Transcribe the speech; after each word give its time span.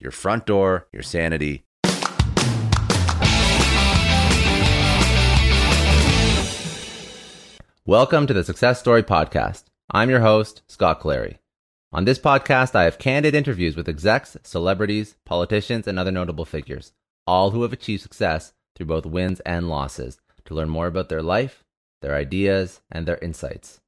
your 0.00 0.10
front 0.10 0.46
door, 0.46 0.88
your 0.92 1.02
sanity. 1.02 1.64
Welcome 7.86 8.26
to 8.26 8.32
the 8.32 8.44
Success 8.44 8.80
Story 8.80 9.02
Podcast. 9.02 9.64
I'm 9.90 10.10
your 10.10 10.20
host, 10.20 10.62
Scott 10.66 11.00
Clary. 11.00 11.38
On 11.92 12.04
this 12.04 12.18
podcast, 12.18 12.74
I 12.74 12.84
have 12.84 12.98
candid 12.98 13.34
interviews 13.34 13.76
with 13.76 13.88
execs, 13.88 14.36
celebrities, 14.42 15.16
politicians, 15.24 15.86
and 15.86 15.98
other 15.98 16.10
notable 16.10 16.44
figures, 16.44 16.92
all 17.26 17.50
who 17.50 17.62
have 17.62 17.72
achieved 17.72 18.02
success 18.02 18.52
through 18.74 18.86
both 18.86 19.06
wins 19.06 19.40
and 19.40 19.68
losses, 19.68 20.18
to 20.46 20.54
learn 20.54 20.68
more 20.68 20.86
about 20.86 21.08
their 21.08 21.22
life, 21.22 21.62
their 22.02 22.14
ideas, 22.14 22.80
and 22.90 23.06
their 23.06 23.18
insights. 23.18 23.80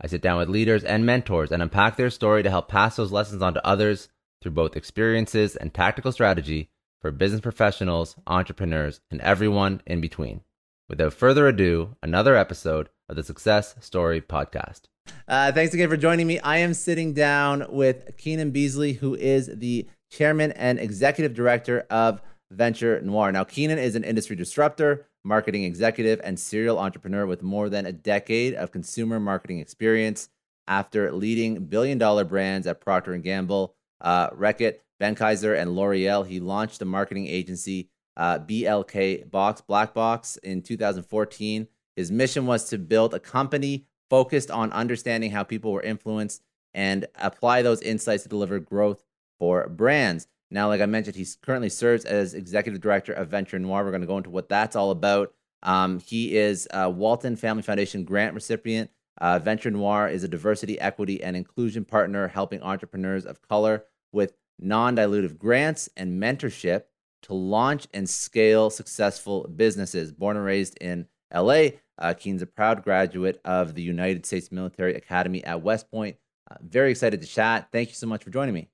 I 0.00 0.08
sit 0.08 0.20
down 0.20 0.38
with 0.38 0.48
leaders 0.48 0.82
and 0.82 1.06
mentors 1.06 1.52
and 1.52 1.62
unpack 1.62 1.96
their 1.96 2.10
story 2.10 2.42
to 2.42 2.50
help 2.50 2.68
pass 2.68 2.96
those 2.96 3.12
lessons 3.12 3.40
on 3.40 3.54
to 3.54 3.66
others 3.66 4.08
through 4.44 4.52
both 4.52 4.76
experiences 4.76 5.56
and 5.56 5.72
tactical 5.72 6.12
strategy 6.12 6.68
for 7.00 7.10
business 7.10 7.40
professionals, 7.40 8.14
entrepreneurs, 8.26 9.00
and 9.10 9.18
everyone 9.22 9.80
in 9.86 10.02
between. 10.02 10.42
Without 10.86 11.14
further 11.14 11.48
ado, 11.48 11.96
another 12.02 12.36
episode 12.36 12.90
of 13.08 13.16
the 13.16 13.22
Success 13.22 13.74
Story 13.80 14.20
Podcast. 14.20 14.82
Uh, 15.26 15.50
thanks 15.50 15.72
again 15.72 15.88
for 15.88 15.96
joining 15.96 16.26
me. 16.26 16.38
I 16.40 16.58
am 16.58 16.74
sitting 16.74 17.14
down 17.14 17.64
with 17.70 18.18
Keenan 18.18 18.50
Beasley, 18.50 18.92
who 18.92 19.14
is 19.14 19.48
the 19.50 19.88
chairman 20.12 20.52
and 20.52 20.78
executive 20.78 21.32
director 21.32 21.86
of 21.88 22.20
Venture 22.50 23.00
Noire. 23.00 23.32
Now, 23.32 23.44
Keenan 23.44 23.78
is 23.78 23.96
an 23.96 24.04
industry 24.04 24.36
disruptor, 24.36 25.06
marketing 25.24 25.64
executive, 25.64 26.20
and 26.22 26.38
serial 26.38 26.78
entrepreneur 26.78 27.24
with 27.24 27.42
more 27.42 27.70
than 27.70 27.86
a 27.86 27.92
decade 27.92 28.52
of 28.52 28.72
consumer 28.72 29.18
marketing 29.18 29.58
experience. 29.58 30.28
After 30.66 31.12
leading 31.12 31.64
billion-dollar 31.64 32.24
brands 32.24 32.66
at 32.66 32.82
Procter 32.82 33.16
& 33.16 33.18
Gamble, 33.18 33.74
uh, 34.00 34.30
Reckitt, 34.30 34.80
Benckiser, 35.00 35.58
and 35.58 35.74
L'Oreal. 35.74 36.26
He 36.26 36.40
launched 36.40 36.78
the 36.78 36.84
marketing 36.84 37.26
agency 37.26 37.90
uh, 38.16 38.38
BLK 38.38 39.30
Box 39.30 39.60
Black 39.60 39.94
Box 39.94 40.36
in 40.38 40.62
2014. 40.62 41.68
His 41.96 42.10
mission 42.10 42.46
was 42.46 42.68
to 42.70 42.78
build 42.78 43.14
a 43.14 43.20
company 43.20 43.86
focused 44.10 44.50
on 44.50 44.72
understanding 44.72 45.30
how 45.30 45.42
people 45.42 45.72
were 45.72 45.82
influenced 45.82 46.42
and 46.72 47.06
apply 47.16 47.62
those 47.62 47.80
insights 47.82 48.24
to 48.24 48.28
deliver 48.28 48.58
growth 48.58 49.02
for 49.38 49.68
brands. 49.68 50.26
Now, 50.50 50.68
like 50.68 50.80
I 50.80 50.86
mentioned, 50.86 51.16
he 51.16 51.26
currently 51.42 51.68
serves 51.68 52.04
as 52.04 52.34
executive 52.34 52.80
director 52.80 53.12
of 53.12 53.28
Venture 53.28 53.58
Noire. 53.58 53.84
We're 53.84 53.90
going 53.90 54.02
to 54.02 54.06
go 54.06 54.18
into 54.18 54.30
what 54.30 54.48
that's 54.48 54.76
all 54.76 54.90
about. 54.90 55.32
Um, 55.62 55.98
he 56.00 56.36
is 56.36 56.68
a 56.72 56.90
Walton 56.90 57.36
Family 57.36 57.62
Foundation 57.62 58.04
grant 58.04 58.34
recipient. 58.34 58.90
Uh, 59.18 59.38
Venture 59.38 59.70
Noire 59.70 60.08
is 60.08 60.24
a 60.24 60.28
diversity, 60.28 60.78
equity, 60.80 61.22
and 61.22 61.36
inclusion 61.36 61.84
partner 61.84 62.28
helping 62.28 62.62
entrepreneurs 62.62 63.24
of 63.24 63.42
color 63.42 63.84
with 64.12 64.34
non 64.58 64.96
dilutive 64.96 65.38
grants 65.38 65.88
and 65.96 66.20
mentorship 66.20 66.84
to 67.22 67.34
launch 67.34 67.86
and 67.94 68.08
scale 68.08 68.70
successful 68.70 69.48
businesses. 69.48 70.12
Born 70.12 70.36
and 70.36 70.44
raised 70.44 70.76
in 70.80 71.06
LA, 71.32 71.68
uh, 71.98 72.14
Keen's 72.14 72.42
a 72.42 72.46
proud 72.46 72.82
graduate 72.82 73.40
of 73.44 73.74
the 73.74 73.82
United 73.82 74.26
States 74.26 74.52
Military 74.52 74.94
Academy 74.94 75.42
at 75.44 75.62
West 75.62 75.90
Point. 75.90 76.16
Uh, 76.50 76.56
very 76.62 76.90
excited 76.90 77.20
to 77.22 77.26
chat. 77.26 77.68
Thank 77.72 77.88
you 77.88 77.94
so 77.94 78.06
much 78.06 78.22
for 78.22 78.30
joining 78.30 78.54
me. 78.54 78.68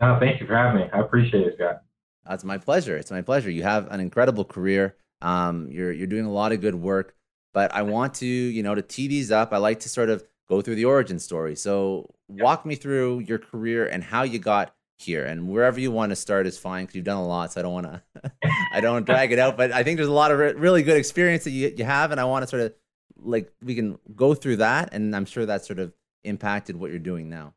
Oh, 0.00 0.18
thank 0.18 0.40
you 0.40 0.46
for 0.46 0.56
having 0.56 0.80
me. 0.80 0.88
I 0.92 1.00
appreciate 1.00 1.46
it, 1.46 1.54
Scott. 1.54 1.82
Uh, 2.28 2.34
it's 2.34 2.44
my 2.44 2.58
pleasure. 2.58 2.96
It's 2.96 3.10
my 3.10 3.22
pleasure. 3.22 3.50
You 3.50 3.62
have 3.62 3.90
an 3.90 4.00
incredible 4.00 4.44
career. 4.44 4.96
Um, 5.20 5.68
you're 5.70 5.92
you're 5.92 6.06
doing 6.06 6.24
a 6.24 6.32
lot 6.32 6.52
of 6.52 6.60
good 6.60 6.74
work, 6.74 7.14
but 7.52 7.74
I 7.74 7.82
want 7.82 8.14
to, 8.14 8.26
you 8.26 8.62
know, 8.62 8.74
to 8.74 8.82
tee 8.82 9.08
these 9.08 9.30
up. 9.30 9.52
I 9.52 9.58
like 9.58 9.80
to 9.80 9.88
sort 9.88 10.10
of 10.10 10.24
go 10.48 10.60
through 10.60 10.76
the 10.76 10.84
origin 10.84 11.18
story. 11.18 11.56
So 11.56 12.14
walk 12.28 12.66
me 12.66 12.74
through 12.74 13.20
your 13.20 13.38
career 13.38 13.86
and 13.86 14.02
how 14.02 14.22
you 14.22 14.38
got 14.38 14.74
here 15.02 15.24
and 15.24 15.48
wherever 15.48 15.80
you 15.80 15.90
want 15.90 16.10
to 16.10 16.16
start 16.16 16.46
is 16.46 16.56
fine 16.58 16.84
because 16.84 16.94
you've 16.94 17.04
done 17.04 17.16
a 17.16 17.26
lot 17.26 17.52
so 17.52 17.60
i 17.60 17.62
don't 17.62 17.72
want 17.72 17.86
to 17.86 18.02
i 18.72 18.80
don't 18.80 19.04
drag 19.04 19.32
it 19.32 19.38
out 19.38 19.56
but 19.56 19.72
i 19.72 19.82
think 19.82 19.96
there's 19.96 20.08
a 20.08 20.12
lot 20.12 20.30
of 20.30 20.38
really 20.38 20.82
good 20.82 20.96
experience 20.96 21.44
that 21.44 21.50
you, 21.50 21.74
you 21.76 21.84
have 21.84 22.12
and 22.12 22.20
i 22.20 22.24
want 22.24 22.42
to 22.42 22.46
sort 22.46 22.62
of 22.62 22.72
like 23.20 23.52
we 23.64 23.74
can 23.74 23.98
go 24.14 24.34
through 24.34 24.56
that 24.56 24.90
and 24.92 25.14
i'm 25.14 25.24
sure 25.24 25.44
that 25.44 25.64
sort 25.64 25.78
of 25.78 25.92
impacted 26.24 26.76
what 26.76 26.90
you're 26.90 27.00
doing 27.00 27.28
now 27.28 27.52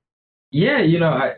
yeah 0.51 0.81
you 0.81 0.99
know 0.99 1.09
i 1.09 1.35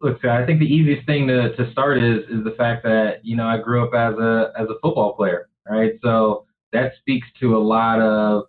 look 0.00 0.24
i 0.24 0.44
think 0.46 0.58
the 0.58 0.66
easiest 0.66 1.06
thing 1.06 1.26
to, 1.26 1.54
to 1.54 1.70
start 1.70 1.98
is 1.98 2.20
is 2.30 2.42
the 2.44 2.54
fact 2.56 2.82
that 2.82 3.22
you 3.22 3.36
know 3.36 3.46
i 3.46 3.58
grew 3.58 3.84
up 3.84 3.92
as 3.94 4.18
a 4.18 4.52
as 4.58 4.66
a 4.68 4.74
football 4.80 5.14
player 5.14 5.48
right 5.68 5.98
so 6.02 6.46
that 6.72 6.92
speaks 6.98 7.26
to 7.40 7.56
a 7.56 7.58
lot 7.58 8.00
of 8.00 8.44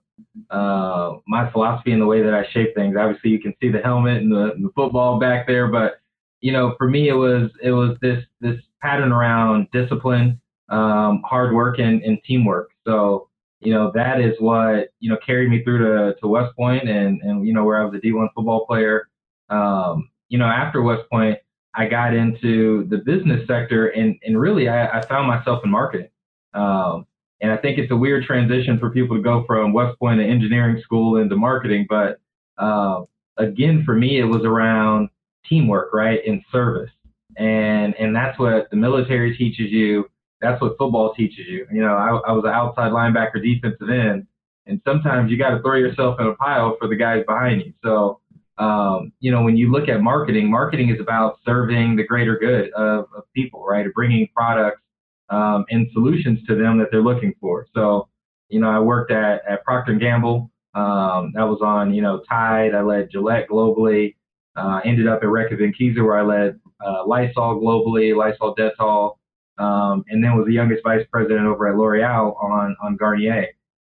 uh, 0.50 1.18
my 1.28 1.50
philosophy 1.52 1.92
and 1.92 2.02
the 2.02 2.06
way 2.06 2.22
that 2.22 2.34
I 2.34 2.46
shape 2.52 2.76
things. 2.76 2.96
Obviously, 2.98 3.30
you 3.32 3.40
can 3.40 3.54
see 3.62 3.70
the 3.70 3.80
helmet 3.80 4.22
and 4.22 4.32
the, 4.32 4.54
and 4.54 4.64
the 4.64 4.72
football 4.76 5.20
back 5.20 5.48
there, 5.48 5.68
but 5.68 6.00
you 6.42 6.52
know, 6.52 6.76
for 6.78 6.90
me, 6.90 7.08
it 7.08 7.14
was 7.14 7.50
it 7.62 7.72
was 7.72 7.98
this 8.02 8.24
this 8.42 8.60
pattern 8.82 9.14
around 9.14 9.68
discipline, 9.72 10.40
um, 10.70 11.24
hard 11.26 11.54
work, 11.54 11.80
and, 11.80 12.04
and 12.04 12.20
teamwork. 12.26 12.72
So 12.86 13.30
you 13.62 13.74
know 13.74 13.92
that 13.96 14.20
is 14.20 14.36
what 14.40 14.90
you 15.00 15.10
know 15.10 15.18
carried 15.26 15.50
me 15.50 15.64
through 15.64 15.80
to, 15.80 16.20
to 16.20 16.28
West 16.28 16.56
Point 16.56 16.88
and 16.90 17.22
and 17.22 17.48
you 17.48 17.54
know 17.54 17.64
where 17.64 17.82
I 17.82 17.86
was 17.86 17.96
a 17.96 18.06
D1 18.06 18.28
football 18.36 18.66
player. 18.66 19.10
Um, 19.50 20.10
you 20.28 20.38
know 20.38 20.46
after 20.46 20.82
West 20.82 21.10
Point, 21.10 21.40
I 21.76 21.88
got 21.88 22.14
into 22.14 22.86
the 22.90 22.98
business 22.98 23.48
sector 23.48 23.88
and 23.88 24.18
and 24.24 24.40
really 24.40 24.68
I, 24.68 25.00
I 25.00 25.06
found 25.06 25.28
myself 25.28 25.64
in 25.64 25.72
marketing. 25.72 26.10
Um, 26.54 27.08
and 27.44 27.52
I 27.52 27.58
think 27.58 27.78
it's 27.78 27.92
a 27.92 27.96
weird 27.96 28.24
transition 28.24 28.80
for 28.80 28.90
people 28.90 29.18
to 29.18 29.22
go 29.22 29.44
from 29.46 29.74
West 29.74 30.00
Point 30.00 30.22
to 30.22 30.26
engineering 30.26 30.82
school 30.82 31.18
into 31.18 31.36
marketing. 31.36 31.86
But 31.90 32.22
uh, 32.58 33.02
again, 33.38 33.84
for 33.86 33.94
me, 33.94 34.18
it 34.18 34.24
was 34.24 34.44
around 34.46 35.10
teamwork, 35.46 35.94
right, 35.94 36.26
in 36.26 36.42
service. 36.54 36.90
And 37.36 37.96
and 38.00 38.16
that's 38.16 38.40
what 38.40 38.70
the 38.72 38.78
military 38.78 39.36
teaches 39.36 39.72
you. 39.72 40.06
That's 40.40 40.62
what 40.62 40.78
football 40.78 41.14
teaches 41.16 41.46
you. 41.50 41.68
You 41.70 41.82
know, 41.82 41.96
I, 41.96 42.30
I 42.30 42.32
was 42.32 42.46
an 42.46 42.52
outside 42.52 42.94
linebacker, 42.94 43.44
defensive 43.44 43.90
end, 43.90 44.26
and 44.66 44.80
sometimes 44.88 45.30
you 45.30 45.38
got 45.38 45.50
to 45.50 45.62
throw 45.62 45.76
yourself 45.76 46.22
in 46.22 46.28
a 46.28 46.36
pile 46.36 46.78
for 46.80 46.88
the 46.88 46.96
guys 46.96 47.26
behind 47.28 47.64
you. 47.66 47.74
So, 47.84 48.22
um, 48.58 49.12
you 49.20 49.32
know, 49.32 49.44
when 49.44 49.58
you 49.58 49.70
look 49.70 49.90
at 49.90 50.02
marketing, 50.02 50.50
marketing 50.50 50.90
is 50.90 51.02
about 51.02 51.40
serving 51.46 51.98
the 51.98 52.04
greater 52.04 52.38
good 52.38 52.72
of, 52.72 53.08
of 53.18 53.24
people, 53.36 53.66
right, 53.66 53.86
of 53.86 53.94
bringing 53.94 54.30
products 54.34 54.83
um, 55.30 55.66
and 55.70 55.88
solutions 55.94 56.40
to 56.48 56.56
them 56.56 56.78
that 56.80 56.90
they're 56.92 57.02
looking 57.02 57.34
for. 57.40 57.68
So, 57.74 58.10
you 58.50 58.60
know, 58.60 58.70
I 58.70 58.80
worked 58.80 59.12
at 59.12 59.42
at 59.48 59.64
Procter 59.64 59.96
Gamble. 59.96 60.52
Um, 60.76 61.32
that 61.36 61.44
was 61.44 61.60
on, 61.62 61.94
you 61.94 62.02
know, 62.02 62.24
Tide. 62.30 62.74
I 62.76 62.82
led 62.82 63.10
Gillette 63.12 63.48
globally. 63.50 64.16
Uh, 64.56 64.82
ended 64.86 65.08
up 65.08 65.24
at 65.24 65.30
Reckitt 65.30 65.60
Benckiser 65.60 66.04
where 66.06 66.18
I 66.18 66.22
led 66.22 66.60
uh, 66.86 67.06
Lysol 67.06 67.60
globally, 67.60 68.16
Lysol 68.16 68.56
Dettol, 68.56 69.18
um, 69.58 70.04
and 70.10 70.24
then 70.24 70.36
was 70.38 70.46
the 70.46 70.54
youngest 70.54 70.84
vice 70.84 71.06
president 71.12 71.48
over 71.48 71.68
at 71.68 71.76
L'Oreal 71.76 72.36
on 72.44 72.76
on 72.82 72.96
Garnier. 72.96 73.48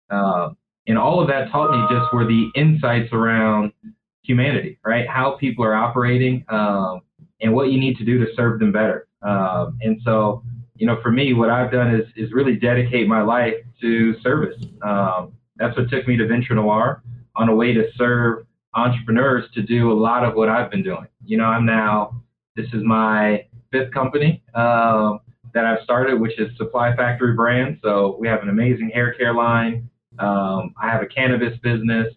Uh, 0.09 0.49
and 0.87 0.97
all 0.97 1.21
of 1.21 1.27
that 1.27 1.51
taught 1.51 1.71
me 1.71 1.95
just 1.95 2.13
were 2.13 2.25
the 2.25 2.49
insights 2.55 3.11
around 3.13 3.71
humanity, 4.23 4.77
right? 4.83 5.07
How 5.07 5.31
people 5.31 5.63
are 5.63 5.73
operating 5.73 6.43
um, 6.49 7.01
and 7.41 7.53
what 7.53 7.71
you 7.71 7.79
need 7.79 7.97
to 7.97 8.05
do 8.05 8.23
to 8.23 8.31
serve 8.35 8.59
them 8.59 8.71
better. 8.71 9.07
Um, 9.21 9.77
and 9.81 9.99
so, 10.03 10.43
you 10.81 10.87
know, 10.87 10.99
for 11.03 11.11
me, 11.11 11.33
what 11.33 11.51
I've 11.51 11.71
done 11.71 11.93
is 11.93 12.07
is 12.15 12.33
really 12.33 12.55
dedicate 12.55 13.07
my 13.07 13.21
life 13.21 13.53
to 13.81 14.19
service. 14.21 14.59
Um, 14.81 15.33
that's 15.57 15.77
what 15.77 15.91
took 15.91 16.07
me 16.07 16.17
to 16.17 16.25
Venture 16.25 16.55
Noire 16.55 17.03
on 17.35 17.49
a 17.49 17.55
way 17.55 17.71
to 17.71 17.83
serve 17.95 18.47
entrepreneurs 18.73 19.45
to 19.53 19.61
do 19.61 19.91
a 19.91 19.93
lot 19.93 20.25
of 20.25 20.33
what 20.33 20.49
I've 20.49 20.71
been 20.71 20.81
doing. 20.81 21.05
You 21.23 21.37
know, 21.37 21.43
I'm 21.43 21.67
now, 21.67 22.23
this 22.55 22.65
is 22.73 22.81
my 22.83 23.45
fifth 23.71 23.93
company 23.93 24.41
uh, 24.55 25.19
that 25.53 25.65
I've 25.65 25.83
started, 25.83 26.19
which 26.19 26.39
is 26.39 26.49
Supply 26.57 26.95
Factory 26.95 27.35
Brand. 27.35 27.77
So 27.83 28.17
we 28.19 28.27
have 28.27 28.41
an 28.41 28.49
amazing 28.49 28.89
hair 28.89 29.13
care 29.13 29.35
line. 29.35 29.87
Um, 30.17 30.73
I 30.81 30.89
have 30.89 31.03
a 31.03 31.07
cannabis 31.07 31.59
business. 31.59 32.07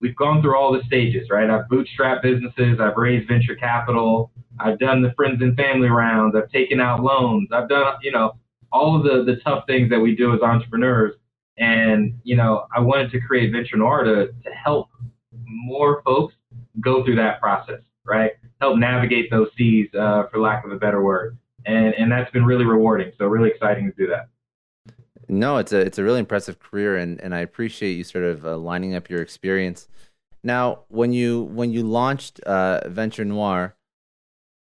We've 0.00 0.16
gone 0.16 0.40
through 0.40 0.56
all 0.56 0.72
the 0.72 0.82
stages, 0.86 1.28
right? 1.30 1.50
I've 1.50 1.66
bootstrapped 1.66 2.22
businesses, 2.22 2.80
I've 2.80 2.96
raised 2.96 3.28
venture 3.28 3.54
capital, 3.54 4.30
I've 4.58 4.78
done 4.78 5.02
the 5.02 5.12
friends 5.12 5.42
and 5.42 5.56
family 5.56 5.88
rounds, 5.88 6.34
I've 6.34 6.50
taken 6.50 6.80
out 6.80 7.02
loans, 7.02 7.48
I've 7.52 7.68
done, 7.68 7.96
you 8.02 8.10
know, 8.10 8.32
all 8.72 8.96
of 8.96 9.02
the, 9.02 9.30
the 9.30 9.40
tough 9.40 9.64
things 9.66 9.90
that 9.90 10.00
we 10.00 10.16
do 10.16 10.34
as 10.34 10.40
entrepreneurs. 10.40 11.14
And, 11.58 12.18
you 12.24 12.36
know, 12.36 12.66
I 12.74 12.80
wanted 12.80 13.10
to 13.10 13.20
create 13.20 13.52
Venture 13.52 13.76
Noire 13.76 14.04
to, 14.04 14.26
to 14.28 14.50
help 14.50 14.88
more 15.46 16.02
folks 16.02 16.34
go 16.80 17.04
through 17.04 17.16
that 17.16 17.40
process, 17.40 17.80
right? 18.06 18.32
Help 18.60 18.78
navigate 18.78 19.30
those 19.30 19.48
seas, 19.58 19.88
uh, 19.94 20.24
for 20.30 20.40
lack 20.40 20.64
of 20.64 20.72
a 20.72 20.76
better 20.76 21.02
word. 21.02 21.36
And, 21.66 21.94
and 21.94 22.10
that's 22.10 22.30
been 22.30 22.46
really 22.46 22.64
rewarding. 22.64 23.12
So 23.18 23.26
really 23.26 23.50
exciting 23.50 23.84
to 23.84 23.92
do 23.92 24.06
that. 24.10 24.28
No, 25.30 25.58
it's 25.58 25.72
a 25.72 25.78
it's 25.78 25.98
a 25.98 26.02
really 26.02 26.18
impressive 26.18 26.58
career, 26.58 26.96
and, 26.96 27.20
and 27.20 27.32
I 27.34 27.38
appreciate 27.38 27.92
you 27.92 28.02
sort 28.02 28.24
of 28.24 28.44
uh, 28.44 28.56
lining 28.56 28.96
up 28.96 29.08
your 29.08 29.22
experience. 29.22 29.86
Now, 30.42 30.80
when 30.88 31.12
you 31.12 31.42
when 31.42 31.70
you 31.72 31.84
launched 31.84 32.40
uh, 32.40 32.88
Venture 32.88 33.24
Noire, 33.24 33.76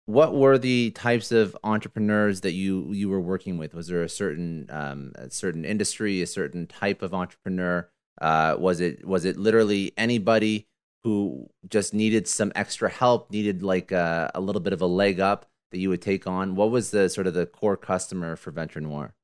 what 0.06 0.36
were 0.36 0.60
the 0.60 0.92
types 0.92 1.32
of 1.32 1.58
entrepreneurs 1.64 2.42
that 2.42 2.52
you 2.52 2.94
you 2.94 3.10
were 3.10 3.20
working 3.20 3.58
with? 3.58 3.74
Was 3.74 3.88
there 3.88 4.04
a 4.04 4.10
certain 4.10 4.68
um, 4.70 5.14
a 5.16 5.32
certain 5.32 5.66
industry, 5.66 6.22
a 6.22 6.28
certain 6.28 6.68
type 6.68 7.02
of 7.02 7.12
entrepreneur? 7.12 7.90
Uh, 8.22 8.56
was 8.60 8.82
it 8.82 9.04
was 9.04 9.26
it 9.26 9.38
literally 9.38 9.94
anybody 9.98 10.68
who 11.04 11.50
just 11.70 11.92
needed 11.92 12.28
some 12.28 12.52
extra 12.54 12.90
help, 12.90 13.32
needed 13.32 13.64
like 13.64 13.92
a, 13.92 14.30
a 14.36 14.42
little 14.42 14.62
bit 14.62 14.74
of 14.74 14.82
a 14.82 14.86
leg 14.86 15.20
up 15.20 15.48
that 15.72 15.80
you 15.80 15.90
would 15.90 16.04
take 16.04 16.28
on? 16.28 16.54
What 16.54 16.70
was 16.70 16.92
the 16.92 17.10
sort 17.10 17.26
of 17.26 17.34
the 17.34 17.48
core 17.48 17.78
customer 17.78 18.36
for 18.36 18.52
Venture 18.52 18.82
Noire? 18.82 19.16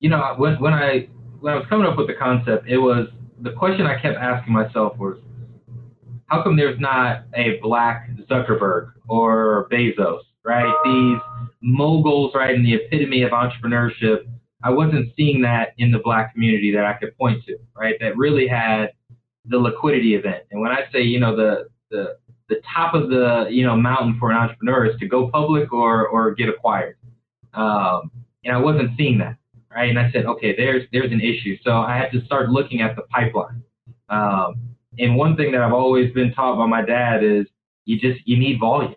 You 0.00 0.08
know, 0.08 0.34
when, 0.38 0.60
when 0.60 0.72
I 0.72 1.08
when 1.40 1.54
I 1.54 1.56
was 1.56 1.66
coming 1.68 1.86
up 1.86 1.96
with 1.96 2.06
the 2.06 2.14
concept, 2.14 2.68
it 2.68 2.78
was 2.78 3.06
the 3.40 3.52
question 3.52 3.86
I 3.86 4.00
kept 4.00 4.18
asking 4.18 4.52
myself 4.52 4.98
was, 4.98 5.18
how 6.26 6.42
come 6.42 6.56
there's 6.56 6.78
not 6.80 7.24
a 7.34 7.58
black 7.62 8.10
Zuckerberg 8.30 8.92
or 9.08 9.68
Bezos, 9.70 10.20
right? 10.44 10.74
These 10.84 11.48
moguls, 11.62 12.32
right, 12.34 12.54
in 12.54 12.62
the 12.62 12.74
epitome 12.74 13.22
of 13.22 13.32
entrepreneurship. 13.32 14.26
I 14.62 14.70
wasn't 14.70 15.12
seeing 15.16 15.40
that 15.42 15.68
in 15.78 15.90
the 15.90 16.00
black 16.00 16.34
community 16.34 16.70
that 16.72 16.84
I 16.84 16.92
could 16.94 17.16
point 17.16 17.42
to, 17.46 17.56
right? 17.74 17.96
That 18.00 18.16
really 18.18 18.46
had 18.46 18.92
the 19.46 19.58
liquidity 19.58 20.14
event. 20.14 20.44
And 20.50 20.60
when 20.60 20.70
I 20.70 20.82
say, 20.92 21.02
you 21.02 21.18
know, 21.18 21.34
the 21.34 21.68
the 21.90 22.16
the 22.48 22.60
top 22.74 22.94
of 22.94 23.08
the 23.08 23.46
you 23.50 23.64
know 23.64 23.76
mountain 23.76 24.16
for 24.18 24.30
an 24.30 24.36
entrepreneur 24.36 24.86
is 24.86 24.98
to 25.00 25.06
go 25.06 25.28
public 25.28 25.72
or 25.72 26.06
or 26.08 26.34
get 26.34 26.48
acquired. 26.48 26.96
Um, 27.54 28.10
and 28.44 28.54
I 28.54 28.58
wasn't 28.58 28.96
seeing 28.96 29.18
that 29.18 29.36
right? 29.74 29.88
And 29.88 29.98
I 29.98 30.10
said, 30.12 30.26
okay, 30.26 30.54
there's 30.56 30.84
there's 30.92 31.12
an 31.12 31.20
issue. 31.20 31.56
So 31.62 31.72
I 31.72 31.96
had 31.96 32.10
to 32.12 32.24
start 32.24 32.50
looking 32.50 32.80
at 32.80 32.96
the 32.96 33.02
pipeline. 33.02 33.62
Um, 34.08 34.76
and 34.98 35.16
one 35.16 35.36
thing 35.36 35.52
that 35.52 35.62
I've 35.62 35.72
always 35.72 36.12
been 36.12 36.32
taught 36.32 36.56
by 36.56 36.66
my 36.66 36.82
dad 36.82 37.22
is 37.22 37.46
you 37.84 37.98
just 37.98 38.26
you 38.26 38.38
need 38.38 38.58
volume, 38.58 38.96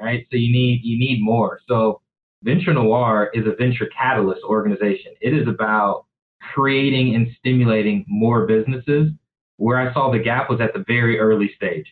right? 0.00 0.26
So 0.30 0.36
you 0.36 0.52
need 0.52 0.80
you 0.84 0.98
need 0.98 1.20
more. 1.20 1.60
So 1.68 2.00
Venture 2.42 2.72
Noire 2.72 3.30
is 3.34 3.46
a 3.46 3.54
venture 3.56 3.88
catalyst 3.96 4.42
organization. 4.44 5.12
It 5.20 5.34
is 5.34 5.48
about 5.48 6.06
creating 6.54 7.14
and 7.14 7.28
stimulating 7.38 8.04
more 8.08 8.46
businesses. 8.46 9.10
Where 9.58 9.78
I 9.78 9.92
saw 9.92 10.10
the 10.10 10.18
gap 10.18 10.50
was 10.50 10.60
at 10.60 10.72
the 10.72 10.84
very 10.88 11.20
early 11.20 11.52
stage. 11.54 11.86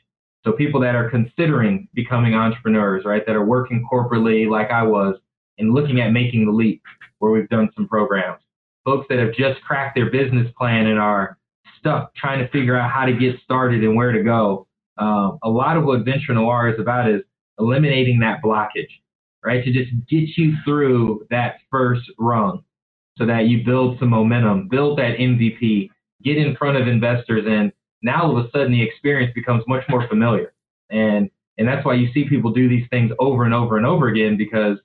So 0.45 0.53
people 0.53 0.81
that 0.81 0.97
are 0.97 1.11
considering 1.11 1.87
becoming 1.95 2.35
entrepreneurs, 2.35 3.05
right, 3.05 3.25
that 3.27 3.37
are 3.37 3.45
working 3.45 3.87
corporately 3.91 4.49
like 4.49 4.71
I 4.71 4.83
was 4.83 5.17
and 5.61 5.75
looking 5.75 6.01
at 6.01 6.11
making 6.11 6.47
the 6.47 6.53
leap 6.53 6.83
where 7.19 7.31
we've 7.31 7.49
done 7.49 7.71
some 7.77 7.87
programs. 7.87 8.43
Folks 8.85 9.07
that 9.11 9.19
have 9.19 9.35
just 9.35 9.61
cracked 9.63 9.95
their 9.95 10.11
business 10.11 10.51
plan 10.57 10.87
and 10.87 10.99
are 10.99 11.39
stuck 11.79 12.15
trying 12.15 12.41
to 12.41 12.49
figure 12.49 12.77
out 12.77 12.91
how 12.91 13.07
to 13.07 13.13
get 13.13 13.37
started 13.45 13.85
and 13.85 13.95
where 13.95 14.13
to 14.13 14.23
go. 14.23 14.67
Um, 14.99 15.39
a 15.43 15.49
lot 15.49 15.77
of 15.77 15.85
what 15.85 16.05
Venture 16.05 16.35
Noire 16.35 16.73
is 16.73 16.81
about 16.81 17.09
is 17.09 17.23
eliminating 17.59 18.21
that 18.21 18.43
blockage, 18.43 18.89
right? 19.45 19.65
To 19.65 19.73
just 19.73 19.91
get 20.09 20.29
you 20.37 20.55
through 20.65 21.27
that 21.31 21.57
first 21.71 22.03
rung 22.19 22.65
so 23.17 23.27
that 23.27 23.47
you 23.47 23.65
build 23.65 23.99
some 23.99 24.11
momentum, 24.11 24.69
build 24.69 24.99
that 24.99 25.19
MVP, 25.19 25.91
get 26.23 26.37
in 26.37 26.57
front 26.57 26.77
of 26.77 26.89
investors, 26.89 27.45
and 27.47 27.73
now 28.03 28.25
all 28.25 28.39
of 28.39 28.45
a 28.45 28.51
sudden 28.51 28.73
the 28.73 28.83
experience 28.83 29.33
becomes 29.35 29.63
much 29.67 29.85
more 29.89 30.07
familiar. 30.09 30.53
And 30.91 31.31
and 31.59 31.69
that's 31.69 31.85
why 31.85 31.95
you 31.95 32.11
see 32.15 32.27
people 32.27 32.53
do 32.53 32.69
these 32.69 32.87
things 32.89 33.13
over 33.19 33.45
and 33.45 33.53
over 33.53 33.77
and 33.77 33.85
over 33.85 34.09
again 34.09 34.39
because 34.39 34.79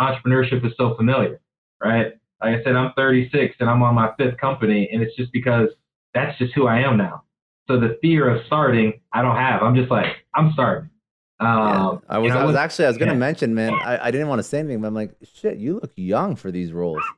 entrepreneurship 0.00 0.64
is 0.66 0.72
so 0.76 0.94
familiar 0.96 1.40
right? 1.82 2.12
Like 2.40 2.60
I 2.60 2.64
said, 2.64 2.76
I'm 2.76 2.92
36 2.96 3.56
and 3.60 3.68
I'm 3.68 3.82
on 3.82 3.94
my 3.94 4.12
fifth 4.18 4.38
company, 4.38 4.88
and 4.92 5.02
it's 5.02 5.14
just 5.16 5.32
because 5.32 5.68
that's 6.14 6.36
just 6.38 6.54
who 6.54 6.66
I 6.66 6.80
am 6.80 6.96
now. 6.96 7.24
So 7.68 7.78
the 7.78 7.98
fear 8.00 8.28
of 8.28 8.44
starting, 8.46 9.00
I 9.12 9.22
don't 9.22 9.36
have. 9.36 9.62
I'm 9.62 9.76
just 9.76 9.90
like, 9.90 10.06
I'm 10.34 10.52
starting. 10.52 10.90
Um, 11.38 11.48
yeah, 11.48 11.98
I 12.08 12.18
was, 12.18 12.32
I 12.32 12.44
was, 12.44 12.56
actually, 12.56 12.86
I 12.86 12.88
was 12.88 12.98
going 12.98 13.08
to 13.08 13.14
mention, 13.14 13.54
man, 13.54 13.72
I, 13.72 14.06
I 14.06 14.10
didn't 14.10 14.28
want 14.28 14.40
to 14.40 14.42
say 14.42 14.58
anything, 14.58 14.80
but 14.80 14.88
I'm 14.88 14.94
like, 14.94 15.14
shit, 15.22 15.58
you 15.58 15.74
look 15.74 15.92
young 15.96 16.36
for 16.36 16.50
these 16.50 16.72
roles. 16.72 17.02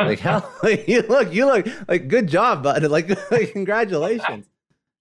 Like, 0.00 0.20
how 0.20 0.48
like, 0.62 0.86
you 0.86 1.02
look, 1.02 1.34
you 1.34 1.44
look 1.44 1.66
like 1.88 2.06
good 2.06 2.28
job, 2.28 2.62
bud. 2.62 2.84
Like, 2.88 3.08
like 3.32 3.50
congratulations. 3.50 4.46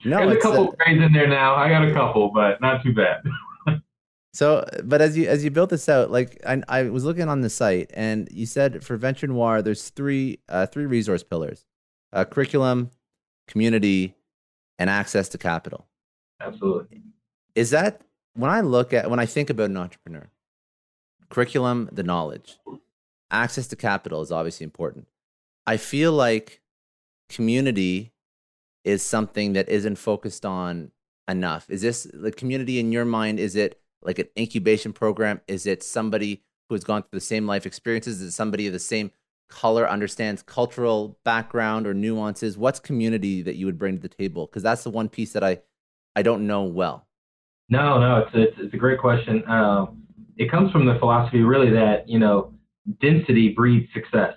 No, 0.03 0.17
There's 0.17 0.37
a 0.37 0.39
couple 0.39 0.69
uh, 0.69 0.71
grades 0.71 1.03
in 1.03 1.13
there 1.13 1.27
now. 1.27 1.53
I 1.53 1.69
got 1.69 1.87
a 1.87 1.93
couple, 1.93 2.31
but 2.33 2.59
not 2.61 2.81
too 2.81 2.95
bad. 2.95 3.21
So, 4.37 4.69
but 4.83 5.01
as 5.01 5.17
you 5.17 5.27
as 5.27 5.43
you 5.43 5.49
built 5.49 5.71
this 5.71 5.89
out, 5.89 6.11
like 6.11 6.39
I, 6.45 6.61
I 6.67 6.83
was 6.83 7.03
looking 7.03 7.27
on 7.27 7.41
the 7.41 7.49
site, 7.49 7.89
and 7.95 8.27
you 8.31 8.45
said 8.45 8.83
for 8.83 8.95
Venture 8.95 9.25
Noire, 9.25 9.63
there's 9.63 9.89
three 9.89 10.37
uh, 10.47 10.67
three 10.67 10.85
resource 10.85 11.23
pillars: 11.23 11.65
uh, 12.13 12.23
curriculum, 12.23 12.91
community, 13.47 14.13
and 14.77 14.91
access 14.91 15.27
to 15.29 15.39
capital. 15.39 15.87
Absolutely. 16.39 17.01
Is 17.55 17.71
that 17.71 18.01
when 18.35 18.51
I 18.51 18.61
look 18.61 18.93
at 18.93 19.09
when 19.09 19.19
I 19.19 19.25
think 19.25 19.49
about 19.49 19.71
an 19.71 19.77
entrepreneur? 19.77 20.29
Curriculum, 21.29 21.89
the 21.91 22.03
knowledge, 22.03 22.59
access 23.31 23.65
to 23.69 23.75
capital 23.75 24.21
is 24.21 24.31
obviously 24.31 24.65
important. 24.65 25.07
I 25.65 25.77
feel 25.77 26.11
like 26.11 26.61
community 27.27 28.11
is 28.83 29.01
something 29.01 29.53
that 29.53 29.67
isn't 29.67 29.95
focused 29.95 30.45
on 30.45 30.91
enough. 31.27 31.71
Is 31.71 31.81
this 31.81 32.03
the 32.13 32.31
community 32.31 32.77
in 32.79 32.91
your 32.91 33.03
mind? 33.03 33.39
Is 33.39 33.55
it 33.55 33.81
like 34.01 34.19
an 34.19 34.27
incubation 34.37 34.93
program? 34.93 35.41
Is 35.47 35.65
it 35.65 35.83
somebody 35.83 36.43
who 36.69 36.75
has 36.75 36.83
gone 36.83 37.03
through 37.03 37.19
the 37.19 37.25
same 37.25 37.47
life 37.47 37.65
experiences? 37.65 38.21
Is 38.21 38.29
it 38.29 38.31
somebody 38.31 38.67
of 38.67 38.73
the 38.73 38.79
same 38.79 39.11
color, 39.49 39.89
understands 39.89 40.41
cultural 40.41 41.17
background 41.23 41.87
or 41.87 41.93
nuances? 41.93 42.57
What's 42.57 42.79
community 42.79 43.41
that 43.41 43.55
you 43.55 43.65
would 43.65 43.77
bring 43.77 43.95
to 43.95 44.01
the 44.01 44.09
table? 44.09 44.45
Because 44.45 44.63
that's 44.63 44.83
the 44.83 44.89
one 44.89 45.09
piece 45.09 45.33
that 45.33 45.43
I, 45.43 45.59
I 46.15 46.21
don't 46.21 46.47
know 46.47 46.63
well. 46.63 47.07
No, 47.69 47.99
no, 47.99 48.19
it's 48.19 48.31
it's, 48.33 48.57
it's 48.59 48.73
a 48.73 48.77
great 48.77 48.99
question. 48.99 49.43
Um, 49.49 50.03
it 50.37 50.49
comes 50.49 50.71
from 50.71 50.85
the 50.85 50.97
philosophy 50.99 51.41
really 51.41 51.69
that 51.71 52.07
you 52.07 52.19
know 52.19 52.53
density 53.01 53.49
breeds 53.49 53.91
success. 53.93 54.35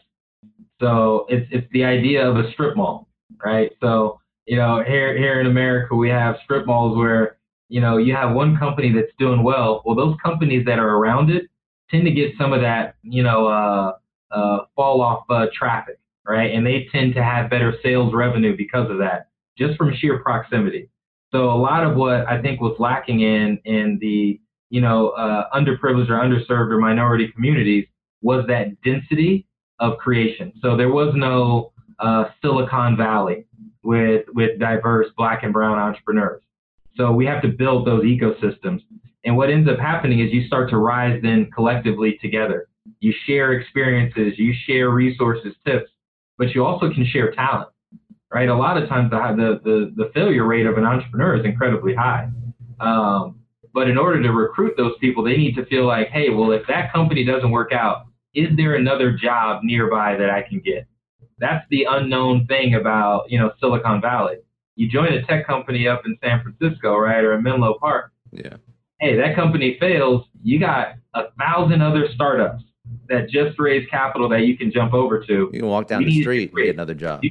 So 0.81 1.27
it's 1.29 1.47
it's 1.53 1.67
the 1.73 1.85
idea 1.85 2.29
of 2.29 2.37
a 2.37 2.51
strip 2.53 2.77
mall, 2.77 3.09
right? 3.45 3.71
So 3.81 4.21
you 4.47 4.57
know 4.57 4.83
here 4.83 5.17
here 5.17 5.41
in 5.41 5.47
America 5.47 5.95
we 5.95 6.09
have 6.09 6.37
strip 6.43 6.67
malls 6.67 6.97
where 6.97 7.37
you 7.71 7.81
know, 7.81 7.97
you 7.99 8.15
have 8.15 8.35
one 8.35 8.59
company 8.59 8.93
that's 8.93 9.13
doing 9.19 9.45
well. 9.45 9.83
Well, 9.87 9.95
those 9.95 10.17
companies 10.23 10.67
that 10.67 10.81
are 10.81 10.97
around 10.97 11.31
it 11.31 11.45
tend 11.89 12.05
to 12.05 12.11
get 12.11 12.33
some 12.37 12.53
of 12.53 12.61
that, 12.61 12.97
you 13.03 13.23
know, 13.23 13.47
uh, 13.47 13.93
uh, 14.33 14.65
fall 14.75 15.01
off 15.01 15.25
uh, 15.31 15.47
traffic, 15.55 15.99
right? 16.27 16.53
And 16.53 16.67
they 16.67 16.89
tend 16.93 17.15
to 17.15 17.23
have 17.23 17.49
better 17.49 17.75
sales 17.83 18.13
revenue 18.13 18.57
because 18.57 18.91
of 18.91 18.99
that, 18.99 19.29
just 19.57 19.79
from 19.79 19.95
sheer 19.95 20.19
proximity. 20.19 20.91
So 21.31 21.51
a 21.53 21.55
lot 21.55 21.85
of 21.85 21.97
what 21.97 22.27
I 22.27 22.43
think 22.43 22.61
was 22.61 22.75
lacking 22.81 23.21
in 23.21 23.61
in 23.65 23.99
the 24.01 24.41
you 24.71 24.81
know 24.81 25.11
uh, 25.11 25.49
underprivileged 25.55 26.11
or 26.11 26.19
underserved 26.19 26.73
or 26.73 26.79
minority 26.79 27.29
communities 27.29 27.87
was 28.21 28.45
that 28.49 28.81
density 28.83 29.47
of 29.79 29.97
creation. 29.99 30.53
So 30.61 30.77
there 30.77 30.91
was 30.91 31.15
no 31.15 31.73
uh, 32.01 32.25
Silicon 32.43 32.97
Valley 32.97 33.47
with 33.85 34.27
with 34.35 34.59
diverse 34.59 35.07
Black 35.17 35.45
and 35.45 35.53
Brown 35.53 35.79
entrepreneurs. 35.79 36.43
So 36.97 37.13
we 37.13 37.27
have 37.27 37.43
to 37.43 37.49
build 37.49 37.87
those 37.87 38.05
ecosystems. 38.05 38.81
And 39.25 39.37
what 39.37 39.51
ends 39.51 39.69
up 39.69 39.79
happening 39.79 40.21
is 40.21 40.33
you 40.33 40.47
start 40.47 40.71
to 40.71 40.79
rise 40.79 41.21
then 41.23 41.51
collectively 41.55 42.19
together. 42.21 42.69
You 43.01 43.13
share 43.27 43.53
experiences, 43.53 44.35
you 44.39 44.55
share 44.67 44.91
resources, 44.91 45.55
tips, 45.67 45.91
but 46.39 46.55
you 46.55 46.65
also 46.65 46.93
can 46.93 47.05
share 47.07 47.33
talent, 47.33 47.69
right? 48.33 48.49
A 48.49 48.55
lot 48.55 48.83
of 48.83 48.89
times 48.89 49.11
the, 49.11 49.61
the, 49.63 49.93
the 49.97 50.11
failure 50.15 50.47
rate 50.47 50.67
of 50.67 50.79
an 50.79 50.85
entrepreneur 50.85 51.37
is 51.37 51.45
incredibly 51.45 51.95
high. 51.95 52.31
Um, 52.81 53.41
but 53.73 53.89
in 53.89 53.99
order 53.99 54.23
to 54.23 54.31
recruit 54.31 54.75
those 54.77 54.95
people, 55.01 55.23
they 55.23 55.37
need 55.37 55.55
to 55.57 55.67
feel 55.67 55.87
like, 55.87 56.09
hey, 56.09 56.31
well, 56.31 56.51
if 56.53 56.63
that 56.67 56.93
company 56.93 57.25
doesn't 57.25 57.51
work 57.51 57.73
out, 57.73 58.07
is 58.35 58.49
there 58.57 58.75
another 58.75 59.13
job 59.13 59.63
nearby 59.63 60.17
that 60.17 60.31
I 60.31 60.43
can 60.43 60.61
get? 60.61 60.87
That's 61.39 61.65
the 61.71 61.87
unknown 61.89 62.47
thing 62.47 62.75
about, 62.75 63.31
you 63.31 63.39
know, 63.39 63.53
Silicon 63.61 64.01
Valley 64.01 64.37
you 64.77 64.89
join 64.89 65.13
a 65.13 65.23
tech 65.27 65.47
company 65.47 65.87
up 65.87 66.03
in 66.07 66.17
San 66.23 66.43
Francisco, 66.43 66.97
right, 66.97 67.23
or 67.23 67.35
in 67.35 67.43
Menlo 67.43 67.77
Park. 67.81 68.13
Yeah. 68.33 68.57
Hey, 69.01 69.17
that 69.17 69.35
company 69.35 69.77
fails. 69.81 70.25
You 70.43 70.59
got 70.59 70.95
a 71.15 71.25
thousand 71.39 71.83
other 71.83 72.09
startups 72.15 72.65
that 73.09 73.29
just 73.29 73.59
raise 73.59 73.89
capital 73.89 74.29
that 74.29 74.43
you 74.43 74.57
can 74.57 74.71
jump 74.73 74.95
over 74.95 75.21
to. 75.25 75.51
You 75.53 75.61
can 75.61 75.69
walk 75.69 75.89
down 75.89 76.05
the 76.05 76.21
street 76.21 76.51
and 76.51 76.65
get 76.65 76.75
another 76.75 76.95
job. 76.95 77.23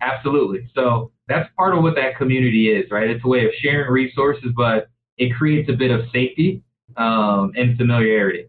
absolutely. 0.00 0.68
So 0.74 1.12
that's 1.28 1.48
part 1.56 1.76
of 1.76 1.82
what 1.82 1.94
that 1.96 2.16
community 2.16 2.70
is, 2.70 2.90
right? 2.90 3.08
It's 3.08 3.24
a 3.24 3.28
way 3.28 3.44
of 3.44 3.52
sharing 3.60 3.90
resources, 3.90 4.50
but 4.56 4.88
it 5.16 5.34
creates 5.34 5.68
a 5.68 5.74
bit 5.74 5.90
of 5.90 6.02
safety 6.12 6.62
um, 6.96 7.52
and 7.56 7.76
familiarity. 7.76 8.46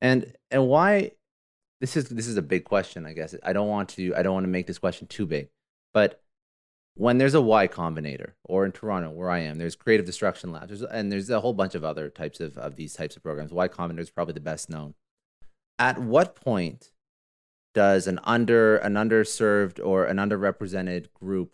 And 0.00 0.32
and 0.50 0.66
why? 0.66 1.12
This 1.80 1.96
is 1.96 2.08
this 2.08 2.26
is 2.26 2.36
a 2.36 2.42
big 2.42 2.64
question. 2.64 3.06
I 3.06 3.12
guess 3.12 3.34
I 3.42 3.52
don't 3.52 3.68
want 3.68 3.90
to 3.90 4.14
I 4.14 4.22
don't 4.22 4.34
want 4.34 4.44
to 4.44 4.50
make 4.50 4.66
this 4.66 4.78
question 4.78 5.06
too 5.06 5.26
big, 5.26 5.48
but 5.92 6.20
when 6.98 7.18
there's 7.18 7.34
a 7.34 7.40
Y 7.40 7.68
Combinator, 7.68 8.32
or 8.44 8.64
in 8.64 8.72
Toronto 8.72 9.10
where 9.10 9.30
I 9.30 9.38
am, 9.38 9.58
there's 9.58 9.76
Creative 9.76 10.04
Destruction 10.04 10.50
Labs, 10.50 10.66
there's, 10.66 10.82
and 10.82 11.12
there's 11.12 11.30
a 11.30 11.40
whole 11.40 11.52
bunch 11.52 11.76
of 11.76 11.84
other 11.84 12.08
types 12.10 12.40
of, 12.40 12.58
of 12.58 12.74
these 12.74 12.92
types 12.92 13.16
of 13.16 13.22
programs. 13.22 13.52
Y 13.52 13.68
Combinator 13.68 14.00
is 14.00 14.10
probably 14.10 14.34
the 14.34 14.40
best 14.40 14.68
known. 14.68 14.94
At 15.78 15.98
what 15.98 16.34
point 16.34 16.90
does 17.72 18.08
an 18.08 18.18
under 18.24 18.78
an 18.78 18.94
underserved 18.94 19.78
or 19.84 20.06
an 20.06 20.16
underrepresented 20.16 21.12
group 21.14 21.52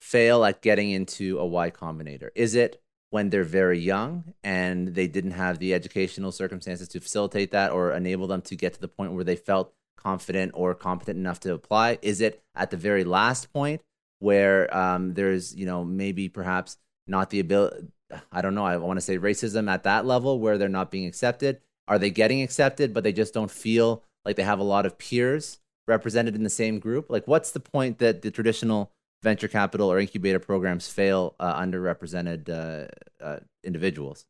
fail 0.00 0.44
at 0.44 0.60
getting 0.60 0.90
into 0.90 1.38
a 1.38 1.46
Y 1.46 1.70
Combinator? 1.70 2.30
Is 2.34 2.56
it 2.56 2.82
when 3.10 3.30
they're 3.30 3.44
very 3.44 3.78
young 3.78 4.34
and 4.42 4.88
they 4.88 5.06
didn't 5.06 5.30
have 5.30 5.60
the 5.60 5.72
educational 5.72 6.32
circumstances 6.32 6.88
to 6.88 7.00
facilitate 7.00 7.52
that 7.52 7.70
or 7.70 7.92
enable 7.92 8.26
them 8.26 8.42
to 8.42 8.56
get 8.56 8.74
to 8.74 8.80
the 8.80 8.88
point 8.88 9.12
where 9.12 9.22
they 9.22 9.36
felt 9.36 9.72
confident 9.96 10.50
or 10.56 10.74
competent 10.74 11.16
enough 11.16 11.38
to 11.40 11.54
apply? 11.54 12.00
Is 12.02 12.20
it 12.20 12.42
at 12.56 12.72
the 12.72 12.76
very 12.76 13.04
last 13.04 13.52
point 13.52 13.82
where 14.18 14.74
um, 14.76 15.14
there's, 15.14 15.54
you 15.54 15.66
know, 15.66 15.84
maybe 15.84 16.28
perhaps 16.28 16.76
not 17.06 17.30
the 17.30 17.40
ability, 17.40 17.88
I 18.32 18.40
don't 18.40 18.54
know, 18.54 18.64
I 18.64 18.76
want 18.76 18.96
to 18.98 19.02
say 19.02 19.18
racism 19.18 19.70
at 19.70 19.84
that 19.84 20.06
level 20.06 20.40
where 20.40 20.58
they're 20.58 20.68
not 20.68 20.90
being 20.90 21.06
accepted? 21.06 21.60
Are 21.88 21.98
they 21.98 22.10
getting 22.10 22.42
accepted, 22.42 22.92
but 22.92 23.04
they 23.04 23.12
just 23.12 23.34
don't 23.34 23.50
feel 23.50 24.02
like 24.24 24.36
they 24.36 24.42
have 24.42 24.58
a 24.58 24.64
lot 24.64 24.86
of 24.86 24.98
peers 24.98 25.58
represented 25.86 26.34
in 26.34 26.42
the 26.42 26.50
same 26.50 26.78
group? 26.78 27.10
Like, 27.10 27.28
what's 27.28 27.52
the 27.52 27.60
point 27.60 27.98
that 27.98 28.22
the 28.22 28.30
traditional 28.30 28.92
venture 29.22 29.48
capital 29.48 29.90
or 29.90 29.98
incubator 29.98 30.38
programs 30.38 30.88
fail 30.88 31.34
uh, 31.40 31.58
underrepresented 31.60 32.48
uh, 32.48 33.24
uh, 33.24 33.38
individuals? 33.64 34.24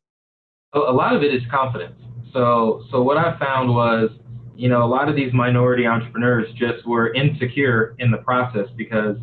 A 0.73 0.79
lot 0.79 1.15
of 1.15 1.23
it 1.23 1.33
is 1.33 1.41
confidence. 1.49 1.99
So, 2.33 2.83
so 2.91 3.01
what 3.01 3.17
I 3.17 3.37
found 3.39 3.73
was, 3.73 4.11
you 4.55 4.69
know, 4.69 4.83
a 4.83 4.87
lot 4.87 5.07
of 5.07 5.15
these 5.15 5.33
minority 5.33 5.87
entrepreneurs 5.87 6.47
just 6.53 6.85
were 6.85 7.13
insecure 7.13 7.95
in 7.99 8.11
the 8.11 8.17
process 8.17 8.67
because 8.75 9.17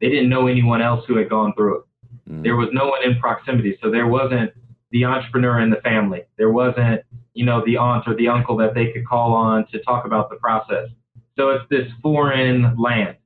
they 0.00 0.08
didn't 0.08 0.28
know 0.28 0.46
anyone 0.46 0.82
else 0.82 1.04
who 1.06 1.16
had 1.16 1.28
gone 1.28 1.52
through 1.54 1.78
it. 1.78 1.84
Mm. 2.30 2.42
There 2.42 2.56
was 2.56 2.68
no 2.72 2.88
one 2.88 3.02
in 3.04 3.18
proximity, 3.18 3.78
so 3.82 3.90
there 3.90 4.06
wasn't 4.06 4.52
the 4.90 5.04
entrepreneur 5.04 5.60
in 5.60 5.70
the 5.70 5.80
family. 5.82 6.22
There 6.36 6.50
wasn't, 6.50 7.02
you 7.34 7.44
know, 7.44 7.62
the 7.64 7.76
aunt 7.76 8.04
or 8.06 8.14
the 8.14 8.28
uncle 8.28 8.56
that 8.58 8.74
they 8.74 8.92
could 8.92 9.06
call 9.06 9.32
on 9.34 9.66
to 9.68 9.82
talk 9.82 10.06
about 10.06 10.30
the 10.30 10.36
process. 10.36 10.88
So 11.36 11.50
it's 11.50 11.64
this 11.70 11.88
foreign 12.02 12.76
land. 12.78 13.16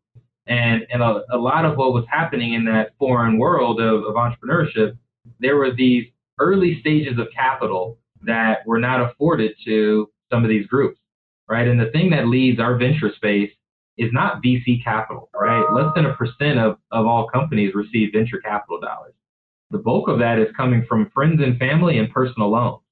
And, 0.47 0.87
and 0.91 1.03
a, 1.03 1.23
a 1.31 1.39
lot 1.39 1.65
of 1.65 1.77
what 1.77 1.93
was 1.93 2.05
happening 2.11 2.55
in 2.55 2.65
that 2.65 2.91
foreign 2.99 3.39
world 3.39 3.81
of, 3.81 4.05
of 4.05 4.15
entrepreneurship, 4.15 4.97
there 5.39 5.57
were 5.57 5.73
these 5.73 6.07
early 6.41 6.81
stages 6.81 7.19
of 7.19 7.29
capital 7.35 7.99
that 8.23 8.67
were 8.67 8.79
not 8.79 9.01
afforded 9.01 9.53
to 9.65 10.11
some 10.31 10.43
of 10.43 10.49
these 10.49 10.67
groups, 10.67 10.99
right? 11.49 11.69
And 11.69 11.79
the 11.79 11.91
thing 11.91 12.11
that 12.11 12.27
leads 12.27 12.59
our 12.59 12.77
venture 12.77 13.13
space 13.15 13.51
is 13.99 14.11
not 14.13 14.43
VC 14.43 14.83
capital, 14.83 15.29
right? 15.35 15.65
Less 15.73 15.93
than 15.95 16.07
a 16.07 16.15
percent 16.15 16.59
of, 16.59 16.79
of 16.91 17.07
all 17.07 17.29
companies 17.29 17.75
receive 17.75 18.13
venture 18.13 18.39
capital 18.39 18.81
dollars. 18.81 19.15
The 19.71 19.79
bulk 19.79 20.09
of 20.09 20.19
that 20.19 20.39
is 20.39 20.49
coming 20.57 20.85
from 20.89 21.11
friends 21.15 21.41
and 21.43 21.59
family 21.59 21.99
and 21.99 22.11
personal 22.11 22.51
loans. 22.51 22.83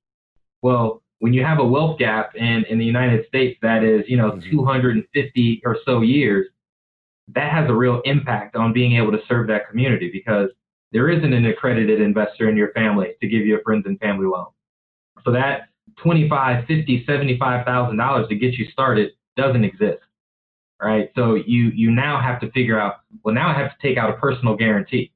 Well, 0.62 1.02
when 1.20 1.32
you 1.32 1.44
have 1.44 1.58
a 1.58 1.64
wealth 1.64 1.98
gap 1.98 2.34
in, 2.34 2.64
in 2.68 2.78
the 2.78 2.84
United 2.84 3.26
States 3.26 3.58
that 3.62 3.84
is, 3.84 4.04
you 4.08 4.16
know, 4.16 4.32
mm-hmm. 4.32 4.50
250 4.50 5.62
or 5.64 5.76
so 5.84 6.00
years, 6.00 6.46
that 7.28 7.52
has 7.52 7.68
a 7.68 7.74
real 7.74 8.00
impact 8.04 8.56
on 8.56 8.72
being 8.72 8.96
able 8.96 9.12
to 9.12 9.20
serve 9.28 9.46
that 9.48 9.68
community 9.68 10.10
because 10.12 10.50
there 10.92 11.08
isn't 11.08 11.32
an 11.32 11.46
accredited 11.46 12.00
investor 12.00 12.48
in 12.48 12.56
your 12.56 12.72
family 12.72 13.12
to 13.20 13.28
give 13.28 13.46
you 13.46 13.58
a 13.58 13.62
friends 13.62 13.84
and 13.86 13.98
family 14.00 14.26
loan. 14.26 14.46
So 15.24 15.30
that 15.32 15.68
25, 16.02 16.64
50, 16.66 17.04
75,000 17.06 17.96
dollars 17.96 18.28
to 18.28 18.34
get 18.34 18.54
you 18.54 18.66
started 18.72 19.12
doesn't 19.36 19.64
exist. 19.64 20.00
Right? 20.82 21.10
So 21.14 21.34
you 21.34 21.70
you 21.74 21.90
now 21.90 22.20
have 22.20 22.40
to 22.40 22.50
figure 22.52 22.80
out, 22.80 23.00
well 23.22 23.34
now 23.34 23.48
I 23.48 23.58
have 23.58 23.70
to 23.70 23.76
take 23.86 23.98
out 23.98 24.10
a 24.10 24.14
personal 24.14 24.56
guarantee. 24.56 25.12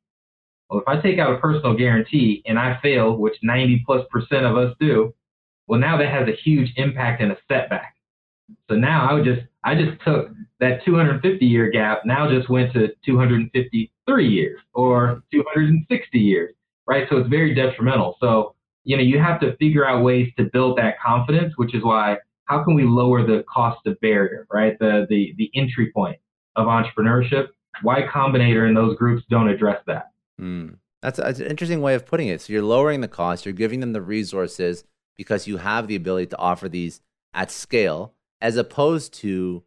Well, 0.69 0.81
if 0.81 0.89
I 0.89 1.01
take 1.01 1.19
out 1.19 1.35
a 1.35 1.39
personal 1.39 1.75
guarantee 1.77 2.43
and 2.47 2.59
I 2.59 2.79
fail, 2.83 3.17
which 3.17 3.35
90 3.43 3.83
plus 3.87 4.07
percent 4.11 4.45
of 4.45 4.57
us 4.57 4.75
do, 4.79 5.15
well 5.67 5.81
now 5.81 5.97
that 5.97 6.09
has 6.09 6.29
a 6.29 6.37
huge 6.45 6.73
impact 6.77 7.23
and 7.23 7.33
a 7.33 7.39
setback. 7.49 7.97
So 8.69 8.77
now 8.77 9.09
I 9.09 9.15
would 9.15 9.25
just 9.25 9.43
I 9.65 9.75
just 9.75 10.01
took 10.05 10.31
that 10.61 10.85
250 10.85 11.45
year 11.45 11.71
gap 11.71 12.03
now 12.05 12.29
just 12.29 12.49
went 12.51 12.73
to 12.75 12.89
253 13.05 14.29
years 14.29 14.61
or 14.75 15.23
260 15.33 16.19
years, 16.19 16.55
right? 16.87 17.07
So 17.11 17.19
it's 17.19 17.29
very 17.29 17.55
detrimental. 17.55 18.17
So, 18.21 18.55
you 18.85 18.97
know, 18.97 19.03
you 19.03 19.19
have 19.19 19.41
to 19.41 19.57
figure 19.57 19.87
out 19.87 20.03
ways 20.03 20.31
to 20.37 20.45
build 20.53 20.79
that 20.79 21.01
confidence, 21.01 21.55
which 21.57 21.75
is 21.75 21.83
why 21.83 22.19
how 22.47 22.63
can 22.63 22.75
we 22.75 22.85
lower 22.85 23.27
the 23.27 23.45
cost 23.53 23.87
of 23.87 23.99
barrier, 24.01 24.47
right? 24.53 24.79
The 24.79 25.07
the 25.09 25.35
the 25.37 25.51
entry 25.55 25.91
point 25.93 26.17
of 26.57 26.67
entrepreneurship. 26.67 27.49
Y 27.83 28.03
Combinator 28.03 28.69
and 28.69 28.77
those 28.77 28.97
groups 28.97 29.25
don't 29.29 29.49
address 29.49 29.83
that. 29.87 30.13
Mm. 30.41 30.77
That's, 31.03 31.19
that's 31.19 31.41
an 31.41 31.47
interesting 31.47 31.83
way 31.83 31.95
of 31.95 32.07
putting 32.07 32.29
it. 32.29 32.41
So 32.41 32.53
you're 32.53 32.63
lowering 32.63 33.03
the 33.03 33.09
cost, 33.09 33.45
you're 33.45 33.53
giving 33.53 33.81
them 33.81 33.93
the 33.93 34.01
resources 34.01 34.85
because 35.17 35.47
you 35.47 35.59
have 35.59 35.87
the 35.87 35.97
ability 35.97 36.29
to 36.29 36.39
offer 36.39 36.67
these 36.69 37.03
at 37.35 37.51
scale, 37.51 38.15
as 38.41 38.57
opposed 38.57 39.13
to 39.15 39.65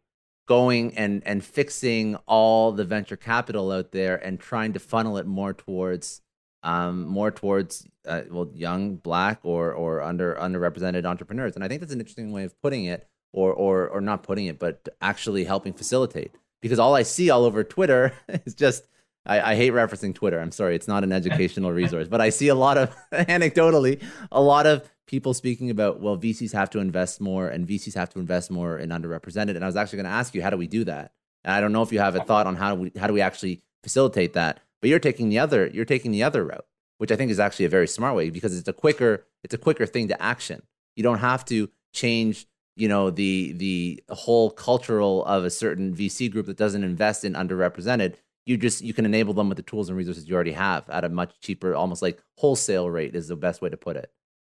going 0.48 0.96
and 0.96 1.22
and 1.26 1.44
fixing 1.44 2.16
all 2.26 2.72
the 2.72 2.84
venture 2.84 3.16
capital 3.16 3.70
out 3.70 3.92
there 3.92 4.16
and 4.16 4.40
trying 4.40 4.72
to 4.72 4.80
funnel 4.80 5.18
it 5.18 5.26
more 5.26 5.52
towards 5.52 6.22
um, 6.62 7.06
more 7.06 7.30
towards 7.30 7.86
uh, 8.06 8.22
well 8.30 8.50
young 8.54 8.96
black 8.96 9.40
or 9.42 9.72
or 9.72 10.02
under 10.02 10.34
underrepresented 10.34 11.04
entrepreneurs. 11.04 11.54
And 11.54 11.64
i 11.64 11.68
think 11.68 11.80
that's 11.80 11.92
an 11.92 12.00
interesting 12.00 12.32
way 12.32 12.44
of 12.44 12.60
putting 12.60 12.84
it 12.84 13.06
or 13.32 13.52
or 13.52 13.88
or 13.88 14.00
not 14.00 14.22
putting 14.22 14.46
it 14.46 14.58
but 14.58 14.88
actually 15.00 15.44
helping 15.44 15.72
facilitate. 15.72 16.32
Because 16.60 16.78
all 16.78 16.94
i 16.94 17.02
see 17.02 17.30
all 17.30 17.44
over 17.44 17.62
twitter 17.62 18.12
is 18.28 18.54
just 18.54 18.88
I, 19.26 19.52
I 19.52 19.54
hate 19.56 19.72
referencing 19.72 20.14
twitter. 20.14 20.40
I'm 20.40 20.52
sorry. 20.52 20.74
It's 20.74 20.88
not 20.88 21.04
an 21.04 21.12
educational 21.20 21.72
resource. 21.72 22.08
But 22.08 22.20
i 22.20 22.30
see 22.30 22.48
a 22.48 22.54
lot 22.54 22.78
of 22.78 22.94
anecdotally 23.12 24.02
a 24.32 24.40
lot 24.40 24.66
of 24.66 24.88
people 25.06 25.32
speaking 25.32 25.70
about 25.70 26.00
well 26.00 26.18
VCs 26.18 26.52
have 26.52 26.70
to 26.70 26.80
invest 26.80 27.20
more 27.20 27.48
and 27.48 27.66
VCs 27.68 27.94
have 27.94 28.10
to 28.10 28.18
invest 28.18 28.50
more 28.50 28.78
in 28.78 28.90
underrepresented. 28.90 29.54
And 29.54 29.62
I 29.62 29.66
was 29.66 29.76
actually 29.76 29.98
going 29.98 30.10
to 30.10 30.18
ask 30.18 30.34
you 30.34 30.42
how 30.42 30.50
do 30.50 30.56
we 30.56 30.66
do 30.66 30.84
that? 30.84 31.12
And 31.44 31.54
I 31.54 31.60
don't 31.60 31.72
know 31.72 31.82
if 31.82 31.92
you 31.92 32.00
have 32.00 32.16
a 32.16 32.24
thought 32.24 32.46
on 32.46 32.56
how 32.56 32.74
do 32.74 32.80
we 32.82 32.92
how 32.98 33.06
do 33.06 33.12
we 33.12 33.20
actually 33.20 33.62
facilitate 33.82 34.32
that 34.32 34.60
but 34.80 34.88
you're 34.90 34.98
taking 34.98 35.28
the 35.28 35.38
other 35.38 35.66
you're 35.68 35.84
taking 35.84 36.10
the 36.10 36.22
other 36.22 36.44
route 36.44 36.66
which 36.98 37.12
I 37.12 37.16
think 37.16 37.30
is 37.30 37.40
actually 37.40 37.64
a 37.64 37.70
very 37.70 37.88
smart 37.88 38.14
way 38.14 38.30
because 38.30 38.56
it's 38.56 38.68
a 38.68 38.72
quicker 38.72 39.26
it's 39.42 39.54
a 39.54 39.58
quicker 39.58 39.86
thing 39.86 40.08
to 40.08 40.20
action. 40.20 40.62
You 40.96 41.02
don't 41.02 41.18
have 41.18 41.44
to 41.46 41.70
change 41.92 42.46
you 42.76 42.88
know 42.88 43.10
the 43.10 43.52
the 43.52 44.02
whole 44.10 44.50
cultural 44.50 45.24
of 45.24 45.44
a 45.44 45.50
certain 45.50 45.94
VC 45.94 46.30
group 46.30 46.46
that 46.46 46.56
doesn't 46.56 46.84
invest 46.84 47.24
in 47.24 47.32
underrepresented. 47.32 48.16
You 48.46 48.56
just 48.56 48.82
you 48.82 48.92
can 48.92 49.06
enable 49.06 49.32
them 49.32 49.48
with 49.48 49.56
the 49.56 49.62
tools 49.62 49.88
and 49.88 49.96
resources 49.96 50.28
you 50.28 50.34
already 50.34 50.52
have 50.52 50.88
at 50.90 51.04
a 51.04 51.08
much 51.08 51.40
cheaper 51.40 51.74
almost 51.74 52.02
like 52.02 52.22
wholesale 52.36 52.90
rate 52.90 53.14
is 53.14 53.28
the 53.28 53.36
best 53.36 53.62
way 53.62 53.68
to 53.68 53.76
put 53.76 53.96
it. 53.96 54.10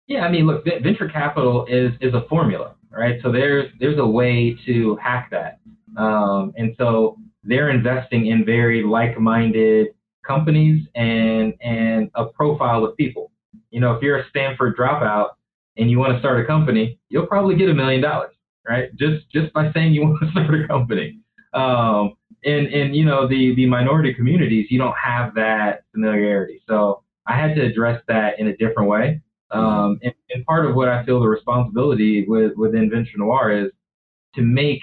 Yeah, 0.07 0.23
I 0.23 0.31
mean, 0.31 0.45
look, 0.45 0.63
venture 0.65 1.09
capital 1.09 1.65
is 1.65 1.93
is 1.99 2.13
a 2.13 2.25
formula, 2.29 2.75
right? 2.91 3.19
So 3.23 3.31
there's 3.31 3.71
there's 3.79 3.97
a 3.97 4.05
way 4.05 4.55
to 4.67 4.95
hack 4.97 5.31
that, 5.31 5.59
um, 5.97 6.53
and 6.57 6.75
so 6.77 7.17
they're 7.43 7.69
investing 7.69 8.27
in 8.27 8.45
very 8.45 8.83
like-minded 8.83 9.94
companies 10.25 10.87
and 10.95 11.53
and 11.61 12.09
a 12.15 12.25
profile 12.25 12.83
of 12.85 12.95
people. 12.97 13.31
You 13.71 13.79
know, 13.79 13.93
if 13.93 14.01
you're 14.01 14.17
a 14.17 14.29
Stanford 14.29 14.77
dropout 14.77 15.29
and 15.77 15.89
you 15.91 15.99
want 15.99 16.13
to 16.13 16.19
start 16.19 16.39
a 16.39 16.45
company, 16.45 16.99
you'll 17.09 17.27
probably 17.27 17.55
get 17.55 17.69
a 17.69 17.73
million 17.73 18.01
dollars, 18.01 18.33
right? 18.67 18.95
Just 18.95 19.29
just 19.31 19.53
by 19.53 19.71
saying 19.73 19.93
you 19.93 20.01
want 20.07 20.19
to 20.21 20.31
start 20.31 20.53
a 20.53 20.67
company. 20.67 21.19
Um, 21.53 22.15
and 22.43 22.67
and 22.67 22.95
you 22.95 23.05
know 23.05 23.27
the 23.27 23.55
the 23.55 23.65
minority 23.65 24.13
communities, 24.13 24.67
you 24.69 24.77
don't 24.77 24.95
have 24.97 25.33
that 25.35 25.83
familiarity. 25.93 26.61
So 26.67 27.03
I 27.27 27.39
had 27.39 27.55
to 27.55 27.61
address 27.61 28.01
that 28.07 28.39
in 28.39 28.47
a 28.47 28.57
different 28.57 28.89
way. 28.89 29.21
Um, 29.51 29.99
and, 30.03 30.13
and, 30.31 30.45
part 30.45 30.65
of 30.65 30.75
what 30.75 30.89
I 30.89 31.05
feel 31.05 31.19
the 31.19 31.27
responsibility 31.27 32.25
with, 32.27 32.53
within 32.57 32.89
Venture 32.89 33.17
Noire 33.17 33.51
is 33.51 33.71
to 34.33 34.41
make 34.41 34.81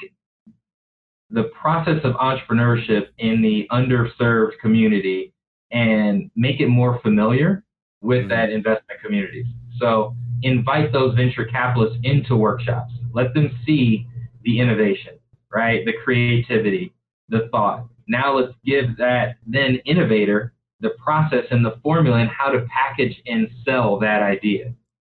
the 1.33 1.45
process 1.59 1.99
of 2.05 2.15
entrepreneurship 2.15 3.09
in 3.19 3.41
the 3.43 3.67
underserved 3.73 4.59
community 4.61 5.33
and 5.71 6.31
make 6.37 6.61
it 6.61 6.69
more 6.69 7.01
familiar 7.01 7.65
with 8.03 8.21
mm-hmm. 8.21 8.29
that 8.29 8.51
investment 8.51 9.01
community. 9.03 9.45
So 9.81 10.15
invite 10.43 10.93
those 10.93 11.15
venture 11.15 11.47
capitalists 11.47 11.99
into 12.03 12.37
workshops. 12.37 12.93
Let 13.15 13.33
them 13.35 13.59
see 13.65 14.07
the 14.45 14.61
innovation, 14.61 15.19
right? 15.53 15.85
The 15.85 15.95
creativity, 16.05 16.93
the 17.29 17.49
thought. 17.51 17.87
Now 18.09 18.37
let's 18.37 18.53
give 18.65 18.97
that 18.99 19.37
then 19.47 19.77
innovator 19.87 20.53
the 20.81 20.91
process 21.03 21.45
and 21.51 21.65
the 21.65 21.79
formula 21.83 22.19
and 22.19 22.29
how 22.29 22.51
to 22.51 22.67
package 22.67 23.23
and 23.27 23.49
sell 23.65 23.99
that 24.01 24.23
idea. 24.23 24.75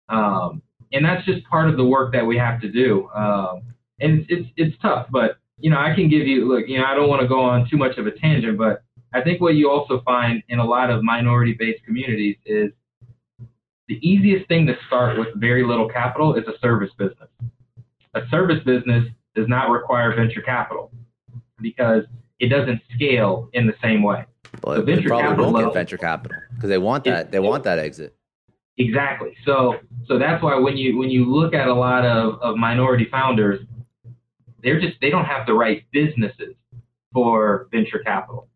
Um, 0.09 0.61
and 0.93 1.05
that's 1.05 1.25
just 1.25 1.45
part 1.45 1.69
of 1.69 1.77
the 1.77 1.85
work 1.85 2.13
that 2.13 2.25
we 2.25 2.37
have 2.37 2.61
to 2.61 2.71
do. 2.71 3.09
Um, 3.09 3.61
and 3.99 4.21
it's, 4.21 4.27
it's, 4.29 4.49
it's 4.55 4.81
tough, 4.81 5.07
but 5.11 5.37
you 5.59 5.69
know, 5.69 5.79
I 5.79 5.93
can 5.95 6.09
give 6.09 6.27
you 6.27 6.47
look, 6.47 6.67
you 6.67 6.77
know, 6.77 6.85
I 6.85 6.93
don't 6.93 7.09
want 7.09 7.21
to 7.21 7.27
go 7.27 7.39
on 7.39 7.67
too 7.69 7.77
much 7.77 7.97
of 7.97 8.07
a 8.07 8.11
tangent, 8.11 8.57
but 8.57 8.83
I 9.13 9.21
think 9.21 9.41
what 9.41 9.55
you 9.55 9.69
also 9.69 10.01
find 10.01 10.43
in 10.49 10.59
a 10.59 10.65
lot 10.65 10.89
of 10.89 11.03
minority-based 11.03 11.83
communities 11.83 12.35
is 12.45 12.71
the 13.87 13.95
easiest 14.07 14.47
thing 14.47 14.67
to 14.67 14.75
start 14.87 15.17
with 15.17 15.29
very 15.35 15.65
little 15.65 15.87
capital 15.87 16.35
is 16.35 16.45
a 16.47 16.57
service 16.59 16.91
business. 16.97 17.29
A 18.13 18.21
service 18.29 18.63
business 18.63 19.05
does 19.35 19.47
not 19.47 19.69
require 19.69 20.13
venture 20.15 20.41
capital 20.41 20.91
because 21.61 22.03
it 22.39 22.49
doesn't 22.49 22.81
scale 22.93 23.49
in 23.53 23.65
the 23.65 23.75
same 23.81 24.03
way. 24.03 24.25
Well, 24.63 24.77
so 24.77 24.81
they 24.83 25.01
probably 25.01 25.45
won't 25.45 25.65
get 25.65 25.73
venture 25.73 25.97
capital 25.97 26.37
because 26.55 26.69
they 26.69 26.77
want 26.77 27.03
that. 27.05 27.31
They 27.31 27.39
want 27.39 27.63
that 27.63 27.79
exit. 27.79 28.15
Exactly. 28.77 29.35
So 29.45 29.75
so 30.07 30.19
that's 30.19 30.43
why 30.43 30.55
when 30.57 30.77
you 30.77 30.97
when 30.97 31.09
you 31.09 31.25
look 31.25 31.53
at 31.53 31.67
a 31.67 31.73
lot 31.73 32.05
of, 32.05 32.39
of 32.41 32.57
minority 32.57 33.07
founders, 33.09 33.61
they're 34.63 34.79
just 34.79 34.97
they 35.01 35.09
don't 35.09 35.25
have 35.25 35.45
the 35.45 35.53
right 35.53 35.83
businesses 35.91 36.55
for 37.13 37.67
venture 37.71 37.99
capital. 37.99 38.47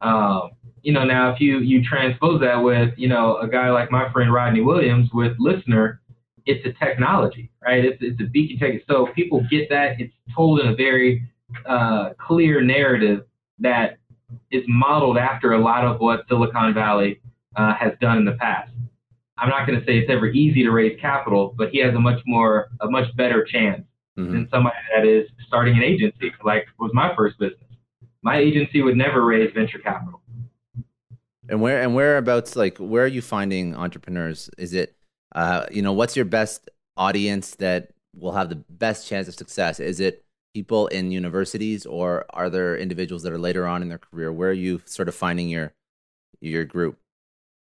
Um, 0.00 0.50
you 0.82 0.92
know, 0.92 1.04
now 1.04 1.32
if 1.32 1.40
you 1.40 1.58
you 1.58 1.82
transpose 1.84 2.40
that 2.40 2.56
with 2.56 2.94
you 2.96 3.08
know 3.08 3.38
a 3.38 3.48
guy 3.48 3.70
like 3.70 3.90
my 3.90 4.10
friend 4.12 4.32
Rodney 4.32 4.60
Williams 4.60 5.10
with 5.12 5.36
LISNR, 5.38 5.98
it's 6.46 6.64
a 6.66 6.72
technology, 6.84 7.50
right? 7.62 7.84
It's 7.84 7.98
it's 8.00 8.20
a 8.20 8.24
beacon 8.24 8.58
tech. 8.58 8.82
So 8.88 9.08
people 9.14 9.44
get 9.50 9.68
that. 9.70 10.00
It's 10.00 10.12
told 10.34 10.60
in 10.60 10.68
a 10.68 10.74
very 10.74 11.22
uh, 11.66 12.10
clear 12.18 12.60
narrative 12.60 13.24
that 13.58 13.98
is 14.50 14.62
modeled 14.68 15.18
after 15.18 15.52
a 15.52 15.60
lot 15.60 15.84
of 15.84 16.00
what 16.00 16.24
Silicon 16.28 16.74
Valley 16.74 17.20
uh, 17.56 17.74
has 17.74 17.92
done 18.00 18.18
in 18.18 18.24
the 18.24 18.32
past. 18.32 18.70
I'm 19.38 19.48
not 19.48 19.66
going 19.66 19.78
to 19.78 19.86
say 19.86 19.98
it's 19.98 20.10
ever 20.10 20.26
easy 20.26 20.62
to 20.64 20.70
raise 20.70 20.98
capital, 21.00 21.54
but 21.56 21.70
he 21.70 21.78
has 21.78 21.94
a 21.94 22.00
much 22.00 22.20
more 22.26 22.70
a 22.80 22.88
much 22.88 23.14
better 23.16 23.44
chance 23.44 23.82
mm-hmm. 24.18 24.32
than 24.32 24.48
somebody 24.50 24.76
that 24.94 25.06
is 25.06 25.28
starting 25.46 25.76
an 25.76 25.82
agency, 25.82 26.32
like 26.44 26.66
was 26.78 26.90
my 26.92 27.14
first 27.16 27.38
business. 27.38 27.60
My 28.22 28.38
agency 28.38 28.82
would 28.82 28.96
never 28.96 29.24
raise 29.24 29.52
venture 29.54 29.78
capital. 29.78 30.20
And 31.48 31.62
where 31.62 31.80
and 31.80 31.94
whereabouts 31.94 32.56
like 32.56 32.76
where 32.78 33.04
are 33.04 33.06
you 33.06 33.22
finding 33.22 33.74
entrepreneurs? 33.74 34.50
Is 34.58 34.74
it 34.74 34.96
uh, 35.34 35.66
you 35.70 35.80
know 35.80 35.92
what's 35.92 36.16
your 36.16 36.26
best 36.26 36.68
audience 36.96 37.54
that 37.56 37.90
will 38.14 38.32
have 38.32 38.50
the 38.50 38.56
best 38.68 39.08
chance 39.08 39.28
of 39.28 39.34
success? 39.34 39.80
Is 39.80 40.00
it 40.00 40.24
people 40.52 40.88
in 40.88 41.10
universities 41.10 41.86
or 41.86 42.26
are 42.30 42.50
there 42.50 42.76
individuals 42.76 43.22
that 43.22 43.32
are 43.32 43.38
later 43.38 43.66
on 43.66 43.80
in 43.80 43.88
their 43.88 43.98
career? 43.98 44.32
Where 44.32 44.50
are 44.50 44.60
you 44.66 44.82
sort 44.84 45.08
of 45.08 45.14
finding 45.14 45.48
your 45.48 45.72
your 46.40 46.64
group? 46.64 46.98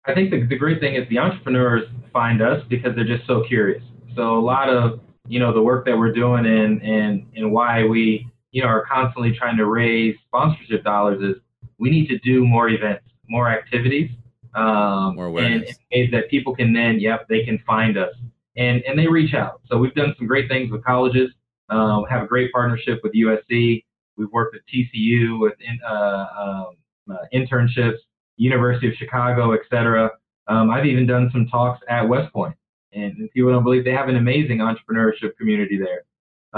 I 0.05 0.13
think 0.13 0.31
the, 0.31 0.45
the 0.47 0.55
great 0.55 0.79
thing 0.79 0.95
is 0.95 1.07
the 1.09 1.19
entrepreneurs 1.19 1.87
find 2.11 2.41
us 2.41 2.63
because 2.69 2.95
they're 2.95 3.05
just 3.05 3.27
so 3.27 3.43
curious. 3.47 3.83
So 4.15 4.39
a 4.39 4.41
lot 4.41 4.69
of 4.69 5.01
you 5.27 5.39
know 5.39 5.53
the 5.53 5.61
work 5.61 5.85
that 5.85 5.97
we're 5.97 6.13
doing 6.13 6.45
and 6.45 6.81
and 6.81 7.25
and 7.35 7.51
why 7.51 7.83
we 7.83 8.27
you 8.51 8.61
know 8.61 8.67
are 8.67 8.85
constantly 8.85 9.35
trying 9.35 9.57
to 9.57 9.65
raise 9.65 10.15
sponsorship 10.27 10.83
dollars 10.83 11.21
is 11.21 11.41
we 11.77 11.89
need 11.89 12.07
to 12.07 12.19
do 12.19 12.45
more 12.45 12.69
events, 12.69 13.05
more 13.29 13.49
activities, 13.49 14.11
um, 14.55 15.15
more 15.15 15.39
and 15.39 15.65
ways 15.91 16.09
that 16.11 16.29
people 16.29 16.55
can 16.55 16.73
then 16.73 16.99
yep 16.99 17.27
they 17.27 17.43
can 17.43 17.59
find 17.65 17.97
us 17.97 18.13
and 18.57 18.83
and 18.83 18.99
they 18.99 19.07
reach 19.07 19.33
out. 19.33 19.61
So 19.67 19.77
we've 19.77 19.93
done 19.95 20.13
some 20.17 20.27
great 20.27 20.49
things 20.49 20.71
with 20.71 20.83
colleges. 20.83 21.31
Um, 21.69 22.05
have 22.09 22.23
a 22.23 22.27
great 22.27 22.51
partnership 22.51 22.99
with 23.03 23.13
USC. 23.13 23.83
We've 24.17 24.31
worked 24.31 24.55
with 24.55 24.63
TCU 24.73 25.39
with 25.39 25.53
in, 25.61 25.79
uh, 25.87 26.25
um, 26.37 26.77
uh, 27.11 27.25
internships, 27.33 27.97
University 28.37 28.87
of 28.87 28.95
Chicago, 28.95 29.53
et 29.53 29.61
cetera. 29.69 30.11
Um, 30.47 30.71
I've 30.71 30.85
even 30.85 31.05
done 31.05 31.29
some 31.31 31.47
talks 31.47 31.79
at 31.87 32.07
West 32.07 32.33
Point, 32.33 32.55
and 32.93 33.29
people 33.33 33.51
don't 33.51 33.63
believe 33.63 33.83
they 33.83 33.91
have 33.91 34.09
an 34.09 34.15
amazing 34.15 34.59
entrepreneurship 34.59 35.35
community 35.37 35.77
there. 35.79 36.03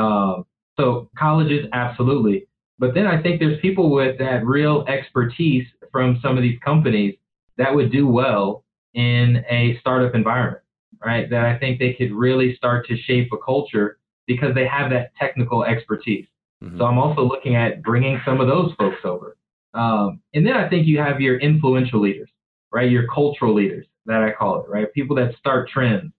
Um, 0.02 0.46
so 0.80 1.10
colleges, 1.18 1.68
absolutely. 1.74 2.48
But 2.80 2.94
then 2.94 3.06
I 3.06 3.22
think 3.22 3.40
there's 3.40 3.60
people 3.60 3.92
with 3.92 4.18
that 4.20 4.46
real 4.46 4.86
expertise 4.88 5.68
from 5.92 6.20
some 6.22 6.38
of 6.38 6.44
these 6.44 6.60
companies 6.64 7.16
that 7.58 7.74
would 7.74 7.92
do 7.92 8.08
well 8.08 8.64
in 8.94 9.44
a 9.50 9.78
startup 9.80 10.16
environment, 10.16 10.64
right? 11.06 11.30
That 11.30 11.46
I 11.46 11.58
think 11.60 11.80
they 11.80 11.94
could 11.94 12.12
really 12.12 12.56
start 12.56 12.88
to 12.88 12.98
shape 12.98 13.30
a 13.32 13.38
culture 13.38 14.00
because 14.26 14.56
they 14.56 14.66
have 14.66 14.90
that 14.92 15.12
technical 15.20 15.64
expertise. 15.64 16.26
Mm-hmm. 16.64 16.78
So 16.78 16.86
I'm 16.86 16.98
also 16.98 17.22
looking 17.22 17.56
at 17.56 17.84
bringing 17.84 18.20
some 18.26 18.40
of 18.40 18.48
those 18.48 18.74
folks 18.78 19.00
over. 19.04 19.38
Um, 19.74 20.22
and 20.34 20.46
then 20.46 20.54
I 20.54 20.70
think 20.70 20.88
you 20.88 21.00
have 21.00 21.22
your 21.22 21.38
influential 21.40 22.02
leaders, 22.02 22.30
right? 22.72 22.90
Your 22.90 23.08
cultural 23.08 23.54
leaders 23.54 23.86
that 24.06 24.24
I 24.24 24.32
call 24.32 24.62
it, 24.62 24.70
right? 24.70 24.92
People 24.94 25.16
that 25.18 25.36
start 25.38 25.70
trends. 25.70 26.12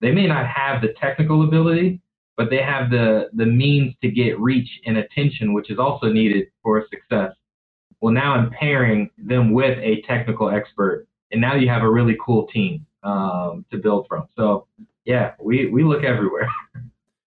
They 0.00 0.12
may 0.12 0.26
not 0.26 0.46
have 0.46 0.80
the 0.80 0.94
technical 1.00 1.44
ability, 1.44 2.00
but 2.36 2.48
they 2.50 2.62
have 2.62 2.90
the 2.90 3.28
the 3.34 3.46
means 3.46 3.94
to 4.02 4.10
get 4.10 4.38
reach 4.40 4.68
and 4.86 4.96
attention, 4.96 5.52
which 5.52 5.70
is 5.70 5.78
also 5.78 6.06
needed 6.08 6.46
for 6.62 6.84
success. 6.90 7.32
Well, 8.00 8.14
now 8.14 8.32
I'm 8.32 8.50
pairing 8.50 9.10
them 9.18 9.52
with 9.52 9.78
a 9.78 10.02
technical 10.02 10.48
expert, 10.48 11.06
and 11.32 11.40
now 11.40 11.54
you 11.54 11.68
have 11.68 11.82
a 11.82 11.90
really 11.90 12.16
cool 12.24 12.46
team 12.46 12.86
um, 13.02 13.66
to 13.70 13.76
build 13.76 14.06
from. 14.08 14.26
So 14.36 14.66
yeah, 15.04 15.34
we 15.40 15.66
we 15.66 15.84
look 15.84 16.04
everywhere. 16.04 16.48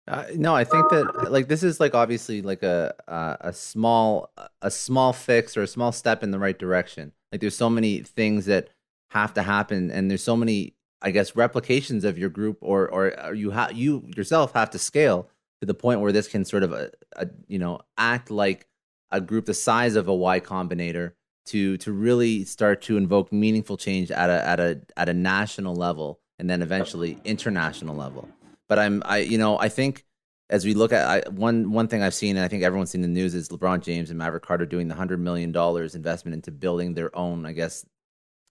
Uh, 0.10 0.26
no, 0.34 0.56
I 0.56 0.64
think 0.64 0.90
that 0.90 1.30
like 1.30 1.48
this 1.48 1.62
is 1.62 1.80
like 1.80 1.94
obviously 1.94 2.42
like 2.42 2.64
a 2.64 2.96
uh, 3.08 3.38
a 3.42 3.54
small 3.54 4.32
a 4.64 4.72
small 4.72 5.14
fix 5.14 5.56
or 5.56 5.62
a 5.62 5.68
small 5.68 5.92
step 5.92 6.24
in 6.24 6.32
the 6.32 6.40
right 6.40 6.58
direction. 6.58 7.12
Like 7.32 7.42
there's 7.42 7.56
so 7.56 7.70
many 7.70 8.00
things 8.00 8.46
that 8.48 8.70
have 9.12 9.36
to 9.36 9.44
happen, 9.44 9.92
and 9.92 10.10
there's 10.10 10.24
so 10.24 10.36
many 10.36 10.74
I 11.02 11.12
guess 11.12 11.36
replications 11.36 12.04
of 12.04 12.18
your 12.18 12.30
group, 12.30 12.58
or 12.62 12.88
or, 12.90 13.28
or 13.28 13.34
you 13.34 13.52
have 13.52 13.74
you 13.74 14.04
yourself 14.16 14.54
have 14.54 14.70
to 14.72 14.80
scale 14.80 15.30
to 15.62 15.66
the 15.66 15.74
point 15.74 16.02
where 16.02 16.12
this 16.12 16.28
can 16.28 16.46
sort 16.46 16.64
of 16.64 16.72
a, 16.72 16.92
uh, 17.16 17.26
a, 17.26 17.28
you 17.48 17.60
know 17.60 17.80
act 17.98 18.32
like 18.32 18.68
a 19.12 19.22
group 19.22 19.46
the 19.46 19.54
size 19.54 19.96
of 19.96 20.08
a 20.08 20.14
Y 20.14 20.40
Combinator 20.40 21.14
to 21.48 21.78
to 21.78 21.92
really 21.92 22.46
start 22.46 22.82
to 22.84 22.98
invoke 22.98 23.32
meaningful 23.32 23.78
change 23.78 24.12
at 24.12 24.30
a 24.30 24.46
at 24.48 24.60
a 24.60 24.82
at 24.98 25.10
a 25.10 25.14
national 25.14 25.76
level 25.76 26.20
and 26.38 26.50
then 26.50 26.62
eventually 26.62 27.18
international 27.26 27.96
level. 27.96 28.30
But 28.68 28.80
I'm 28.80 29.02
I 29.06 29.20
you 29.20 29.38
know 29.38 29.58
I 29.58 29.70
think 29.70 30.06
as 30.50 30.66
we 30.66 30.74
look 30.74 30.92
at 30.92 31.08
I, 31.08 31.30
one 31.30 31.72
one 31.72 31.88
thing 31.88 32.04
I've 32.04 32.14
seen 32.14 32.36
and 32.36 32.46
I 32.46 32.48
think 32.48 32.64
everyone's 32.64 32.92
seen 32.92 33.02
the 33.02 33.08
news 33.08 33.34
is 33.34 33.50
LeBron 33.50 33.82
James 33.82 34.10
and 34.10 34.20
Maverick 34.20 34.44
Carter 34.44 34.66
doing 34.66 34.88
the 34.88 34.96
hundred 34.96 35.20
million 35.20 35.52
dollars 35.52 35.96
investment 35.96 36.36
into 36.36 36.52
building 36.52 36.94
their 36.94 37.16
own 37.16 37.46
I 37.46 37.54
guess 37.54 37.86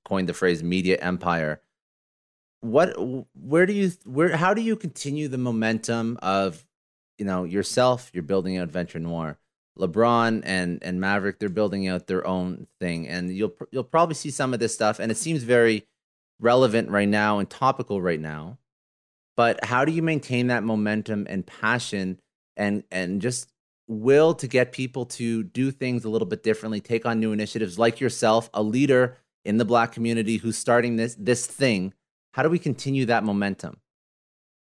coined 0.05 0.29
the 0.29 0.35
phrase 0.35 0.63
media 0.63 0.97
empire. 1.01 1.61
What 2.61 2.97
where 3.35 3.67
do 3.67 3.73
you 3.73 3.93
where 4.05 4.37
how 4.37 4.55
do 4.55 4.63
you 4.63 4.77
continue 4.77 5.29
the 5.29 5.39
momentum 5.39 6.19
of 6.23 6.67
you 7.17 7.25
know 7.25 7.45
yourself 7.45 8.11
you're 8.13 8.23
building 8.23 8.57
out 8.59 8.69
Venture 8.69 8.99
Noire 8.99 9.39
LeBron 9.79 10.43
and 10.45 10.83
and 10.83 11.01
Maverick 11.01 11.39
they're 11.39 11.49
building 11.49 11.87
out 11.87 12.09
their 12.09 12.27
own 12.27 12.67
thing 12.81 13.07
and 13.07 13.31
you'll 13.31 13.55
you'll 13.71 13.85
probably 13.85 14.17
see 14.17 14.31
some 14.31 14.53
of 14.53 14.61
this 14.61 14.75
stuff 14.75 14.99
and 14.99 15.13
it 15.13 15.17
seems 15.17 15.45
very 15.45 15.87
relevant 16.41 16.91
right 16.91 17.09
now 17.09 17.39
and 17.39 17.49
topical 17.49 18.03
right 18.03 18.21
now 18.21 18.59
but 19.37 19.65
how 19.65 19.85
do 19.85 19.93
you 19.93 20.03
maintain 20.03 20.49
that 20.49 20.65
momentum 20.65 21.27
and 21.31 21.47
passion 21.47 22.19
and 22.57 22.83
and 22.91 23.23
just 23.23 23.53
will 23.89 24.35
to 24.35 24.47
get 24.47 24.73
people 24.73 25.07
to 25.07 25.43
do 25.43 25.71
things 25.71 26.05
a 26.05 26.11
little 26.11 26.29
bit 26.29 26.43
differently, 26.43 26.81
take 26.81 27.07
on 27.07 27.19
new 27.19 27.33
initiatives 27.33 27.79
like 27.79 28.01
yourself, 28.01 28.51
a 28.53 28.63
leader 28.63 29.17
in 29.45 29.57
the 29.57 29.65
black 29.65 29.93
community 29.93 30.37
who's 30.37 30.59
starting 30.59 30.97
this 30.97 31.17
this 31.19 31.47
thing. 31.47 31.95
How 32.39 32.45
do 32.45 32.51
we 32.51 32.61
continue 32.61 33.05
that 33.07 33.25
momentum? 33.25 33.81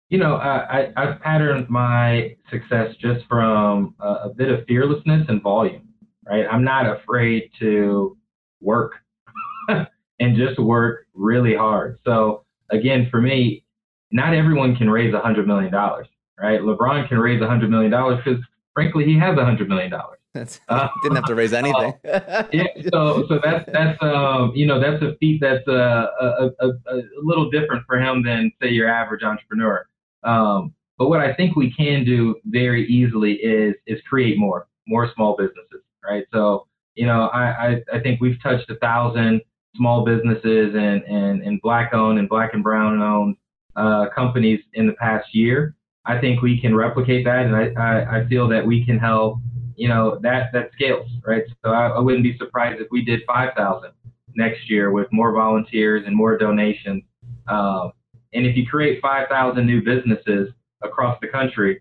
You 0.08 0.20
know, 0.20 0.36
I, 0.36 0.90
I, 0.96 1.06
have 1.06 1.20
patterned 1.20 1.70
my 1.70 2.38
success 2.50 2.96
just 2.98 3.26
from 3.28 3.94
a, 4.00 4.08
a 4.08 4.34
bit 4.34 4.50
of 4.50 4.66
fearlessness 4.68 5.26
and 5.28 5.44
volume, 5.44 5.90
right? 6.26 6.46
I'm 6.50 6.64
not 6.64 6.86
afraid 6.86 7.52
to 7.60 8.18
work 8.62 8.94
and 9.68 10.38
just 10.38 10.58
work 10.58 11.08
really 11.14 11.58
hard. 11.58 12.00
So 12.06 12.46
again, 12.70 13.10
for 13.12 13.20
me, 13.20 13.66
not 14.14 14.34
everyone 14.34 14.78
can 14.78 14.90
raise 14.90 15.14
a 15.14 15.20
hundred 15.20 15.46
million 15.46 15.70
dollars, 15.70 16.08
right? 16.40 16.62
LeBron 16.62 17.10
can 17.10 17.20
raise 17.20 17.42
a 17.42 17.48
hundred 17.48 17.70
million 17.70 17.92
dollars 17.92 18.22
because 18.24 18.42
frankly 18.76 19.04
he 19.04 19.20
has 19.20 19.38
a 19.38 19.44
hundred 19.44 19.68
million 19.68 19.92
dollars. 20.38 20.60
Uh, 20.70 20.88
didn't 21.04 21.16
have 21.16 21.26
to 21.26 21.36
raise 21.36 21.54
anything. 21.54 21.94
uh, 22.06 22.44
yeah, 22.52 22.64
so 22.92 23.26
so 23.28 23.40
that's 23.44 23.70
that's 23.72 23.98
um 24.02 24.52
you 24.56 24.66
know 24.66 24.80
that's 24.80 25.02
a 25.02 25.16
feat 25.18 25.40
that's 25.42 25.68
uh, 25.68 26.08
a, 26.20 26.50
a, 26.60 26.68
a, 26.68 26.98
a 26.98 27.02
little 27.24 27.50
different 27.50 27.84
for 27.86 28.00
him 28.00 28.24
than 28.24 28.52
say 28.62 28.70
your 28.70 28.90
average 28.90 29.24
entrepreneur. 29.24 29.88
Um, 30.24 30.74
but 30.98 31.10
what 31.10 31.22
I 31.22 31.34
think 31.34 31.56
we 31.56 31.72
can 31.72 32.04
do 32.04 32.36
very 32.46 32.86
easily 32.88 33.34
is 33.34 33.76
is 33.86 34.00
create 34.10 34.38
more 34.38 34.68
more 34.88 35.12
small 35.16 35.36
businesses, 35.38 35.84
right? 36.04 36.26
So 36.34 36.68
you 36.96 37.06
know 37.06 37.28
I 37.28 37.44
I, 37.44 37.84
I 37.94 38.00
think 38.00 38.22
we've 38.22 38.42
touched 38.42 38.70
a 38.70 38.76
thousand 38.76 39.42
small 39.76 40.04
businesses 40.04 40.76
and 40.76 41.04
and 41.04 41.42
and 41.44 41.62
black 41.62 41.94
owned 41.94 42.20
and 42.20 42.28
black 42.28 42.54
and 42.54 42.64
brown 42.64 43.02
owned 43.02 43.38
uh, 43.76 44.08
companies 44.14 44.60
in 44.74 44.88
the 44.88 44.94
past 44.94 45.34
year. 45.34 45.76
I 46.06 46.20
think 46.20 46.42
we 46.42 46.60
can 46.60 46.76
replicate 46.76 47.26
that, 47.26 47.46
and 47.46 47.56
I, 47.56 47.70
I, 47.78 48.20
I 48.20 48.28
feel 48.28 48.48
that 48.48 48.66
we 48.66 48.86
can 48.86 48.98
help. 48.98 49.40
You 49.78 49.88
know 49.88 50.20
that 50.22 50.52
that 50.52 50.72
scales, 50.74 51.10
right? 51.26 51.44
So 51.64 51.72
I, 51.72 51.88
I 51.88 52.00
wouldn't 52.00 52.24
be 52.24 52.38
surprised 52.38 52.82
if 52.82 52.88
we 52.92 53.06
did 53.06 53.22
5,000 53.26 53.92
next 54.36 54.70
year 54.70 54.92
with 54.92 55.08
more 55.12 55.32
volunteers 55.32 56.04
and 56.06 56.16
more 56.16 56.38
donations. 56.38 57.04
Um, 57.48 57.94
and 58.34 58.46
if 58.46 58.56
you 58.56 58.68
create 58.68 59.02
5,000 59.02 59.66
new 59.66 59.82
businesses 59.82 60.50
across 60.84 61.18
the 61.22 61.28
country, 61.28 61.80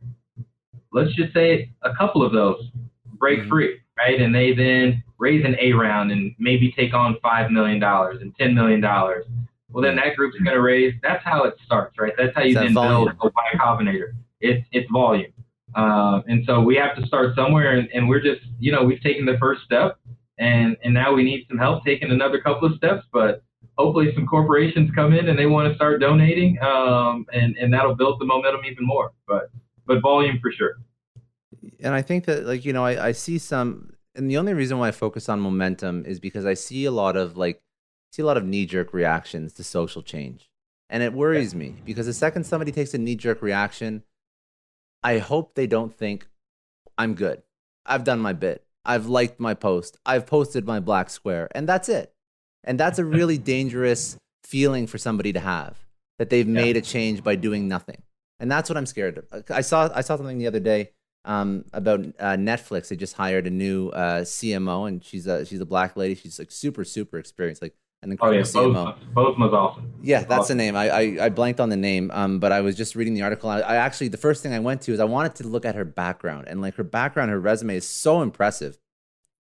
let's 0.92 1.14
just 1.14 1.34
say 1.34 1.70
a 1.82 1.94
couple 1.94 2.24
of 2.24 2.32
those 2.32 2.70
break 3.18 3.40
mm-hmm. 3.40 3.48
free, 3.50 3.80
right? 3.98 4.20
And 4.20 4.34
they 4.34 4.54
then 4.54 5.02
raise 5.18 5.44
an 5.44 5.56
A 5.60 5.72
round 5.72 6.12
and 6.12 6.34
maybe 6.38 6.72
take 6.72 6.94
on 6.94 7.16
$5 7.24 7.50
million 7.50 7.82
and 7.82 8.34
$10 8.38 8.54
million. 8.54 8.80
Well, 8.80 9.82
then 9.82 9.96
that 9.96 10.16
group's 10.16 10.38
going 10.38 10.54
to 10.54 10.62
raise. 10.62 10.94
That's 11.02 11.24
how 11.24 11.44
it 11.44 11.54
starts, 11.64 11.98
right? 11.98 12.12
That's 12.16 12.34
how 12.34 12.42
you 12.42 12.54
then 12.54 12.72
build 12.72 13.08
a 13.08 13.14
Y 13.22 13.50
Combinator. 13.56 14.12
It's, 14.40 14.66
it's 14.72 14.90
volume. 14.90 15.32
Uh, 15.76 16.22
and 16.26 16.44
so 16.46 16.60
we 16.60 16.74
have 16.76 16.96
to 16.96 17.06
start 17.06 17.34
somewhere, 17.36 17.78
and, 17.78 17.88
and 17.92 18.08
we're 18.08 18.20
just, 18.20 18.40
you 18.58 18.72
know, 18.72 18.82
we've 18.82 19.00
taken 19.02 19.26
the 19.26 19.36
first 19.38 19.62
step, 19.62 19.98
and, 20.38 20.76
and 20.82 20.94
now 20.94 21.12
we 21.12 21.22
need 21.22 21.44
some 21.48 21.58
help 21.58 21.84
taking 21.84 22.10
another 22.10 22.40
couple 22.40 22.66
of 22.68 22.76
steps, 22.76 23.04
but 23.12 23.42
hopefully 23.76 24.10
some 24.14 24.26
corporations 24.26 24.90
come 24.94 25.12
in 25.12 25.28
and 25.28 25.38
they 25.38 25.46
want 25.46 25.68
to 25.68 25.74
start 25.76 26.00
donating, 26.00 26.58
um, 26.62 27.26
and, 27.32 27.56
and 27.58 27.72
that'll 27.72 27.94
build 27.94 28.20
the 28.20 28.24
momentum 28.24 28.62
even 28.64 28.86
more. 28.86 29.12
But, 29.28 29.50
but 29.86 30.00
volume 30.00 30.38
for 30.42 30.50
sure 30.50 30.78
and 31.80 31.94
I 31.94 32.02
think 32.02 32.24
that 32.24 32.46
like 32.46 32.64
you 32.64 32.72
know 32.72 32.84
I, 32.84 33.08
I 33.08 33.12
see 33.12 33.38
some 33.38 33.92
and 34.14 34.30
the 34.30 34.38
only 34.38 34.54
reason 34.54 34.78
why 34.78 34.88
I 34.88 34.92
focus 34.92 35.28
on 35.28 35.40
momentum 35.40 36.04
is 36.06 36.18
because 36.18 36.46
I 36.46 36.54
see 36.54 36.84
a 36.86 36.90
lot 36.90 37.16
of 37.16 37.36
like 37.36 37.60
see 38.12 38.22
a 38.22 38.26
lot 38.26 38.36
of 38.36 38.44
knee 38.44 38.66
jerk 38.66 38.92
reactions 38.92 39.52
to 39.54 39.64
social 39.64 40.02
change. 40.02 40.50
And 40.88 41.02
it 41.02 41.12
worries 41.12 41.52
yeah. 41.52 41.58
me 41.58 41.76
because 41.84 42.06
the 42.06 42.12
second 42.12 42.44
somebody 42.44 42.72
takes 42.72 42.94
a 42.94 42.98
knee 42.98 43.16
jerk 43.16 43.42
reaction, 43.42 44.04
I 45.02 45.18
hope 45.18 45.54
they 45.54 45.66
don't 45.66 45.94
think 45.94 46.26
I'm 46.98 47.14
good. 47.14 47.42
I've 47.84 48.04
done 48.04 48.20
my 48.20 48.32
bit. 48.32 48.64
I've 48.84 49.06
liked 49.06 49.40
my 49.40 49.54
post. 49.54 49.98
I've 50.06 50.26
posted 50.26 50.66
my 50.66 50.80
black 50.80 51.10
square 51.10 51.48
and 51.54 51.68
that's 51.68 51.88
it. 51.88 52.12
And 52.64 52.78
that's 52.78 52.98
a 52.98 53.04
really 53.04 53.38
dangerous 53.54 54.16
feeling 54.44 54.86
for 54.86 54.98
somebody 54.98 55.32
to 55.32 55.40
have 55.40 55.76
that 56.18 56.30
they've 56.30 56.46
yeah. 56.46 56.52
made 56.52 56.76
a 56.76 56.80
change 56.80 57.22
by 57.22 57.36
doing 57.36 57.68
nothing. 57.68 58.02
And 58.38 58.50
that's 58.50 58.68
what 58.68 58.76
I'm 58.76 58.86
scared 58.86 59.18
of. 59.18 59.44
I 59.50 59.62
saw 59.62 59.90
I 59.94 60.02
saw 60.02 60.16
something 60.16 60.38
the 60.38 60.46
other 60.46 60.60
day 60.60 60.90
um, 61.24 61.64
about 61.72 62.00
uh, 62.00 62.36
Netflix. 62.36 62.88
They 62.88 62.96
just 62.96 63.14
hired 63.14 63.46
a 63.46 63.50
new 63.50 63.88
uh, 63.88 64.22
CMO, 64.22 64.88
and 64.88 65.02
she's 65.02 65.26
a 65.26 65.46
she's 65.46 65.60
a 65.60 65.66
black 65.66 65.96
lady. 65.96 66.14
She's 66.14 66.38
like 66.38 66.50
super 66.50 66.84
super 66.84 67.18
experienced, 67.18 67.62
like 67.62 67.74
an 68.06 68.12
incredible 68.12 68.38
oh, 68.38 68.70
yeah, 68.70 68.94
CMO. 68.94 69.12
Bozoma's 69.12 69.52
awesome. 69.52 69.92
Yeah, 70.02 70.24
that's 70.24 70.48
the 70.48 70.54
name. 70.54 70.76
I, 70.76 70.88
I, 70.88 71.00
I 71.26 71.28
blanked 71.28 71.60
on 71.60 71.68
the 71.68 71.76
name, 71.76 72.10
um, 72.14 72.38
but 72.38 72.52
I 72.52 72.60
was 72.60 72.76
just 72.76 72.94
reading 72.94 73.14
the 73.14 73.22
article. 73.22 73.50
I, 73.50 73.60
I 73.60 73.76
actually 73.76 74.08
the 74.08 74.16
first 74.16 74.42
thing 74.42 74.52
I 74.54 74.60
went 74.60 74.82
to 74.82 74.92
is 74.92 75.00
I 75.00 75.04
wanted 75.04 75.34
to 75.36 75.48
look 75.48 75.64
at 75.64 75.74
her 75.74 75.84
background, 75.84 76.46
and 76.48 76.62
like 76.62 76.76
her 76.76 76.84
background, 76.84 77.30
her 77.30 77.40
resume 77.40 77.76
is 77.76 77.88
so 77.88 78.22
impressive, 78.22 78.78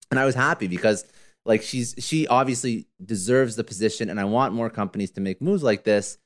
and 0.10 0.19
I 0.19 0.26
was 0.26 0.36
happy 0.36 0.67
because 0.67 1.06
like 1.45 1.62
she's 1.62 1.95
she 2.00 2.28
obviously 2.28 2.88
deserves 3.04 3.56
the 3.56 3.63
position, 3.63 4.10
and 4.10 4.19
I 4.19 4.26
want 4.26 4.54
more 4.54 4.69
companies 4.69 5.12
to 5.12 5.21
make 5.21 5.41
moves 5.41 5.63
like 5.63 5.84
this 5.84 6.17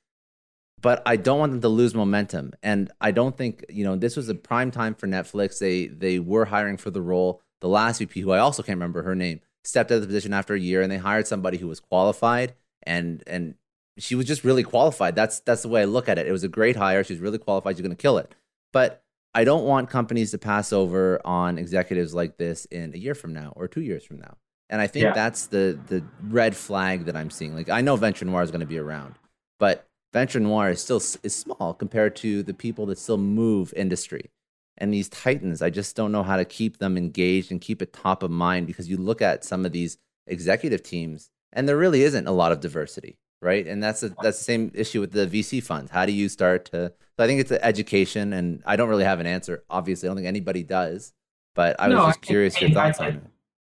but 0.81 1.01
I 1.03 1.15
don't 1.15 1.39
want 1.39 1.51
them 1.51 1.61
to 1.61 1.67
lose 1.67 1.95
momentum. 1.95 2.53
And 2.61 2.91
I 3.01 3.09
don't 3.09 3.35
think 3.35 3.65
you 3.69 3.83
know 3.83 3.95
this 3.95 4.15
was 4.15 4.29
a 4.29 4.35
prime 4.35 4.69
time 4.69 4.93
for 4.93 5.07
Netflix. 5.07 5.57
They 5.57 5.87
they 5.87 6.19
were 6.19 6.45
hiring 6.45 6.77
for 6.77 6.91
the 6.91 7.01
role. 7.01 7.41
The 7.61 7.69
last 7.69 7.97
VP, 7.97 8.21
who 8.21 8.31
I 8.31 8.37
also 8.37 8.61
can't 8.61 8.75
remember 8.75 9.01
her 9.01 9.15
name, 9.15 9.41
stepped 9.65 9.91
out 9.91 9.95
of 9.95 10.01
the 10.01 10.07
position 10.07 10.33
after 10.33 10.53
a 10.53 10.59
year, 10.59 10.81
and 10.81 10.91
they 10.91 10.97
hired 10.97 11.27
somebody 11.27 11.57
who 11.57 11.67
was 11.67 11.79
qualified 11.79 12.53
and 12.85 13.23
and 13.27 13.55
she 13.97 14.15
was 14.15 14.25
just 14.25 14.43
really 14.43 14.63
qualified. 14.63 15.15
That's 15.15 15.39
that's 15.41 15.61
the 15.61 15.69
way 15.69 15.81
I 15.81 15.85
look 15.85 16.09
at 16.09 16.17
it. 16.17 16.27
It 16.27 16.31
was 16.31 16.43
a 16.43 16.49
great 16.49 16.75
hire. 16.75 17.03
She's 17.03 17.19
really 17.19 17.37
qualified. 17.37 17.75
She's 17.75 17.81
going 17.81 17.95
to 17.95 18.01
kill 18.01 18.17
it. 18.17 18.33
But 18.73 19.03
I 19.33 19.43
don't 19.43 19.65
want 19.65 19.89
companies 19.89 20.31
to 20.31 20.37
pass 20.37 20.73
over 20.73 21.21
on 21.25 21.57
executives 21.57 22.13
like 22.13 22.37
this 22.37 22.65
in 22.65 22.93
a 22.93 22.97
year 22.97 23.15
from 23.15 23.33
now 23.33 23.53
or 23.55 23.67
two 23.67 23.81
years 23.81 24.03
from 24.03 24.19
now. 24.19 24.37
And 24.69 24.81
I 24.81 24.87
think 24.87 25.03
yeah. 25.03 25.13
that's 25.13 25.47
the 25.47 25.79
the 25.87 26.03
red 26.23 26.55
flag 26.55 27.05
that 27.05 27.15
I'm 27.15 27.29
seeing. 27.29 27.55
Like 27.55 27.69
I 27.69 27.81
know 27.81 27.95
Venture 27.95 28.25
Noire 28.25 28.43
is 28.43 28.51
going 28.51 28.61
to 28.61 28.65
be 28.65 28.79
around, 28.79 29.15
but 29.59 29.87
Venture 30.11 30.39
Noire 30.39 30.71
is 30.71 30.81
still 30.81 30.97
is 30.97 31.35
small 31.35 31.73
compared 31.73 32.15
to 32.17 32.43
the 32.43 32.53
people 32.53 32.85
that 32.87 32.97
still 32.97 33.17
move 33.17 33.73
industry. 33.75 34.29
And 34.77 34.93
these 34.93 35.09
titans, 35.09 35.61
I 35.61 35.69
just 35.69 35.95
don't 35.95 36.11
know 36.11 36.23
how 36.23 36.37
to 36.37 36.45
keep 36.45 36.77
them 36.77 36.97
engaged 36.97 37.51
and 37.51 37.61
keep 37.61 37.81
it 37.81 37.93
top 37.93 38.23
of 38.23 38.31
mind 38.31 38.67
because 38.67 38.89
you 38.89 38.97
look 38.97 39.21
at 39.21 39.45
some 39.45 39.65
of 39.65 39.71
these 39.71 39.97
executive 40.27 40.83
teams 40.83 41.29
and 41.53 41.67
there 41.67 41.77
really 41.77 42.03
isn't 42.03 42.27
a 42.27 42.31
lot 42.31 42.51
of 42.51 42.59
diversity, 42.59 43.17
right? 43.41 43.65
And 43.65 43.81
that's 43.81 44.03
a, 44.03 44.09
that's 44.21 44.37
the 44.37 44.43
same 44.43 44.71
issue 44.75 44.99
with 44.99 45.13
the 45.13 45.25
VC 45.25 45.63
funds. 45.63 45.91
How 45.91 46.05
do 46.05 46.11
you 46.11 46.27
start 46.27 46.65
to? 46.65 46.91
So 47.17 47.23
I 47.23 47.27
think 47.27 47.39
it's 47.39 47.51
education, 47.51 48.33
and 48.33 48.61
I 48.65 48.75
don't 48.75 48.89
really 48.89 49.05
have 49.05 49.21
an 49.21 49.25
answer. 49.25 49.63
Obviously, 49.69 50.07
I 50.07 50.09
don't 50.09 50.17
think 50.17 50.27
anybody 50.27 50.63
does. 50.63 51.13
But 51.55 51.79
I 51.79 51.87
was 51.87 51.95
no, 51.95 52.07
just 52.07 52.21
curious 52.21 52.57
I, 52.57 52.59
your 52.59 52.71
thoughts 52.71 52.99
I, 52.99 53.07
on 53.07 53.13
it. 53.13 53.23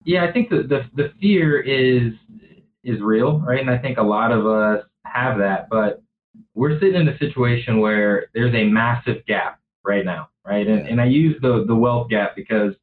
Yeah, 0.05 0.25
I 0.25 0.33
think 0.33 0.51
the, 0.51 0.65
the 0.65 0.85
the 0.95 1.13
fear 1.21 1.61
is 1.61 2.15
is 2.83 3.01
real, 3.01 3.39
right? 3.41 3.61
And 3.61 3.71
I 3.71 3.79
think 3.79 3.99
a 3.99 4.03
lot 4.03 4.33
of 4.33 4.47
us 4.47 4.85
have 5.05 5.39
that, 5.39 5.69
but 5.71 6.03
we're 6.55 6.79
sitting 6.81 7.01
in 7.01 7.09
a 7.09 7.19
situation 7.19 7.79
where 7.79 8.27
there's 8.35 8.55
a 8.55 8.65
massive 8.65 9.25
gap 9.27 9.61
right 9.85 10.05
now, 10.05 10.29
right? 10.49 10.67
And, 10.67 10.85
yeah. 10.85 10.93
and 10.93 11.01
I 11.01 11.07
use 11.07 11.37
the, 11.43 11.65
the 11.67 11.75
wealth 11.75 12.09
gap 12.09 12.35
because 12.35 12.75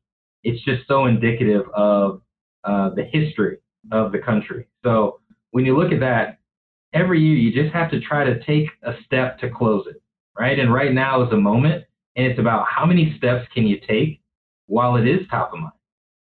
it's 0.44 0.64
just 0.64 0.88
so 0.88 1.06
indicative 1.06 1.64
of 1.74 2.22
uh, 2.64 2.90
the 2.90 3.04
history 3.04 3.58
of 3.92 4.12
the 4.12 4.20
country. 4.20 4.68
So 4.84 5.20
when 5.52 5.66
you 5.66 5.78
look 5.78 5.92
at 5.92 6.00
that, 6.02 6.40
every 6.94 7.22
year 7.22 7.36
you 7.36 7.52
just 7.52 7.74
have 7.74 7.90
to 7.92 8.00
try 8.00 8.24
to 8.24 8.44
take 8.44 8.68
a 8.84 8.94
step 9.06 9.40
to 9.40 9.50
close 9.50 9.86
it, 9.88 10.02
right? 10.38 10.58
And 10.60 10.74
right 10.74 10.94
now 10.94 11.24
is 11.26 11.32
a 11.32 11.38
moment, 11.38 11.86
and 12.16 12.26
it's 12.26 12.40
about 12.40 12.68
how 12.70 12.86
many 12.86 13.16
steps 13.18 13.48
can 13.54 13.66
you 13.68 13.80
take 13.88 14.22
while 14.68 14.96
it 14.96 15.08
is 15.08 15.28
top 15.30 15.54
of 15.54 15.60
mind, 15.60 15.74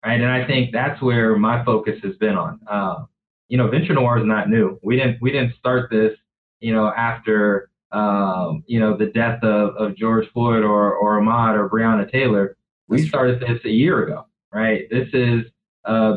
right? 0.05 0.21
And 0.21 0.31
I 0.31 0.47
think 0.47 0.73
that's 0.73 1.01
where 1.01 1.37
my 1.37 1.65
focus 1.65 1.99
has 2.03 2.17
been 2.17 2.37
on. 2.37 2.61
Uh, 2.71 3.05
you 3.49 3.57
know, 3.57 3.69
Venture 3.69 3.95
Noire 3.95 4.19
is 4.19 4.27
not 4.27 4.49
new. 4.49 4.79
We 4.83 4.97
didn't 4.97 5.21
we 5.21 5.33
didn't 5.33 5.55
start 5.59 5.91
this 5.91 6.13
you 6.61 6.75
know, 6.75 6.89
after 6.89 7.70
um, 7.93 8.65
you 8.67 8.79
know 8.81 8.97
the 8.97 9.07
death 9.07 9.43
of, 9.43 9.75
of 9.77 9.97
George 9.97 10.29
Floyd 10.33 10.63
or 10.63 10.95
or 10.95 11.21
Ahmaud 11.21 11.57
or 11.57 11.69
Breonna 11.69 12.11
Taylor. 12.11 12.57
We 12.89 13.07
started 13.07 13.41
this 13.41 13.65
a 13.65 13.71
year 13.71 14.05
ago, 14.05 14.27
right? 14.53 14.89
This 14.91 15.09
is 15.13 15.45
uh, 15.85 16.17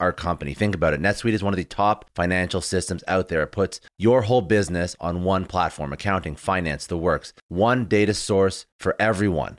our 0.00 0.12
company. 0.12 0.54
Think 0.54 0.74
about 0.74 0.94
it. 0.94 1.00
NetSuite 1.00 1.32
is 1.32 1.42
one 1.42 1.52
of 1.52 1.56
the 1.56 1.64
top 1.64 2.04
financial 2.14 2.60
systems 2.60 3.02
out 3.08 3.28
there. 3.28 3.42
It 3.42 3.52
puts 3.52 3.80
your 3.98 4.22
whole 4.22 4.42
business 4.42 4.94
on 5.00 5.24
one 5.24 5.46
platform 5.46 5.92
accounting, 5.92 6.36
finance, 6.36 6.86
the 6.86 6.98
works, 6.98 7.32
one 7.48 7.86
data 7.86 8.14
source 8.14 8.66
for 8.78 8.94
everyone. 8.98 9.58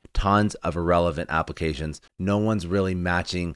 tons 0.13 0.55
of 0.55 0.75
irrelevant 0.75 1.29
applications. 1.29 2.01
No 2.19 2.37
one's 2.37 2.67
really 2.67 2.95
matching 2.95 3.55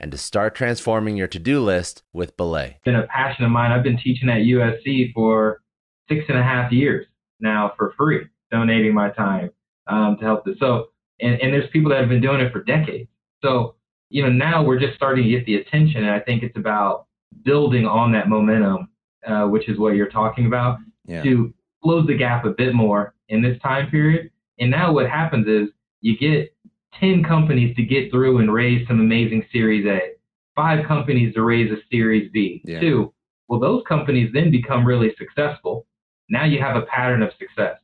and 0.00 0.10
to 0.10 0.18
start 0.18 0.54
transforming 0.54 1.16
your 1.16 1.28
to 1.28 1.38
do 1.38 1.60
list 1.60 2.02
with 2.12 2.36
Belay. 2.38 2.70
It's 2.76 2.84
been 2.84 2.96
a 2.96 3.06
passion 3.06 3.44
of 3.44 3.50
mine. 3.50 3.70
I've 3.70 3.84
been 3.84 3.98
teaching 3.98 4.30
at 4.30 4.38
USC 4.38 5.12
for 5.12 5.60
six 6.08 6.24
and 6.28 6.38
a 6.38 6.42
half 6.42 6.72
years 6.72 7.06
now 7.38 7.72
for 7.76 7.92
free, 7.96 8.26
donating 8.50 8.94
my 8.94 9.10
time 9.10 9.50
um, 9.86 10.16
to 10.18 10.24
help 10.24 10.46
this. 10.46 10.56
So, 10.58 10.88
and, 11.20 11.34
and 11.40 11.52
there's 11.52 11.68
people 11.70 11.90
that 11.90 12.00
have 12.00 12.08
been 12.08 12.22
doing 12.22 12.40
it 12.40 12.50
for 12.50 12.64
decades. 12.64 13.10
So, 13.44 13.76
you 14.08 14.22
know, 14.22 14.30
now 14.30 14.64
we're 14.64 14.80
just 14.80 14.96
starting 14.96 15.24
to 15.24 15.30
get 15.30 15.44
the 15.44 15.56
attention, 15.56 16.02
and 16.04 16.10
I 16.10 16.20
think 16.20 16.42
it's 16.42 16.56
about 16.56 17.06
building 17.44 17.86
on 17.86 18.10
that 18.12 18.28
momentum, 18.28 18.88
uh, 19.26 19.44
which 19.44 19.68
is 19.68 19.78
what 19.78 19.94
you're 19.94 20.08
talking 20.08 20.46
about, 20.46 20.78
yeah. 21.06 21.22
to 21.22 21.54
close 21.82 22.06
the 22.06 22.16
gap 22.16 22.44
a 22.44 22.50
bit 22.50 22.74
more 22.74 23.14
in 23.28 23.42
this 23.42 23.60
time 23.60 23.90
period. 23.90 24.30
And 24.58 24.70
now 24.70 24.92
what 24.92 25.08
happens 25.08 25.46
is 25.46 25.68
you 26.00 26.16
get 26.18 26.54
10 26.98 27.24
companies 27.24 27.74
to 27.76 27.82
get 27.82 28.10
through 28.10 28.38
and 28.38 28.52
raise 28.52 28.86
some 28.88 29.00
amazing 29.00 29.44
Series 29.52 29.86
A, 29.86 30.12
five 30.56 30.86
companies 30.86 31.34
to 31.34 31.42
raise 31.42 31.70
a 31.70 31.76
Series 31.90 32.30
B, 32.32 32.62
yeah. 32.64 32.80
two. 32.80 33.12
Well, 33.48 33.60
those 33.60 33.82
companies 33.88 34.30
then 34.32 34.50
become 34.50 34.84
really 34.84 35.14
successful. 35.18 35.86
Now 36.28 36.44
you 36.44 36.60
have 36.60 36.76
a 36.76 36.82
pattern 36.82 37.22
of 37.22 37.30
success. 37.38 37.78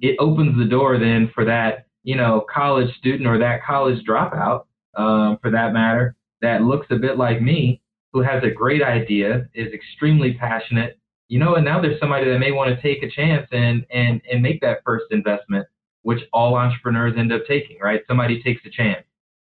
It 0.00 0.16
opens 0.18 0.56
the 0.56 0.64
door 0.64 0.98
then 0.98 1.30
for 1.34 1.44
that, 1.44 1.86
you 2.02 2.16
know, 2.16 2.44
college 2.52 2.94
student 2.98 3.28
or 3.28 3.38
that 3.38 3.64
college 3.64 4.04
dropout, 4.06 4.64
um, 4.96 5.38
for 5.42 5.50
that 5.50 5.72
matter, 5.72 6.16
that 6.42 6.62
looks 6.62 6.86
a 6.90 6.96
bit 6.96 7.18
like 7.18 7.42
me, 7.42 7.80
who 8.12 8.20
has 8.22 8.42
a 8.42 8.50
great 8.50 8.82
idea, 8.82 9.48
is 9.54 9.72
extremely 9.72 10.34
passionate, 10.34 10.98
you 11.28 11.38
know, 11.38 11.54
and 11.54 11.64
now 11.64 11.80
there's 11.80 12.00
somebody 12.00 12.28
that 12.28 12.38
may 12.38 12.50
want 12.50 12.74
to 12.74 12.82
take 12.82 13.02
a 13.02 13.10
chance 13.10 13.46
and 13.52 13.86
and 13.90 14.20
and 14.30 14.42
make 14.42 14.60
that 14.60 14.80
first 14.84 15.06
investment, 15.10 15.66
which 16.02 16.22
all 16.32 16.54
entrepreneurs 16.54 17.14
end 17.16 17.32
up 17.32 17.42
taking, 17.46 17.78
right? 17.80 18.02
Somebody 18.08 18.42
takes 18.42 18.64
a 18.64 18.70
chance. 18.70 19.04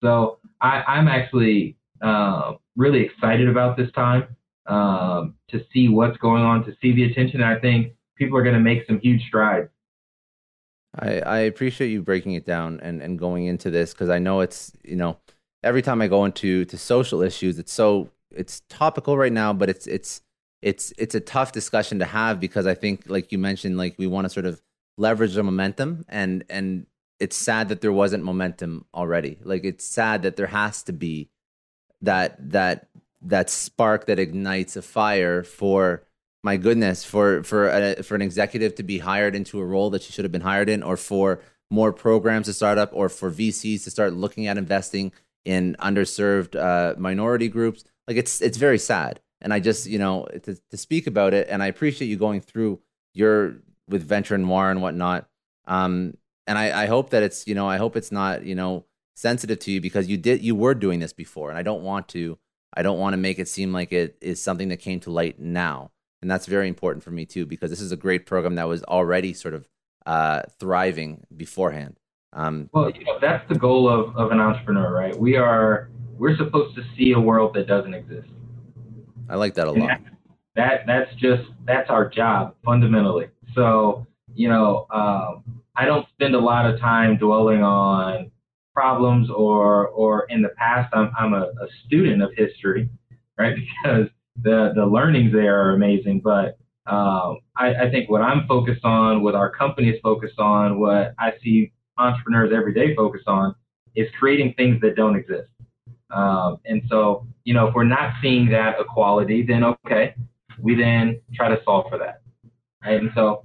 So 0.03 0.39
I, 0.61 0.83
I'm 0.87 1.07
actually 1.07 1.77
uh, 2.01 2.53
really 2.75 3.01
excited 3.01 3.49
about 3.49 3.77
this 3.77 3.91
time 3.91 4.35
um, 4.67 5.35
to 5.49 5.63
see 5.73 5.89
what's 5.89 6.17
going 6.17 6.43
on, 6.43 6.65
to 6.65 6.75
see 6.81 6.93
the 6.93 7.05
attention. 7.05 7.41
And 7.41 7.49
I 7.49 7.59
think 7.59 7.93
people 8.15 8.37
are 8.37 8.43
going 8.43 8.55
to 8.55 8.61
make 8.61 8.85
some 8.87 8.99
huge 8.99 9.25
strides. 9.27 9.69
I, 10.99 11.19
I 11.19 11.37
appreciate 11.39 11.89
you 11.89 12.01
breaking 12.01 12.33
it 12.33 12.45
down 12.45 12.79
and, 12.81 13.01
and 13.01 13.19
going 13.19 13.45
into 13.45 13.69
this 13.69 13.93
because 13.93 14.09
I 14.09 14.19
know 14.19 14.41
it's 14.41 14.71
you 14.83 14.95
know 14.95 15.17
every 15.63 15.81
time 15.81 16.01
I 16.01 16.07
go 16.07 16.25
into 16.25 16.65
to 16.65 16.77
social 16.77 17.21
issues 17.21 17.59
it's 17.59 17.73
so 17.73 18.09
it's 18.31 18.61
topical 18.69 19.17
right 19.17 19.31
now 19.31 19.53
but 19.53 19.69
it's 19.69 19.85
it's 19.85 20.21
it's 20.61 20.93
it's 20.97 21.13
a 21.13 21.19
tough 21.19 21.51
discussion 21.51 21.99
to 21.99 22.05
have 22.05 22.39
because 22.39 22.65
I 22.65 22.73
think 22.73 23.03
like 23.07 23.31
you 23.31 23.37
mentioned 23.37 23.77
like 23.77 23.95
we 23.97 24.07
want 24.07 24.25
to 24.25 24.29
sort 24.29 24.45
of 24.45 24.61
leverage 24.97 25.35
the 25.35 25.43
momentum 25.43 26.05
and 26.09 26.43
and 26.49 26.87
it's 27.19 27.35
sad 27.35 27.69
that 27.69 27.81
there 27.81 27.93
wasn't 27.93 28.23
momentum 28.23 28.85
already. 28.93 29.39
Like 29.43 29.63
it's 29.63 29.85
sad 29.85 30.21
that 30.23 30.35
there 30.35 30.47
has 30.47 30.83
to 30.83 30.93
be 30.93 31.29
that 32.01 32.51
that 32.51 32.87
that 33.21 33.49
spark 33.49 34.05
that 34.05 34.19
ignites 34.19 34.75
a 34.75 34.81
fire 34.81 35.43
for 35.43 36.03
my 36.43 36.57
goodness 36.57 37.03
for 37.03 37.43
for 37.43 37.69
a, 37.69 38.03
for 38.03 38.15
an 38.15 38.21
executive 38.21 38.75
to 38.75 38.83
be 38.83 38.99
hired 38.99 39.35
into 39.35 39.59
a 39.59 39.65
role 39.65 39.89
that 39.89 40.03
she 40.03 40.13
should 40.13 40.25
have 40.25 40.31
been 40.31 40.41
hired 40.41 40.69
in 40.69 40.83
or 40.83 40.95
for 40.95 41.41
more 41.69 41.91
programs 41.91 42.45
to 42.45 42.53
start 42.53 42.77
up 42.77 42.91
or 42.93 43.09
for 43.09 43.31
VCs 43.31 43.83
to 43.83 43.91
start 43.91 44.13
looking 44.13 44.47
at 44.47 44.57
investing 44.57 45.11
in 45.43 45.75
underserved 45.79 46.55
uh, 46.55 46.97
minority 46.97 47.47
groups. 47.47 47.83
Like 48.07 48.17
it's 48.17 48.41
it's 48.41 48.57
very 48.57 48.79
sad. 48.79 49.19
And 49.41 49.53
I 49.53 49.59
just 49.59 49.87
you 49.87 49.99
know 49.99 50.27
to, 50.43 50.57
to 50.71 50.77
speak 50.77 51.07
about 51.07 51.33
it, 51.33 51.47
and 51.49 51.61
I 51.61 51.67
appreciate 51.67 52.07
you 52.07 52.17
going 52.17 52.41
through 52.41 52.79
your 53.13 53.57
with 53.87 54.03
Venture 54.03 54.35
and 54.35 54.45
Noire 54.45 54.71
and 54.71 54.81
whatnot. 54.81 55.27
Um, 55.65 56.17
and 56.45 56.57
I, 56.57 56.83
I 56.83 56.85
hope 56.87 57.09
that 57.11 57.23
it's 57.23 57.47
you 57.47 57.55
know 57.55 57.67
I 57.67 57.77
hope 57.77 57.95
it's 57.95 58.11
not 58.11 58.45
you 58.45 58.55
know 58.55 58.85
sensitive 59.15 59.59
to 59.59 59.71
you 59.71 59.81
because 59.81 60.07
you 60.07 60.17
did 60.17 60.41
you 60.41 60.55
were 60.55 60.73
doing 60.73 60.99
this 60.99 61.13
before, 61.13 61.49
and 61.49 61.57
I 61.57 61.63
don't 61.63 61.83
want 61.83 62.07
to 62.09 62.37
I 62.73 62.83
don't 62.83 62.99
want 62.99 63.13
to 63.13 63.17
make 63.17 63.39
it 63.39 63.47
seem 63.47 63.73
like 63.73 63.91
it 63.91 64.17
is 64.21 64.41
something 64.41 64.69
that 64.69 64.77
came 64.77 64.99
to 65.01 65.11
light 65.11 65.39
now, 65.39 65.91
and 66.21 66.31
that's 66.31 66.45
very 66.45 66.67
important 66.67 67.03
for 67.03 67.11
me 67.11 67.25
too 67.25 67.45
because 67.45 67.69
this 67.69 67.81
is 67.81 67.91
a 67.91 67.97
great 67.97 68.25
program 68.25 68.55
that 68.55 68.67
was 68.67 68.83
already 68.83 69.33
sort 69.33 69.53
of 69.53 69.67
uh, 70.05 70.43
thriving 70.59 71.25
beforehand. 71.35 71.97
Um, 72.33 72.69
well, 72.71 72.89
you 72.89 73.03
know, 73.03 73.19
that's 73.19 73.47
the 73.49 73.57
goal 73.57 73.89
of, 73.89 74.15
of 74.15 74.31
an 74.31 74.39
entrepreneur, 74.39 74.93
right? 74.93 75.17
We 75.17 75.35
are 75.35 75.89
we're 76.17 76.37
supposed 76.37 76.75
to 76.75 76.83
see 76.95 77.11
a 77.11 77.19
world 77.19 77.53
that 77.55 77.67
doesn't 77.67 77.93
exist. 77.93 78.27
I 79.29 79.35
like 79.35 79.55
that 79.55 79.67
a 79.67 79.71
lot. 79.71 79.89
That, 79.89 80.01
that, 80.55 80.87
that's 80.87 81.15
just 81.15 81.43
that's 81.65 81.89
our 81.89 82.07
job 82.09 82.55
fundamentally. 82.63 83.27
So 83.55 84.07
you 84.33 84.49
know, 84.49 84.85
um, 84.91 85.43
I 85.75 85.85
don't 85.85 86.07
spend 86.13 86.35
a 86.35 86.39
lot 86.39 86.65
of 86.65 86.79
time 86.79 87.17
dwelling 87.17 87.63
on 87.63 88.31
problems 88.73 89.29
or 89.29 89.87
or 89.87 90.25
in 90.29 90.41
the 90.41 90.49
past. 90.49 90.93
I'm 90.93 91.11
I'm 91.17 91.33
a, 91.33 91.43
a 91.43 91.67
student 91.85 92.21
of 92.21 92.31
history, 92.35 92.89
right? 93.37 93.55
Because 93.83 94.07
the 94.41 94.71
the 94.75 94.85
learnings 94.85 95.33
there 95.33 95.59
are 95.59 95.73
amazing. 95.73 96.21
But 96.23 96.57
um, 96.85 97.39
I, 97.55 97.73
I 97.85 97.91
think 97.91 98.09
what 98.09 98.21
I'm 98.21 98.47
focused 98.47 98.85
on, 98.85 99.21
what 99.21 99.35
our 99.35 99.51
company 99.51 99.89
is 99.89 99.99
focused 100.01 100.39
on, 100.39 100.79
what 100.79 101.13
I 101.19 101.33
see 101.43 101.71
entrepreneurs 101.97 102.51
every 102.55 102.73
day 102.73 102.95
focus 102.95 103.21
on, 103.27 103.55
is 103.95 104.07
creating 104.19 104.53
things 104.55 104.79
that 104.81 104.95
don't 104.95 105.15
exist. 105.15 105.49
Um, 106.11 106.59
and 106.65 106.81
so, 106.87 107.27
you 107.43 107.53
know, 107.53 107.67
if 107.67 107.75
we're 107.75 107.83
not 107.83 108.13
seeing 108.21 108.49
that 108.51 108.79
equality, 108.79 109.43
then 109.45 109.63
okay, 109.63 110.15
we 110.61 110.75
then 110.75 111.19
try 111.33 111.49
to 111.49 111.59
solve 111.65 111.87
for 111.89 111.97
that. 111.97 112.21
Right? 112.87 113.01
And 113.01 113.11
so 113.15 113.43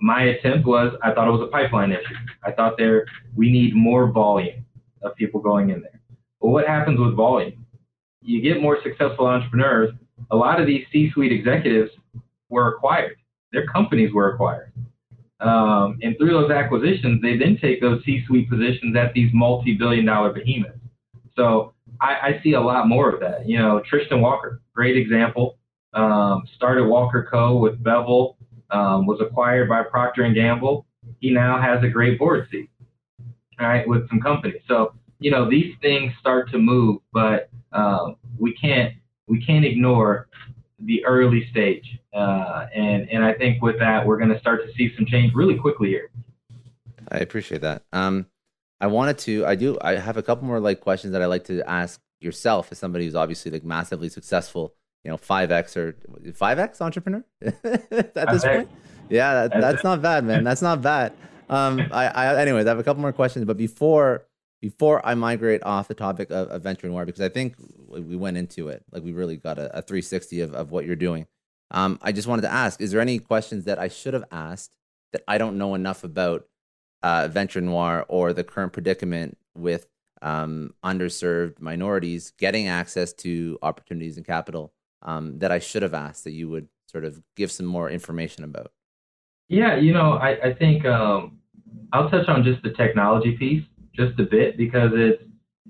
my 0.00 0.22
attempt 0.24 0.66
was 0.66 0.94
I 1.02 1.12
thought 1.12 1.28
it 1.28 1.32
was 1.32 1.42
a 1.42 1.50
pipeline 1.50 1.92
issue. 1.92 2.14
I 2.44 2.52
thought 2.52 2.76
there 2.78 3.06
we 3.34 3.50
need 3.50 3.74
more 3.74 4.10
volume 4.10 4.64
of 5.02 5.14
people 5.16 5.40
going 5.40 5.70
in 5.70 5.80
there. 5.80 6.00
But 6.40 6.48
what 6.48 6.66
happens 6.66 7.00
with 7.00 7.14
volume? 7.14 7.66
You 8.22 8.40
get 8.40 8.62
more 8.62 8.78
successful 8.82 9.26
entrepreneurs. 9.26 9.92
A 10.30 10.36
lot 10.36 10.60
of 10.60 10.66
these 10.66 10.84
C-suite 10.92 11.32
executives 11.32 11.90
were 12.48 12.68
acquired. 12.74 13.16
Their 13.52 13.66
companies 13.66 14.12
were 14.12 14.32
acquired. 14.32 14.72
Um, 15.40 15.98
and 16.02 16.16
through 16.16 16.30
those 16.30 16.50
acquisitions, 16.50 17.20
they 17.20 17.36
then 17.36 17.58
take 17.60 17.80
those 17.80 18.02
C-suite 18.04 18.48
positions 18.48 18.96
at 18.96 19.12
these 19.12 19.30
multi-billion 19.34 20.06
dollar 20.06 20.32
behemoths. 20.32 20.78
So 21.36 21.74
I, 22.00 22.12
I 22.22 22.40
see 22.42 22.52
a 22.52 22.60
lot 22.60 22.88
more 22.88 23.10
of 23.10 23.20
that. 23.20 23.46
You 23.46 23.58
know, 23.58 23.82
Tristan 23.88 24.20
Walker, 24.20 24.62
great 24.74 24.96
example. 24.96 25.58
Um, 25.92 26.48
started 26.56 26.86
Walker 26.86 27.26
Co. 27.30 27.56
with 27.56 27.82
Bevel, 27.82 28.36
um, 28.70 29.06
was 29.06 29.20
acquired 29.20 29.68
by 29.68 29.82
Procter 29.82 30.22
and 30.22 30.34
Gamble. 30.34 30.86
He 31.20 31.30
now 31.30 31.60
has 31.60 31.82
a 31.82 31.88
great 31.88 32.18
board 32.18 32.48
seat, 32.50 32.70
right, 33.58 33.86
with 33.86 34.08
some 34.08 34.20
companies. 34.20 34.62
So 34.68 34.94
you 35.18 35.30
know 35.30 35.48
these 35.48 35.74
things 35.80 36.12
start 36.20 36.50
to 36.50 36.58
move, 36.58 37.00
but 37.12 37.48
um, 37.72 38.16
we 38.38 38.54
can't 38.54 38.94
we 39.26 39.44
can't 39.44 39.64
ignore 39.64 40.28
the 40.80 41.04
early 41.04 41.48
stage. 41.50 41.98
Uh, 42.12 42.66
and 42.74 43.08
and 43.10 43.24
I 43.24 43.34
think 43.34 43.62
with 43.62 43.78
that 43.78 44.06
we're 44.06 44.18
going 44.18 44.32
to 44.32 44.40
start 44.40 44.66
to 44.66 44.72
see 44.74 44.94
some 44.96 45.06
change 45.06 45.34
really 45.34 45.56
quickly 45.56 45.88
here. 45.88 46.10
I 47.10 47.18
appreciate 47.18 47.60
that. 47.60 47.84
Um, 47.92 48.26
I 48.80 48.86
wanted 48.86 49.18
to. 49.18 49.46
I 49.46 49.54
do. 49.54 49.78
I 49.80 49.96
have 49.96 50.16
a 50.16 50.22
couple 50.22 50.46
more 50.46 50.60
like 50.60 50.80
questions 50.80 51.12
that 51.12 51.22
I 51.22 51.26
like 51.26 51.44
to 51.44 51.68
ask 51.68 52.00
yourself 52.20 52.68
as 52.72 52.78
somebody 52.78 53.04
who's 53.04 53.14
obviously 53.14 53.50
like 53.50 53.64
massively 53.64 54.08
successful. 54.08 54.74
You 55.04 55.10
know, 55.10 55.16
five 55.16 55.52
x 55.52 55.76
or 55.76 55.94
five 56.34 56.58
x 56.58 56.80
entrepreneur 56.80 57.24
at 57.42 58.14
this 58.14 58.44
point. 58.44 58.70
Yeah, 59.10 59.48
that, 59.48 59.60
that's 59.60 59.84
not 59.84 60.00
bad, 60.00 60.24
man. 60.24 60.44
That's 60.44 60.62
not 60.62 60.80
bad. 60.80 61.12
Um, 61.50 61.80
I, 61.92 62.06
I, 62.06 62.40
anyways, 62.40 62.64
I 62.66 62.70
have 62.70 62.78
a 62.78 62.82
couple 62.82 63.02
more 63.02 63.12
questions, 63.12 63.44
but 63.44 63.56
before 63.56 64.24
before 64.62 65.04
I 65.04 65.14
migrate 65.14 65.62
off 65.62 65.88
the 65.88 65.94
topic 65.94 66.30
of, 66.30 66.48
of 66.48 66.62
Venture 66.62 66.88
Noire, 66.88 67.04
because 67.04 67.20
I 67.20 67.28
think 67.28 67.54
we 67.86 68.16
went 68.16 68.38
into 68.38 68.68
it, 68.68 68.82
like 68.92 69.02
we 69.02 69.12
really 69.12 69.36
got 69.36 69.58
a, 69.58 69.66
a 69.78 69.82
360 69.82 70.40
of, 70.40 70.54
of 70.54 70.70
what 70.70 70.86
you're 70.86 70.96
doing. 70.96 71.26
Um, 71.70 71.98
I 72.00 72.12
just 72.12 72.26
wanted 72.26 72.42
to 72.42 72.52
ask: 72.52 72.80
Is 72.80 72.90
there 72.90 73.00
any 73.00 73.18
questions 73.18 73.64
that 73.64 73.78
I 73.78 73.88
should 73.88 74.14
have 74.14 74.24
asked 74.32 74.74
that 75.12 75.22
I 75.28 75.36
don't 75.38 75.58
know 75.58 75.74
enough 75.74 76.02
about 76.02 76.46
uh, 77.02 77.28
Venture 77.28 77.60
Noire 77.60 78.06
or 78.08 78.32
the 78.32 78.42
current 78.42 78.72
predicament 78.72 79.36
with 79.54 79.86
um, 80.22 80.72
underserved 80.82 81.60
minorities 81.60 82.32
getting 82.38 82.66
access 82.66 83.12
to 83.12 83.58
opportunities 83.62 84.16
and 84.16 84.24
capital 84.26 84.72
um, 85.04 85.38
that 85.38 85.52
I 85.52 85.58
should 85.58 85.82
have 85.82 85.94
asked 85.94 86.24
that 86.24 86.32
you 86.32 86.48
would 86.48 86.68
sort 86.86 87.04
of 87.04 87.20
give 87.36 87.50
some 87.50 87.66
more 87.66 87.90
information 87.90 88.44
about? 88.44 88.72
Yeah, 89.48 89.76
you 89.76 89.92
know, 89.92 90.12
I, 90.12 90.48
I 90.48 90.54
think 90.54 90.84
um, 90.86 91.38
I'll 91.92 92.08
touch 92.08 92.28
on 92.28 92.44
just 92.44 92.62
the 92.62 92.70
technology 92.70 93.36
piece 93.36 93.64
just 93.94 94.18
a 94.18 94.24
bit 94.24 94.56
because 94.56 94.90
it's 94.94 95.22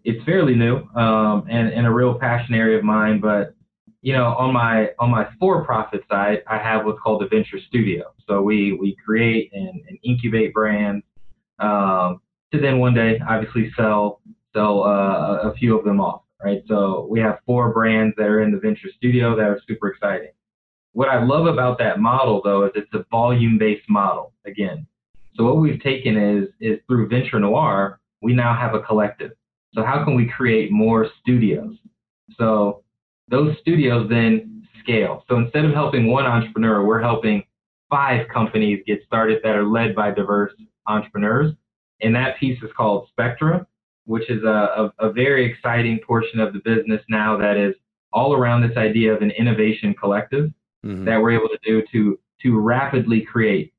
it's 0.05 0.23
fairly 0.25 0.55
new 0.55 0.77
um, 0.95 1.47
and, 1.51 1.69
and 1.73 1.87
a 1.87 1.91
real 1.91 2.19
passion 2.19 2.55
area 2.55 2.79
of 2.79 2.85
mine. 2.85 3.21
But 3.21 3.55
you 4.03 4.13
know, 4.13 4.27
on 4.37 4.53
my 4.53 4.91
on 4.99 5.11
my 5.11 5.27
for-profit 5.41 6.03
side, 6.11 6.43
I 6.47 6.59
have 6.59 6.85
what's 6.85 7.01
called 7.01 7.23
a 7.23 7.29
venture 7.29 7.59
studio. 7.69 8.13
So 8.29 8.43
we 8.43 8.73
we 8.73 8.97
create 9.05 9.51
and, 9.53 9.83
and 9.89 9.99
incubate 10.03 10.53
brands 10.53 11.05
um, 11.59 12.21
to 12.53 12.61
then 12.61 12.79
one 12.79 12.95
day 12.95 13.19
obviously 13.27 13.73
sell 13.77 14.21
sell 14.55 14.85
uh, 14.85 15.51
a 15.51 15.55
few 15.55 15.77
of 15.79 15.85
them 15.85 16.01
off, 16.01 16.23
right? 16.45 16.63
So 16.69 17.07
we 17.11 17.21
have 17.21 17.39
four 17.47 17.73
brands 17.73 18.15
that 18.19 18.27
are 18.27 18.43
in 18.43 18.53
the 18.53 18.59
venture 18.59 18.89
studio 18.97 19.35
that 19.35 19.47
are 19.47 19.61
super 19.67 19.89
exciting. 19.89 20.31
What 20.93 21.09
I 21.09 21.25
love 21.25 21.47
about 21.47 21.79
that 21.79 21.99
model 21.99 22.43
though 22.45 22.67
is 22.67 22.73
it's 22.75 22.93
a 22.93 23.05
volume 23.11 23.59
based 23.59 23.89
model 23.89 24.33
again. 24.45 24.87
So 25.35 25.45
what 25.45 25.57
we've 25.57 25.83
taken 25.83 26.17
is 26.17 26.49
is 26.61 26.79
through 26.87 27.09
Venture 27.09 27.41
Noire, 27.41 27.99
we 28.23 28.35
now 28.35 28.55
have 28.55 28.75
a 28.75 28.81
collective. 28.81 29.33
So 29.73 29.83
how 29.83 30.05
can 30.05 30.15
we 30.15 30.29
create 30.29 30.71
more 30.71 31.09
studios? 31.21 31.77
So 32.39 32.85
those 33.29 33.57
studios 33.61 34.09
then 34.09 34.69
scale. 34.81 35.25
So 35.29 35.37
instead 35.37 35.65
of 35.65 35.73
helping 35.73 36.07
one 36.07 36.27
entrepreneur, 36.27 36.85
we're 36.85 37.01
helping 37.01 37.43
five 37.91 38.29
companies 38.29 38.83
get 38.87 39.01
started 39.07 39.41
that 39.43 39.57
are 39.57 39.67
led 39.67 39.95
by 39.95 40.11
diverse 40.11 40.53
entrepreneurs. 40.87 41.55
And 42.03 42.15
that 42.15 42.39
piece 42.39 42.63
is 42.63 42.71
called 42.77 43.09
Spectra, 43.11 43.67
which 44.07 44.29
is 44.31 44.43
a, 44.45 44.93
a, 44.99 45.09
a 45.09 45.13
very 45.13 45.51
exciting 45.51 45.99
portion 46.07 46.41
of 46.41 46.53
the 46.53 46.61
business 46.61 47.01
now 47.09 47.37
that 47.37 47.57
is 47.57 47.75
all 48.13 48.35
around 48.35 48.63
this 48.63 48.77
idea 48.77 49.13
of 49.13 49.23
an 49.23 49.31
innovation 49.33 49.95
collective 49.95 50.51
mm-hmm. 50.85 51.05
that 51.05 51.21
we're 51.21 51.33
able 51.33 51.49
to 51.49 51.59
do 51.65 51.83
to 51.93 52.19
to 52.43 52.59
rapidly 52.59 53.23
create 53.23 53.75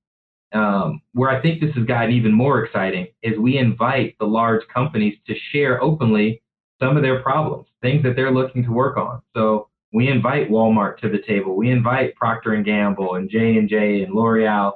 um, 0.56 1.02
where 1.14 1.30
I 1.30 1.42
think 1.42 1.60
this 1.60 1.76
has 1.76 1.86
gotten 1.86 2.12
even 2.12 2.32
more 2.32 2.64
exciting 2.64 3.08
is 3.22 3.38
we 3.38 3.58
invite 3.58 4.16
the 4.20 4.26
large 4.26 4.66
companies 4.74 5.18
to 5.28 5.36
share 5.52 5.84
openly 5.84 6.42
some 6.80 6.96
of 6.98 7.04
their 7.04 7.22
problems, 7.22 7.68
things 7.82 8.04
that 8.04 8.16
they're 8.16 8.32
looking 8.32 8.64
to 8.64 8.72
work 8.72 8.98
on. 8.98 9.22
So 9.36 9.70
we 9.94 10.08
invite 10.08 10.50
Walmart 10.50 10.98
to 11.00 11.10
the 11.10 11.22
table. 11.28 11.56
We 11.56 11.72
invite 11.72 12.16
Procter 12.16 12.54
and 12.54 12.66
Gamble 12.66 13.16
and 13.16 13.30
J 13.30 13.58
and 13.58 13.70
J 13.70 14.04
and 14.04 14.14
L'Oreal 14.14 14.74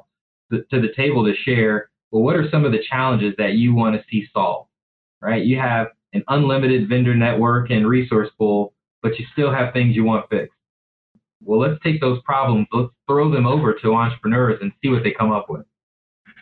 to, 0.51 0.63
to 0.71 0.81
the 0.81 0.93
table 0.95 1.25
to 1.25 1.33
share. 1.43 1.89
Well, 2.11 2.23
what 2.23 2.35
are 2.35 2.49
some 2.49 2.65
of 2.65 2.71
the 2.71 2.83
challenges 2.89 3.33
that 3.37 3.53
you 3.53 3.73
want 3.73 3.95
to 3.95 4.03
see 4.09 4.27
solved? 4.33 4.68
Right? 5.21 5.43
You 5.43 5.59
have 5.59 5.87
an 6.13 6.23
unlimited 6.27 6.89
vendor 6.89 7.15
network 7.15 7.69
and 7.69 7.87
resource 7.87 8.29
pool, 8.37 8.73
but 9.01 9.17
you 9.19 9.25
still 9.33 9.51
have 9.51 9.73
things 9.73 9.95
you 9.95 10.03
want 10.03 10.29
fixed. 10.29 10.55
Well, 11.41 11.59
let's 11.59 11.81
take 11.83 12.01
those 12.01 12.21
problems, 12.23 12.67
let's 12.71 12.91
throw 13.07 13.31
them 13.31 13.45
over 13.45 13.73
to 13.73 13.93
entrepreneurs 13.93 14.59
and 14.61 14.71
see 14.81 14.89
what 14.89 15.03
they 15.03 15.11
come 15.11 15.31
up 15.31 15.49
with. 15.49 15.65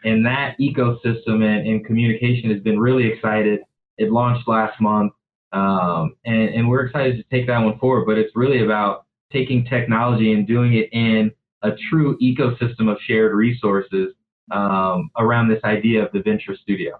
And 0.03 0.25
that 0.25 0.57
ecosystem 0.59 1.43
and, 1.43 1.67
and 1.67 1.85
communication 1.85 2.51
has 2.51 2.61
been 2.61 2.79
really 2.79 3.07
excited. 3.07 3.61
It 3.97 4.11
launched 4.11 4.47
last 4.47 4.79
month, 4.79 5.13
um, 5.53 6.15
and, 6.25 6.49
and 6.49 6.69
we're 6.69 6.85
excited 6.85 7.17
to 7.17 7.23
take 7.35 7.47
that 7.47 7.59
one 7.59 7.79
forward. 7.79 8.05
But 8.05 8.17
it's 8.17 8.35
really 8.35 8.63
about 8.63 9.05
taking 9.31 9.65
technology 9.65 10.33
and 10.33 10.47
doing 10.47 10.73
it 10.73 10.89
in 10.91 11.31
a 11.63 11.71
true 11.89 12.17
ecosystem 12.19 12.91
of 12.91 12.97
shared 13.05 13.33
resources 13.33 14.13
um, 14.51 15.09
around 15.17 15.49
this 15.49 15.63
idea 15.63 16.05
of 16.05 16.11
the 16.11 16.21
venture 16.21 16.55
studio. 16.55 16.99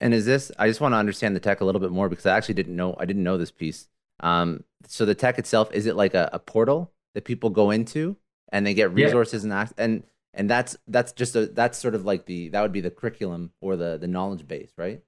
And 0.00 0.14
is 0.14 0.24
this? 0.24 0.50
I 0.58 0.66
just 0.68 0.80
want 0.80 0.92
to 0.92 0.96
understand 0.96 1.36
the 1.36 1.40
tech 1.40 1.60
a 1.60 1.64
little 1.64 1.80
bit 1.80 1.90
more 1.90 2.08
because 2.08 2.26
I 2.26 2.36
actually 2.36 2.54
didn't 2.54 2.74
know. 2.74 2.96
I 2.98 3.04
didn't 3.04 3.22
know 3.22 3.36
this 3.36 3.50
piece. 3.50 3.88
Um, 4.20 4.64
so 4.86 5.04
the 5.04 5.14
tech 5.14 5.38
itself 5.38 5.72
is 5.72 5.86
it 5.86 5.96
like 5.96 6.14
a, 6.14 6.30
a 6.32 6.38
portal 6.38 6.92
that 7.14 7.24
people 7.24 7.50
go 7.50 7.70
into 7.70 8.16
and 8.52 8.66
they 8.66 8.74
get 8.74 8.92
resources 8.92 9.44
yeah. 9.44 9.60
and 9.60 9.74
and 9.78 10.02
and 10.34 10.50
that's 10.50 10.76
that's 10.88 11.12
just 11.12 11.36
a 11.36 11.46
that's 11.46 11.78
sort 11.78 11.94
of 11.94 12.04
like 12.04 12.26
the 12.26 12.48
that 12.50 12.62
would 12.62 12.72
be 12.72 12.80
the 12.80 12.90
curriculum 12.90 13.52
or 13.60 13.76
the 13.76 13.98
the 13.98 14.06
knowledge 14.06 14.46
base, 14.46 14.70
right? 14.76 15.02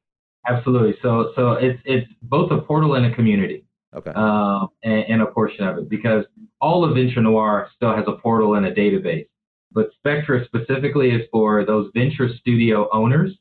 Absolutely. 0.49 0.95
So 1.03 1.33
so 1.37 1.53
it's 1.53 1.81
it's 1.85 2.11
both 2.23 2.51
a 2.51 2.61
portal 2.61 2.95
and 2.95 3.07
a 3.07 3.15
community. 3.15 3.65
Okay. 3.95 4.11
Um, 4.13 4.69
and, 4.83 5.05
and, 5.07 5.21
a 5.21 5.27
portion 5.27 5.69
of 5.69 5.77
it 5.77 5.91
because 5.91 6.25
all 6.63 6.83
of 6.83 6.95
Venture 6.95 7.21
Noire 7.21 7.69
still 7.77 7.95
has 7.95 8.07
a 8.07 8.13
portal 8.13 8.55
and 8.55 8.65
a 8.65 8.75
database, 8.75 9.27
but 9.71 9.91
Spectra 9.99 10.47
specifically 10.47 11.11
is 11.11 11.29
for 11.31 11.67
those 11.67 11.91
venture 11.95 12.31
studio 12.41 12.89
owners 12.91 13.37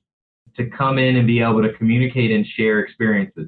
to 0.57 0.69
come 0.69 0.97
in 0.97 1.15
and 1.15 1.27
be 1.27 1.41
able 1.41 1.61
to 1.61 1.73
communicate 1.73 2.31
and 2.31 2.45
share 2.45 2.79
experiences. 2.79 3.47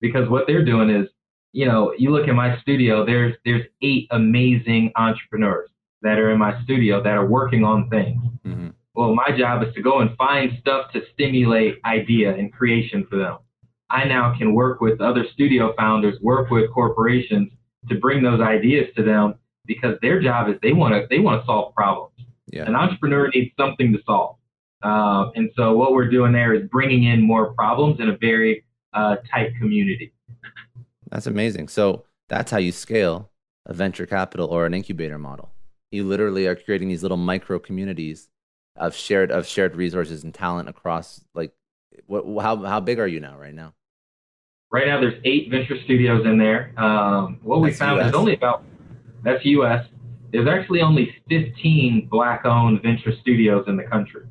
Because 0.00 0.28
what 0.28 0.46
they're 0.46 0.64
doing 0.64 0.90
is, 0.90 1.08
you 1.52 1.66
know, 1.66 1.92
you 1.98 2.10
look 2.10 2.28
at 2.28 2.34
my 2.34 2.58
studio, 2.60 3.04
there's 3.04 3.34
there's 3.44 3.66
eight 3.82 4.06
amazing 4.10 4.92
entrepreneurs 4.96 5.70
that 6.02 6.18
are 6.18 6.30
in 6.30 6.38
my 6.38 6.62
studio 6.62 7.02
that 7.02 7.14
are 7.14 7.26
working 7.26 7.64
on 7.64 7.88
things. 7.90 8.22
Mm-hmm. 8.46 8.68
Well, 8.94 9.14
my 9.14 9.36
job 9.36 9.62
is 9.62 9.74
to 9.74 9.82
go 9.82 10.00
and 10.00 10.16
find 10.16 10.52
stuff 10.60 10.92
to 10.92 11.02
stimulate 11.14 11.76
idea 11.84 12.34
and 12.34 12.52
creation 12.52 13.06
for 13.08 13.16
them. 13.16 13.38
I 13.90 14.04
now 14.04 14.36
can 14.36 14.54
work 14.54 14.80
with 14.80 15.00
other 15.00 15.24
studio 15.32 15.72
founders, 15.76 16.18
work 16.20 16.50
with 16.50 16.70
corporations 16.72 17.50
to 17.88 17.94
bring 17.96 18.22
those 18.22 18.40
ideas 18.40 18.88
to 18.96 19.02
them 19.02 19.34
because 19.66 19.96
their 20.02 20.20
job 20.20 20.48
is 20.48 20.56
they 20.62 20.72
want 20.72 20.94
to 20.94 21.06
they 21.10 21.20
want 21.20 21.40
to 21.40 21.46
solve 21.46 21.74
problems. 21.74 22.14
Yeah. 22.52 22.64
An 22.64 22.74
entrepreneur 22.74 23.28
needs 23.34 23.52
something 23.58 23.92
to 23.92 23.98
solve. 24.04 24.36
Uh, 24.82 25.30
and 25.34 25.50
so 25.56 25.74
what 25.74 25.92
we're 25.92 26.08
doing 26.08 26.32
there 26.32 26.54
is 26.54 26.68
bringing 26.68 27.04
in 27.04 27.20
more 27.20 27.52
problems 27.54 28.00
in 28.00 28.10
a 28.10 28.16
very 28.16 28.64
uh, 28.92 29.16
tight 29.30 29.52
community. 29.60 30.12
That's 31.10 31.26
amazing. 31.26 31.68
So 31.68 32.04
that's 32.28 32.50
how 32.50 32.58
you 32.58 32.72
scale 32.72 33.30
a 33.66 33.72
venture 33.72 34.06
capital 34.06 34.48
or 34.48 34.66
an 34.66 34.74
incubator 34.74 35.18
model. 35.18 35.50
You 35.90 36.04
literally 36.04 36.46
are 36.46 36.54
creating 36.54 36.88
these 36.88 37.02
little 37.02 37.16
micro 37.16 37.58
communities 37.58 38.28
of 38.76 38.94
shared 38.94 39.32
of 39.32 39.46
shared 39.46 39.74
resources 39.74 40.22
and 40.22 40.32
talent 40.32 40.68
across 40.68 41.24
like 41.34 41.52
what 42.06 42.24
how 42.42 42.56
how 42.64 42.78
big 42.78 42.98
are 42.98 43.06
you 43.06 43.20
now 43.20 43.36
right 43.38 43.54
now? 43.54 43.74
Right 44.70 44.86
now, 44.86 45.00
there's 45.00 45.18
eight 45.24 45.50
venture 45.50 45.82
studios 45.84 46.26
in 46.26 46.38
there. 46.38 46.72
Um, 46.76 47.40
what 47.42 47.60
we 47.62 47.72
found 47.72 48.00
US. 48.00 48.08
is 48.08 48.14
only 48.14 48.34
about 48.34 48.64
that's 49.24 49.44
U.S. 49.44 49.86
There's 50.30 50.46
actually 50.46 50.82
only 50.82 51.16
15 51.30 52.08
black-owned 52.10 52.82
venture 52.82 53.14
studios 53.18 53.64
in 53.66 53.78
the 53.78 53.84
country 53.84 54.26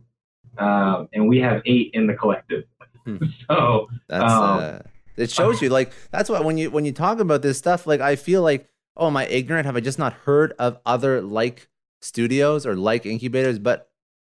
um, 0.60 1.10
and 1.14 1.28
we 1.28 1.40
have 1.40 1.62
eight 1.66 1.92
in 1.94 2.08
the 2.08 2.14
collective. 2.14 2.64
Hmm. 3.06 3.18
so 3.50 3.90
that's 4.08 4.34
um, 4.34 4.60
uh, 4.60 4.80
it 5.16 5.32
shows 5.32 5.62
you 5.62 5.70
like 5.70 5.92
that's 6.12 6.30
why 6.30 6.40
when 6.40 6.58
you 6.58 6.70
when 6.72 6.86
you 6.86 6.92
talk 6.92 7.20
about 7.20 7.42
this 7.42 7.58
stuff, 7.58 7.88
like 7.88 8.02
I 8.02 8.16
feel 8.16 8.42
like 8.42 8.70
oh, 8.98 9.08
am 9.08 9.18
I 9.18 9.28
ignorant? 9.28 9.66
Have 9.66 9.78
I 9.78 9.80
just 9.80 10.00
not 10.00 10.14
heard 10.14 10.54
of 10.60 10.80
other 10.86 11.22
like 11.22 11.70
studios 12.02 12.66
or 12.66 12.76
like 12.76 13.06
incubators? 13.06 13.60
But 13.60 13.90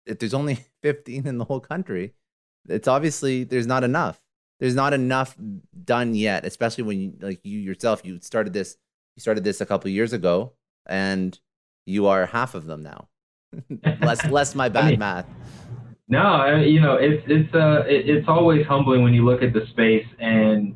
if 0.06 0.20
there's 0.20 0.34
only 0.34 0.66
15 0.84 1.28
in 1.28 1.38
the 1.38 1.46
whole 1.46 1.60
country, 1.60 2.14
it's 2.70 2.88
obviously 2.88 3.44
there's 3.44 3.68
not 3.68 3.84
enough. 3.84 4.22
There's 4.60 4.76
not 4.76 4.94
enough 4.94 5.36
done 5.84 6.14
yet, 6.14 6.46
especially 6.46 6.84
when 6.84 7.00
you 7.00 7.14
like 7.20 7.40
you 7.44 7.60
yourself. 7.60 8.02
You 8.06 8.20
started 8.22 8.54
this. 8.54 8.78
You 9.16 9.22
started 9.22 9.44
this 9.44 9.60
a 9.60 9.66
couple 9.66 9.90
years 9.90 10.14
ago, 10.14 10.54
and 10.86 11.38
you 11.86 12.06
are 12.08 12.28
half 12.28 12.54
of 12.54 12.68
them 12.68 12.84
now. 12.84 13.08
less 14.02 14.24
less 14.28 14.56
my 14.56 14.70
bad 14.70 14.86
I 14.86 14.90
mean, 14.92 15.00
math. 15.00 15.26
No, 16.12 16.58
you 16.58 16.82
know, 16.82 16.96
it's 16.96 17.24
it's 17.28 17.56
uh 17.56 17.84
it, 17.88 18.10
it's 18.10 18.28
always 18.28 18.68
humbling 18.68 19.02
when 19.02 19.14
you 19.14 19.24
look 19.24 19.42
at 19.42 19.54
the 19.54 19.66
space 19.72 20.06
and 20.20 20.76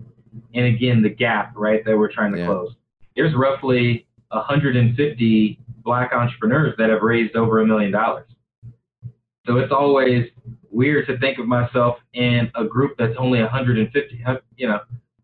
and 0.54 0.66
again 0.66 1.04
the 1.04 1.10
gap 1.10 1.52
right 1.56 1.84
that 1.84 1.98
we're 1.98 2.12
trying 2.12 2.32
to 2.32 2.40
yeah. 2.40 2.46
close. 2.46 2.74
There's 3.18 3.36
roughly 3.36 4.08
150 4.30 5.60
black 5.84 6.14
entrepreneurs 6.14 6.74
that 6.78 6.90
have 6.90 7.02
raised 7.02 7.36
over 7.36 7.60
a 7.60 7.68
million 7.68 7.92
dollars. 7.92 8.30
So 9.46 9.58
it's 9.58 9.74
always 9.74 10.26
weird 10.72 11.06
to 11.08 11.18
think 11.20 11.38
of 11.38 11.48
myself 11.48 11.98
in 12.14 12.50
a 12.56 12.64
group 12.64 12.96
that's 12.98 13.16
only 13.18 13.42
150. 13.42 14.24
You 14.56 14.68
know, 14.70 14.80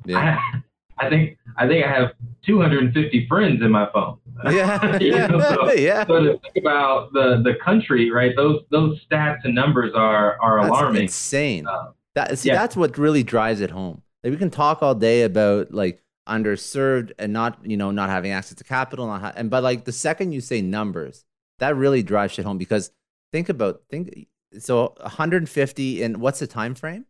yeah. 0.05 0.38
I, 0.53 0.62
I 1.02 1.10
think 1.10 1.38
I 1.58 1.68
think 1.68 1.86
I 1.86 1.91
have 1.91 2.14
250 2.45 3.28
friends 3.28 3.62
in 3.62 3.72
my 3.72 3.89
phone. 3.91 4.18
Yeah, 4.45 4.97
yeah, 5.02 5.28
know, 5.28 5.39
so, 5.39 5.72
yeah. 5.74 6.06
So 6.06 6.24
to 6.24 6.39
think 6.39 6.56
about 6.58 7.12
the 7.14 7.41
the 7.43 7.56
country, 7.64 8.12
right? 8.12 8.36
Those 8.36 8.62
those 8.70 8.99
stats 9.06 9.39
and 9.43 9.56
numbers 9.56 9.93
are 9.95 10.39
are 10.39 10.62
that's 10.62 10.70
alarming. 10.70 11.04
Insane. 11.04 11.68
Uh, 11.68 11.91
that 12.14 12.38
see, 12.38 12.49
yeah. 12.49 12.56
that's 12.56 12.76
what 12.76 12.97
really 12.97 13.24
drives 13.24 13.62
it 13.62 13.72
home. 13.72 14.02
Like 14.24 14.32
we 14.32 14.38
can 14.38 14.52
talk 14.52 14.84
all 14.84 14.95
day 14.95 15.24
about 15.24 15.74
like 15.74 16.04
underserved 16.30 17.12
and 17.18 17.34
not 17.34 17.58
you 17.64 17.78
know 17.78 17.91
not 17.91 18.10
having 18.10 18.32
access 18.32 18.58
to 18.58 18.64
capital, 18.64 19.08
not 19.08 19.22
ha- 19.22 19.34
and 19.36 19.49
but 19.49 19.64
like 19.64 19.86
the 19.86 19.91
second 19.91 20.34
you 20.34 20.41
say 20.41 20.62
numbers, 20.62 21.26
that 21.60 21.76
really 21.76 22.04
drives 22.04 22.38
it 22.38 22.45
home 22.45 22.58
because 22.58 22.91
think 23.32 23.49
about 23.49 23.82
think 23.89 24.28
so 24.60 24.93
150 25.02 26.04
and 26.04 26.18
what's 26.18 26.39
the 26.39 26.47
time 26.47 26.76
frame? 26.76 27.06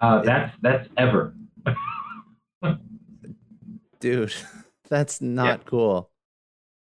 Uh, 0.00 0.22
that's 0.22 0.54
that's 0.62 0.88
ever. 0.96 1.34
Dude. 4.00 4.34
That's 4.88 5.20
not 5.20 5.46
yeah. 5.46 5.56
cool. 5.66 6.10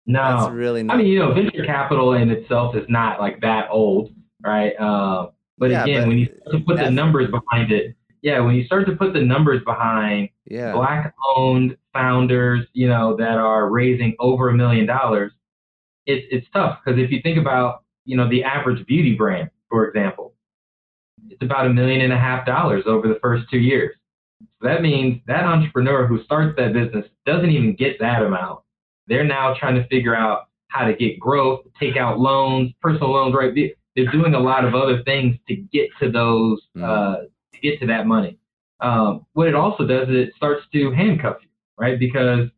No, 0.07 0.22
that's 0.22 0.51
really 0.55 0.83
not. 0.83 0.95
I 0.95 0.97
mean, 0.97 1.09
you 1.09 1.18
know, 1.18 1.35
venture 1.35 1.66
capital 1.66 2.14
in 2.14 2.31
itself 2.31 2.74
is 2.74 2.87
not 2.89 3.20
like 3.20 3.43
that 3.43 3.68
old, 3.70 4.11
right? 4.43 4.72
Uh, 4.81 5.26
but 5.59 5.70
yeah, 5.70 5.83
again, 5.83 6.01
but 6.01 6.09
when 6.09 6.18
you 6.18 6.26
start 6.26 6.53
to 6.53 6.61
put 6.61 6.76
the 6.79 6.91
numbers 6.91 7.31
behind 7.31 7.70
it, 7.70 7.95
yeah, 8.22 8.41
when 8.41 8.55
you 8.55 8.64
start 8.64 8.87
to 8.87 8.97
put 8.97 9.12
the 9.12 9.20
numbers 9.20 9.62
behind 9.64 10.31
yeah. 10.47 10.72
black-owned 10.72 11.76
founders, 11.93 12.66
you 12.72 12.89
know, 12.89 13.16
that 13.16 13.37
are 13.37 13.68
raising 13.68 14.16
over 14.18 14.49
a 14.49 14.55
million 14.55 14.87
dollars, 14.87 15.33
it's 16.07 16.26
it's 16.31 16.47
tough 16.55 16.79
because 16.83 16.99
if 16.99 17.11
you 17.11 17.20
think 17.20 17.37
about, 17.37 17.85
you 18.07 18.16
know, 18.16 18.29
the 18.31 18.43
average 18.43 18.87
beauty 18.87 19.14
brand, 19.14 19.51
for 19.68 19.87
example, 19.87 20.35
it's 21.29 21.43
about 21.43 21.66
a 21.66 21.70
million 21.70 22.01
and 22.01 22.14
a 22.14 22.18
half 22.18 22.47
dollars 22.47 22.85
over 22.87 23.09
the 23.09 23.18
first 23.20 23.45
two 23.51 23.59
years. 23.59 23.95
So 24.61 24.69
that 24.69 24.83
means 24.83 25.21
that 25.27 25.45
entrepreneur 25.45 26.07
who 26.07 26.23
starts 26.25 26.57
that 26.57 26.73
business 26.73 27.07
doesn't 27.27 27.51
even 27.51 27.77
get 27.77 27.99
that 28.01 28.23
amount. 28.23 28.61
They're 29.07 29.25
now 29.25 29.55
trying 29.59 29.77
to 29.77 29.87
figure 29.89 30.15
out 30.15 30.49
how 30.69 30.87
to 30.87 30.95
get 30.95 31.19
growth, 31.19 31.61
take 31.79 31.97
out 31.97 32.19
loans, 32.19 32.73
personal 32.83 33.13
loans, 33.13 33.35
right? 33.35 33.55
They're 33.97 34.11
doing 34.13 34.35
a 34.35 34.41
lot 34.41 34.65
of 34.65 34.75
other 34.75 35.03
things 35.05 35.37
to 35.49 35.57
get 35.57 35.89
to 36.01 36.11
those, 36.11 36.61
mm. 36.77 36.85
uh, 36.85 37.23
to 37.55 37.61
get 37.61 37.81
to 37.81 37.87
that 37.87 38.07
money. 38.07 38.39
Um, 38.81 39.27
what 39.33 39.49
it 39.49 39.55
also 39.55 39.87
does 39.87 40.09
is 40.09 40.29
it 40.29 40.33
starts 40.37 40.63
to 40.73 40.93
handcuff 40.93 41.39
you, 41.43 41.49
right? 41.79 41.99
Because 41.99 42.49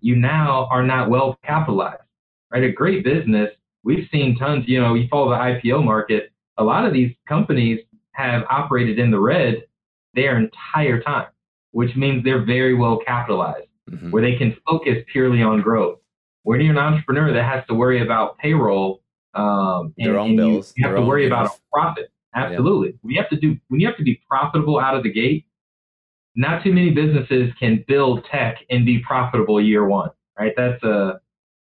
you 0.00 0.16
now 0.16 0.66
are 0.70 0.82
not 0.82 1.10
well 1.10 1.38
capitalized, 1.44 2.02
right? 2.50 2.64
A 2.64 2.72
great 2.72 3.04
business, 3.04 3.50
we've 3.84 4.08
seen 4.10 4.36
tons, 4.36 4.64
you 4.66 4.80
know, 4.80 4.94
you 4.94 5.08
follow 5.08 5.30
the 5.30 5.36
IPO 5.36 5.84
market, 5.84 6.32
a 6.58 6.64
lot 6.64 6.84
of 6.84 6.92
these 6.92 7.14
companies 7.28 7.80
have 8.12 8.42
operated 8.50 8.98
in 8.98 9.10
the 9.10 9.20
red 9.20 9.64
their 10.14 10.38
entire 10.38 11.00
time, 11.00 11.28
which 11.72 11.94
means 11.96 12.24
they're 12.24 12.44
very 12.44 12.74
well 12.74 12.98
capitalized, 12.98 13.68
mm-hmm. 13.90 14.10
where 14.10 14.22
they 14.22 14.36
can 14.36 14.56
focus 14.68 14.98
purely 15.10 15.42
on 15.42 15.60
growth. 15.60 15.98
When 16.42 16.60
you're 16.60 16.72
an 16.72 16.78
entrepreneur 16.78 17.32
that 17.32 17.44
has 17.44 17.66
to 17.66 17.74
worry 17.74 18.02
about 18.02 18.38
payroll, 18.38 19.02
um, 19.34 19.94
and, 19.98 20.08
their 20.08 20.18
own 20.18 20.36
bills, 20.36 20.72
you, 20.76 20.82
you 20.82 20.88
have 20.88 20.96
to 20.96 21.02
worry 21.06 21.28
bills. 21.28 21.40
about 21.40 21.56
a 21.56 21.60
profit. 21.72 22.12
Absolutely. 22.34 22.88
Yeah. 22.88 22.94
When 23.02 23.14
you 23.14 23.20
have 23.20 23.30
to 23.30 23.36
do 23.36 23.56
when 23.68 23.80
you 23.80 23.86
have 23.86 23.96
to 23.96 24.02
be 24.04 24.20
profitable 24.28 24.78
out 24.78 24.96
of 24.96 25.02
the 25.02 25.12
gate, 25.12 25.46
not 26.36 26.62
too 26.62 26.72
many 26.72 26.90
businesses 26.90 27.52
can 27.58 27.84
build 27.86 28.24
tech 28.24 28.58
and 28.70 28.86
be 28.86 29.00
profitable 29.00 29.60
year 29.60 29.86
one, 29.86 30.10
right? 30.38 30.52
That's 30.56 30.82
a 30.82 31.20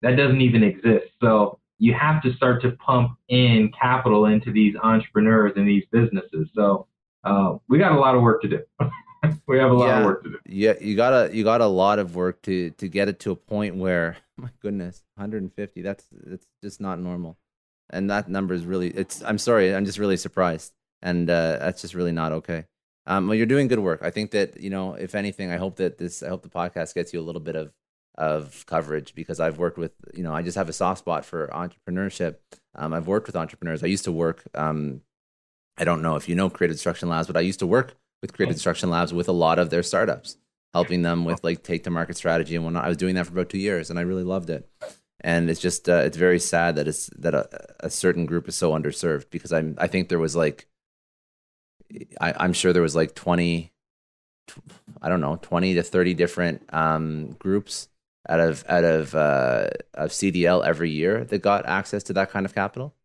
that 0.01 0.15
doesn't 0.15 0.41
even 0.41 0.63
exist. 0.63 1.07
So 1.21 1.59
you 1.77 1.93
have 1.93 2.21
to 2.23 2.33
start 2.33 2.61
to 2.61 2.71
pump 2.71 3.17
in 3.29 3.71
capital 3.79 4.25
into 4.25 4.51
these 4.51 4.75
entrepreneurs 4.83 5.53
and 5.55 5.67
these 5.67 5.83
businesses. 5.91 6.47
So 6.55 6.87
uh, 7.23 7.57
we 7.69 7.77
got 7.77 7.91
a 7.91 7.99
lot 7.99 8.15
of 8.15 8.21
work 8.21 8.41
to 8.43 8.47
do. 8.47 8.59
we 9.47 9.59
have 9.59 9.71
a 9.71 9.73
lot 9.73 9.87
yeah, 9.87 9.99
of 9.99 10.05
work 10.05 10.23
to 10.23 10.29
do. 10.29 10.39
Yeah, 10.45 10.73
you 10.79 10.95
got 10.95 11.13
a 11.13 11.35
you 11.35 11.43
got 11.43 11.61
a 11.61 11.67
lot 11.67 11.99
of 11.99 12.15
work 12.15 12.41
to 12.43 12.71
to 12.71 12.87
get 12.87 13.07
it 13.07 13.19
to 13.21 13.31
a 13.31 13.35
point 13.35 13.75
where 13.75 14.17
my 14.37 14.49
goodness, 14.61 15.03
150. 15.15 15.81
That's 15.81 16.05
that's 16.11 16.47
just 16.63 16.81
not 16.81 16.99
normal, 16.99 17.37
and 17.89 18.09
that 18.09 18.29
number 18.29 18.53
is 18.53 18.65
really. 18.65 18.89
It's. 18.89 19.23
I'm 19.23 19.37
sorry. 19.37 19.73
I'm 19.73 19.85
just 19.85 19.99
really 19.99 20.17
surprised, 20.17 20.73
and 21.01 21.29
uh, 21.29 21.57
that's 21.59 21.81
just 21.81 21.93
really 21.93 22.11
not 22.11 22.31
okay. 22.31 22.65
Um, 23.05 23.27
well, 23.27 23.35
you're 23.35 23.45
doing 23.45 23.67
good 23.67 23.79
work. 23.79 24.01
I 24.03 24.09
think 24.11 24.31
that 24.31 24.59
you 24.59 24.69
know, 24.69 24.93
if 24.93 25.15
anything, 25.15 25.51
I 25.51 25.57
hope 25.57 25.77
that 25.77 25.97
this. 25.97 26.23
I 26.23 26.29
hope 26.29 26.41
the 26.41 26.49
podcast 26.49 26.95
gets 26.95 27.13
you 27.13 27.19
a 27.19 27.23
little 27.23 27.41
bit 27.41 27.55
of 27.55 27.71
of 28.15 28.65
coverage 28.65 29.13
because 29.13 29.39
I've 29.39 29.59
worked 29.59 29.77
with. 29.77 29.93
You 30.13 30.23
know, 30.23 30.33
I 30.33 30.41
just 30.41 30.57
have 30.57 30.69
a 30.69 30.73
soft 30.73 30.99
spot 30.99 31.25
for 31.25 31.47
entrepreneurship. 31.47 32.37
Um, 32.75 32.93
I've 32.93 33.07
worked 33.07 33.27
with 33.27 33.35
entrepreneurs. 33.35 33.83
I 33.83 33.87
used 33.87 34.05
to 34.05 34.11
work. 34.11 34.43
Um, 34.55 35.01
I 35.77 35.83
don't 35.83 36.01
know 36.01 36.15
if 36.15 36.27
you 36.27 36.35
know 36.35 36.49
Creative 36.49 36.75
Destruction 36.75 37.09
Labs, 37.09 37.27
but 37.27 37.37
I 37.37 37.41
used 37.41 37.59
to 37.59 37.67
work 37.67 37.95
with 38.21 38.33
Creative 38.33 38.55
Destruction 38.55 38.89
Labs 38.89 39.13
with 39.13 39.27
a 39.27 39.33
lot 39.33 39.59
of 39.59 39.69
their 39.69 39.83
startups, 39.83 40.37
helping 40.73 41.01
them 41.01 41.25
with 41.25 41.43
like 41.43 41.63
take 41.63 41.83
to 41.83 41.89
market 41.89 42.17
strategy 42.17 42.55
and 42.55 42.63
whatnot. 42.63 42.85
I 42.85 42.89
was 42.89 42.97
doing 42.97 43.15
that 43.15 43.25
for 43.25 43.33
about 43.33 43.49
two 43.49 43.57
years, 43.57 43.89
and 43.89 43.97
I 43.97 44.03
really 44.03 44.23
loved 44.23 44.49
it. 44.49 44.69
And 45.19 45.49
it's 45.49 45.59
just 45.59 45.87
uh, 45.87 46.03
it's 46.05 46.17
very 46.17 46.39
sad 46.39 46.75
that 46.75 46.87
it's 46.87 47.07
that 47.17 47.35
a, 47.35 47.47
a, 47.81 47.89
certain 47.89 48.25
group 48.25 48.47
is 48.47 48.55
so 48.55 48.71
underserved 48.71 49.29
because 49.29 49.53
I'm 49.53 49.75
I 49.77 49.87
think 49.87 50.09
there 50.09 50.19
was 50.19 50.35
like 50.35 50.67
I, 52.19 52.33
I'm 52.37 52.53
sure 52.53 52.73
there 52.73 52.81
was 52.81 52.95
like 52.95 53.13
twenty 53.13 53.71
I 55.01 55.09
don't 55.09 55.21
know 55.21 55.37
twenty 55.41 55.75
to 55.75 55.83
thirty 55.83 56.15
different 56.15 56.63
um, 56.73 57.33
groups 57.33 57.87
out 58.27 58.39
of 58.39 58.65
out 58.67 58.83
of 58.83 59.13
uh, 59.13 59.69
of 59.93 60.09
CDL 60.09 60.65
every 60.65 60.89
year 60.89 61.23
that 61.25 61.39
got 61.39 61.67
access 61.67 62.01
to 62.03 62.13
that 62.13 62.31
kind 62.31 62.45
of 62.45 62.55
capital. 62.55 62.95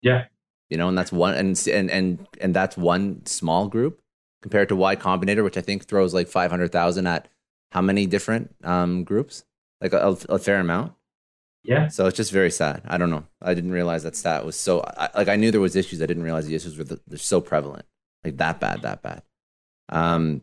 Yeah, 0.00 0.26
you 0.70 0.78
know, 0.78 0.88
and 0.88 0.96
that's 0.96 1.12
one 1.12 1.34
and 1.34 1.62
and 1.68 1.90
and 1.90 2.26
and 2.40 2.54
that's 2.54 2.78
one 2.78 3.26
small 3.26 3.68
group 3.68 4.00
compared 4.42 4.68
to 4.68 4.76
Y 4.76 4.96
Combinator, 4.96 5.44
which 5.44 5.56
I 5.56 5.60
think 5.60 5.84
throws 5.84 6.14
like 6.14 6.28
five 6.28 6.50
hundred 6.50 6.72
thousand 6.72 7.06
at 7.06 7.28
how 7.72 7.80
many 7.80 8.06
different 8.06 8.54
um, 8.64 9.04
groups? 9.04 9.44
Like 9.80 9.92
a, 9.92 10.16
a, 10.28 10.38
fair 10.38 10.60
amount. 10.60 10.92
Yeah. 11.62 11.88
So 11.88 12.06
it's 12.06 12.16
just 12.16 12.32
very 12.32 12.50
sad. 12.50 12.82
I 12.86 12.98
don't 12.98 13.10
know. 13.10 13.26
I 13.40 13.54
didn't 13.54 13.72
realize 13.72 14.02
that 14.02 14.16
stat 14.16 14.44
was 14.44 14.56
so. 14.56 14.82
I, 14.82 15.08
like 15.14 15.28
I 15.28 15.36
knew 15.36 15.50
there 15.50 15.60
was 15.60 15.76
issues. 15.76 16.02
I 16.02 16.06
didn't 16.06 16.22
realize 16.22 16.46
the 16.46 16.54
issues 16.54 16.76
were 16.76 16.84
the, 16.84 17.00
they're 17.06 17.18
so 17.18 17.40
prevalent, 17.40 17.86
like 18.24 18.36
that 18.38 18.60
bad, 18.60 18.82
that 18.82 19.02
bad. 19.02 19.22
Um. 19.88 20.42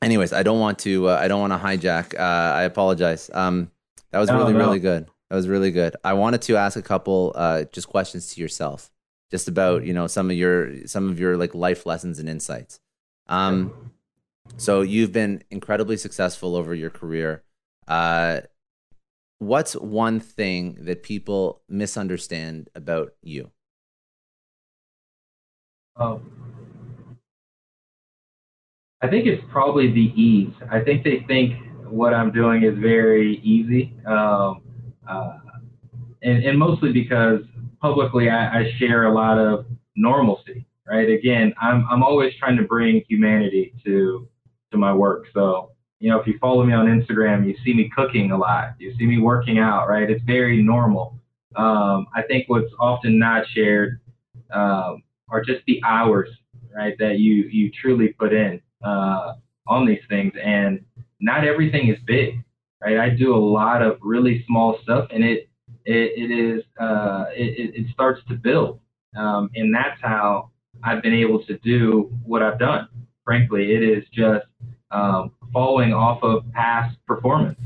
Anyways, 0.00 0.32
I 0.32 0.42
don't 0.42 0.60
want 0.60 0.78
to. 0.80 1.08
Uh, 1.08 1.18
I 1.20 1.28
don't 1.28 1.40
want 1.40 1.52
to 1.52 1.58
hijack. 1.58 2.18
Uh, 2.18 2.54
I 2.54 2.62
apologize. 2.62 3.30
Um. 3.32 3.70
That 4.10 4.20
was 4.20 4.28
no, 4.28 4.38
really, 4.38 4.52
no. 4.54 4.58
really 4.60 4.78
good. 4.78 5.06
That 5.28 5.36
was 5.36 5.48
really 5.48 5.70
good. 5.70 5.94
I 6.02 6.14
wanted 6.14 6.42
to 6.42 6.56
ask 6.56 6.76
a 6.76 6.82
couple 6.82 7.32
uh, 7.34 7.64
just 7.64 7.88
questions 7.88 8.32
to 8.34 8.40
yourself, 8.40 8.90
just 9.30 9.48
about 9.48 9.84
you 9.84 9.92
know 9.92 10.06
some 10.06 10.30
of 10.30 10.36
your 10.36 10.86
some 10.86 11.10
of 11.10 11.20
your 11.20 11.36
like 11.36 11.54
life 11.54 11.84
lessons 11.84 12.18
and 12.18 12.28
insights. 12.28 12.80
Um, 13.28 13.92
so 14.56 14.80
you've 14.80 15.12
been 15.12 15.42
incredibly 15.50 15.96
successful 15.96 16.56
over 16.56 16.74
your 16.74 16.90
career. 16.90 17.42
Uh, 17.86 18.40
what's 19.38 19.74
one 19.74 20.20
thing 20.20 20.78
that 20.80 21.02
people 21.02 21.62
misunderstand 21.68 22.68
about 22.74 23.12
you? 23.22 23.50
Um, 25.96 27.18
I 29.02 29.08
think 29.08 29.26
it's 29.26 29.42
probably 29.50 29.92
the 29.92 30.12
ease. 30.20 30.52
I 30.70 30.80
think 30.80 31.04
they 31.04 31.24
think 31.26 31.56
what 31.84 32.14
I'm 32.14 32.32
doing 32.32 32.62
is 32.62 32.76
very 32.78 33.38
easy, 33.38 33.94
um, 34.06 34.62
uh, 35.08 35.38
and, 36.22 36.44
and, 36.44 36.58
mostly 36.58 36.92
because 36.92 37.40
publicly 37.80 38.28
I, 38.28 38.60
I 38.60 38.72
share 38.78 39.06
a 39.06 39.12
lot 39.12 39.38
of 39.38 39.66
normalcy 39.96 40.57
right? 40.88 41.08
Again, 41.08 41.52
I'm 41.60 41.86
I'm 41.90 42.02
always 42.02 42.34
trying 42.38 42.56
to 42.56 42.62
bring 42.64 43.02
humanity 43.08 43.74
to 43.84 44.28
to 44.72 44.78
my 44.78 44.92
work. 44.92 45.26
So, 45.34 45.72
you 46.00 46.10
know, 46.10 46.18
if 46.20 46.26
you 46.26 46.38
follow 46.40 46.64
me 46.64 46.72
on 46.72 46.86
Instagram, 46.86 47.46
you 47.46 47.54
see 47.64 47.74
me 47.74 47.90
cooking 47.94 48.30
a 48.30 48.36
lot. 48.36 48.74
You 48.78 48.94
see 48.98 49.06
me 49.06 49.18
working 49.18 49.58
out, 49.58 49.88
right? 49.88 50.08
It's 50.10 50.22
very 50.24 50.62
normal. 50.62 51.18
Um, 51.56 52.06
I 52.14 52.22
think 52.22 52.48
what's 52.48 52.72
often 52.78 53.18
not 53.18 53.44
shared 53.54 54.00
um, 54.52 55.02
are 55.30 55.42
just 55.44 55.60
the 55.66 55.80
hours, 55.84 56.28
right, 56.74 56.94
that 56.98 57.18
you 57.18 57.44
you 57.50 57.70
truly 57.70 58.08
put 58.08 58.32
in 58.32 58.60
uh, 58.84 59.34
on 59.66 59.86
these 59.86 60.02
things, 60.08 60.32
and 60.42 60.84
not 61.20 61.44
everything 61.44 61.88
is 61.88 61.98
big, 62.06 62.42
right? 62.82 62.98
I 62.98 63.10
do 63.10 63.34
a 63.34 63.36
lot 63.36 63.82
of 63.82 63.98
really 64.02 64.44
small 64.46 64.78
stuff, 64.82 65.08
and 65.12 65.24
it 65.24 65.48
it, 65.84 66.12
it 66.16 66.30
is 66.30 66.62
uh, 66.80 67.24
it, 67.34 67.74
it 67.74 67.86
starts 67.92 68.20
to 68.28 68.34
build, 68.34 68.80
um, 69.16 69.50
and 69.54 69.74
that's 69.74 70.00
how 70.02 70.50
I've 70.82 71.02
been 71.02 71.14
able 71.14 71.44
to 71.44 71.58
do 71.58 72.10
what 72.24 72.42
I've 72.42 72.58
done. 72.58 72.88
Frankly, 73.24 73.72
it 73.72 73.82
is 73.82 74.04
just 74.12 74.46
um, 74.90 75.32
following 75.52 75.92
off 75.92 76.22
of 76.22 76.50
past 76.52 76.96
performance. 77.06 77.58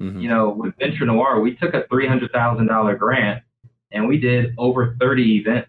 Mm-hmm. 0.00 0.20
You 0.20 0.28
know, 0.28 0.50
with 0.50 0.74
Venture 0.78 1.04
Noire, 1.04 1.40
we 1.40 1.56
took 1.56 1.74
a 1.74 1.84
three 1.90 2.06
hundred 2.06 2.32
thousand 2.32 2.68
dollar 2.68 2.96
grant 2.96 3.42
and 3.92 4.08
we 4.08 4.18
did 4.18 4.54
over 4.56 4.96
thirty 4.98 5.36
events. 5.36 5.68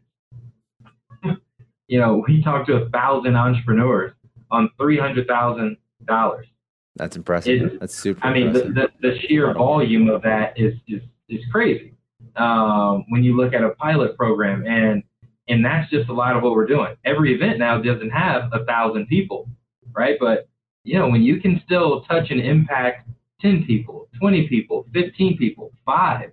you 1.88 2.00
know, 2.00 2.24
we 2.28 2.42
talked 2.42 2.68
to 2.68 2.76
a 2.76 2.90
thousand 2.90 3.36
entrepreneurs 3.36 4.14
on 4.50 4.70
three 4.80 4.98
hundred 4.98 5.28
thousand 5.28 5.78
dollars. 6.06 6.48
That's 6.96 7.16
impressive. 7.16 7.62
It, 7.62 7.80
That's 7.80 7.96
super. 7.96 8.26
I 8.26 8.34
mean, 8.34 8.54
the, 8.54 8.64
the, 8.64 8.90
the, 9.02 9.20
sheer 9.22 9.54
volume 9.54 10.10
of 10.10 10.22
that 10.24 10.60
is 10.60 10.74
is 10.88 11.02
is 11.30 11.42
crazy. 11.52 11.94
Um, 12.36 13.06
when 13.10 13.24
you 13.24 13.36
look 13.36 13.54
at 13.54 13.64
a 13.64 13.72
pilot 13.72 14.18
program 14.18 14.66
and 14.66 15.04
and 15.52 15.64
that's 15.66 15.90
just 15.92 16.10
a 16.10 16.14
lot 16.14 16.38
of 16.38 16.44
what 16.44 16.54
we're 16.54 16.66
doing. 16.66 16.96
Every 17.04 17.36
event 17.36 17.60
now 17.60 17.82
doesn't 17.82 18.10
have 18.10 18.50
a 18.54 18.64
thousand 18.66 19.08
people, 19.08 19.50
right? 19.94 20.18
But 20.20 20.48
you 20.84 20.98
know, 20.98 21.10
when 21.10 21.22
you 21.22 21.40
can 21.40 21.62
still 21.66 22.02
touch 22.04 22.32
and 22.32 22.40
impact 22.42 23.10
10 23.42 23.66
people, 23.66 24.08
20 24.20 24.48
people, 24.48 24.88
15 24.94 25.38
people, 25.38 25.72
five, 25.86 26.32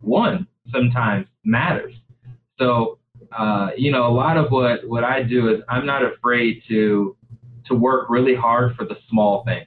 one 0.00 0.46
sometimes 0.72 1.26
matters. 1.44 1.94
So, 2.58 2.98
uh, 3.36 3.70
you 3.76 3.92
know, 3.92 4.06
a 4.06 4.14
lot 4.14 4.36
of 4.36 4.50
what, 4.50 4.88
what 4.88 5.04
I 5.04 5.22
do 5.22 5.52
is 5.52 5.60
I'm 5.68 5.86
not 5.86 6.02
afraid 6.02 6.62
to, 6.68 7.16
to 7.66 7.74
work 7.74 8.08
really 8.08 8.34
hard 8.34 8.74
for 8.76 8.84
the 8.84 8.96
small 9.10 9.44
things 9.44 9.66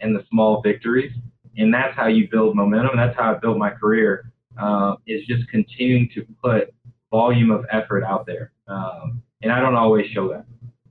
and 0.00 0.16
the 0.16 0.24
small 0.30 0.62
victories. 0.62 1.12
And 1.56 1.72
that's 1.72 1.96
how 1.96 2.06
you 2.06 2.28
build 2.30 2.56
momentum. 2.56 2.96
That's 2.96 3.16
how 3.16 3.34
I 3.34 3.38
built 3.38 3.58
my 3.58 3.70
career, 3.70 4.32
uh, 4.60 4.94
is 5.06 5.26
just 5.26 5.48
continuing 5.50 6.08
to 6.14 6.24
put 6.42 6.72
volume 7.10 7.50
of 7.50 7.64
effort 7.70 8.04
out 8.04 8.26
there. 8.26 8.52
Um, 8.66 9.22
and 9.42 9.52
I 9.52 9.60
don't 9.60 9.76
always 9.76 10.06
show 10.06 10.28
that. 10.28 10.44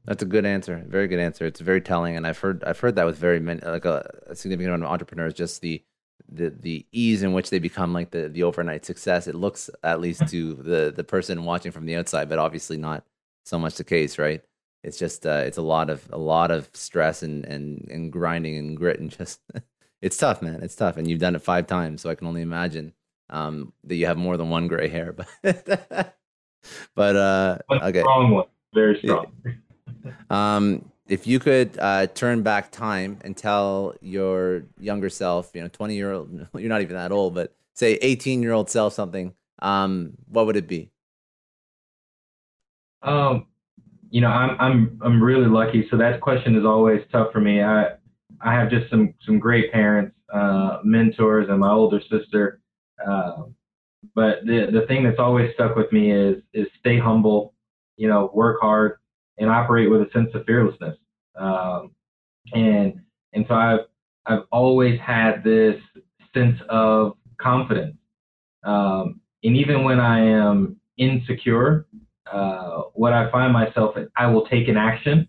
That's 0.05 0.23
a 0.23 0.25
good 0.25 0.45
answer. 0.45 0.83
Very 0.87 1.07
good 1.07 1.19
answer. 1.19 1.45
It's 1.45 1.59
very 1.59 1.81
telling, 1.81 2.15
and 2.15 2.25
I've 2.25 2.39
heard 2.39 2.63
I've 2.63 2.79
heard 2.79 2.95
that 2.95 3.05
with 3.05 3.17
very 3.17 3.41
many 3.41 3.59
like 3.61 3.85
a, 3.85 4.09
a 4.27 4.35
significant 4.35 4.69
amount 4.69 4.83
of 4.83 4.91
entrepreneurs. 4.91 5.33
Just 5.33 5.61
the 5.61 5.83
the 6.29 6.49
the 6.49 6.85
ease 6.93 7.23
in 7.23 7.33
which 7.33 7.49
they 7.49 7.59
become 7.59 7.91
like 7.91 8.11
the 8.11 8.29
the 8.29 8.43
overnight 8.43 8.85
success. 8.85 9.27
It 9.27 9.35
looks 9.35 9.69
at 9.83 9.99
least 9.99 10.27
to 10.29 10.53
the 10.53 10.93
the 10.95 11.03
person 11.03 11.43
watching 11.43 11.73
from 11.73 11.85
the 11.85 11.95
outside, 11.97 12.29
but 12.29 12.39
obviously 12.39 12.77
not 12.77 13.03
so 13.43 13.59
much 13.59 13.75
the 13.75 13.83
case, 13.83 14.17
right? 14.17 14.41
It's 14.81 14.97
just 14.97 15.25
uh, 15.25 15.43
it's 15.45 15.57
a 15.57 15.61
lot 15.61 15.89
of 15.89 16.07
a 16.11 16.17
lot 16.17 16.51
of 16.51 16.69
stress 16.73 17.21
and 17.21 17.43
and 17.43 17.89
and 17.91 18.09
grinding 18.11 18.55
and 18.55 18.77
grit 18.77 19.01
and 19.01 19.11
just 19.11 19.41
it's 20.01 20.15
tough, 20.15 20.41
man. 20.41 20.63
It's 20.63 20.75
tough, 20.75 20.95
and 20.95 21.09
you've 21.09 21.19
done 21.19 21.35
it 21.35 21.41
five 21.41 21.67
times, 21.67 22.01
so 22.01 22.09
I 22.09 22.15
can 22.15 22.27
only 22.27 22.41
imagine 22.41 22.93
um, 23.29 23.73
that 23.83 23.95
you 23.95 24.05
have 24.05 24.17
more 24.17 24.37
than 24.37 24.49
one 24.49 24.67
gray 24.67 24.87
hair. 24.87 25.13
But 25.13 25.27
but 26.95 27.15
uh, 27.15 27.57
okay, 27.71 28.01
strong 28.01 28.31
one, 28.31 28.45
very 28.73 28.99
strong. 28.99 29.31
um, 30.29 30.91
if 31.07 31.25
you 31.25 31.39
could 31.39 31.77
uh, 31.79 32.07
turn 32.07 32.43
back 32.43 32.71
time 32.71 33.19
and 33.21 33.35
tell 33.35 33.95
your 34.01 34.63
younger 34.79 35.09
self, 35.09 35.51
you 35.53 35.61
know, 35.61 35.67
twenty 35.69 35.95
year 35.95 36.11
old, 36.11 36.47
you're 36.55 36.69
not 36.69 36.81
even 36.81 36.95
that 36.95 37.11
old, 37.11 37.35
but 37.35 37.55
say 37.73 37.93
eighteen 38.01 38.41
year 38.41 38.53
old 38.53 38.69
self 38.69 38.93
something, 38.93 39.33
um, 39.59 40.13
what 40.27 40.45
would 40.45 40.55
it 40.55 40.67
be? 40.67 40.91
Um, 43.01 43.47
you 44.09 44.21
know, 44.21 44.29
I'm 44.29 44.57
I'm 44.59 44.99
I'm 45.03 45.23
really 45.23 45.47
lucky. 45.47 45.87
So 45.89 45.97
that 45.97 46.21
question 46.21 46.55
is 46.55 46.65
always 46.65 47.01
tough 47.11 47.31
for 47.31 47.39
me. 47.39 47.61
I 47.61 47.91
I 48.41 48.53
have 48.53 48.69
just 48.69 48.89
some 48.89 49.13
some 49.25 49.39
great 49.39 49.71
parents, 49.71 50.15
uh, 50.33 50.79
mentors, 50.83 51.47
and 51.49 51.59
my 51.59 51.71
older 51.71 52.01
sister 52.09 52.61
uh, 53.07 53.43
but 54.15 54.45
the 54.45 54.67
the 54.71 54.85
thing 54.87 55.03
that's 55.03 55.19
always 55.19 55.53
stuck 55.53 55.75
with 55.75 55.91
me 55.91 56.11
is 56.11 56.41
is 56.53 56.67
stay 56.79 56.99
humble, 56.99 57.53
you 57.95 58.07
know, 58.07 58.31
work 58.33 58.59
hard 58.61 58.97
and 59.37 59.49
operate 59.49 59.89
with 59.89 60.01
a 60.01 60.09
sense 60.11 60.29
of 60.33 60.45
fearlessness. 60.45 60.97
Um, 61.35 61.91
and 62.53 63.01
and 63.33 63.45
so 63.47 63.53
I've 63.53 63.79
I've 64.25 64.43
always 64.51 64.99
had 64.99 65.43
this 65.43 65.81
sense 66.33 66.59
of 66.69 67.17
confidence. 67.39 67.95
Um, 68.63 69.21
and 69.43 69.55
even 69.55 69.83
when 69.83 69.99
I 69.99 70.19
am 70.19 70.77
insecure, 70.97 71.87
uh, 72.31 72.81
what 72.93 73.13
I 73.13 73.31
find 73.31 73.53
myself 73.53 73.95
I 74.15 74.27
will 74.27 74.45
take 74.47 74.67
an 74.67 74.77
action 74.77 75.27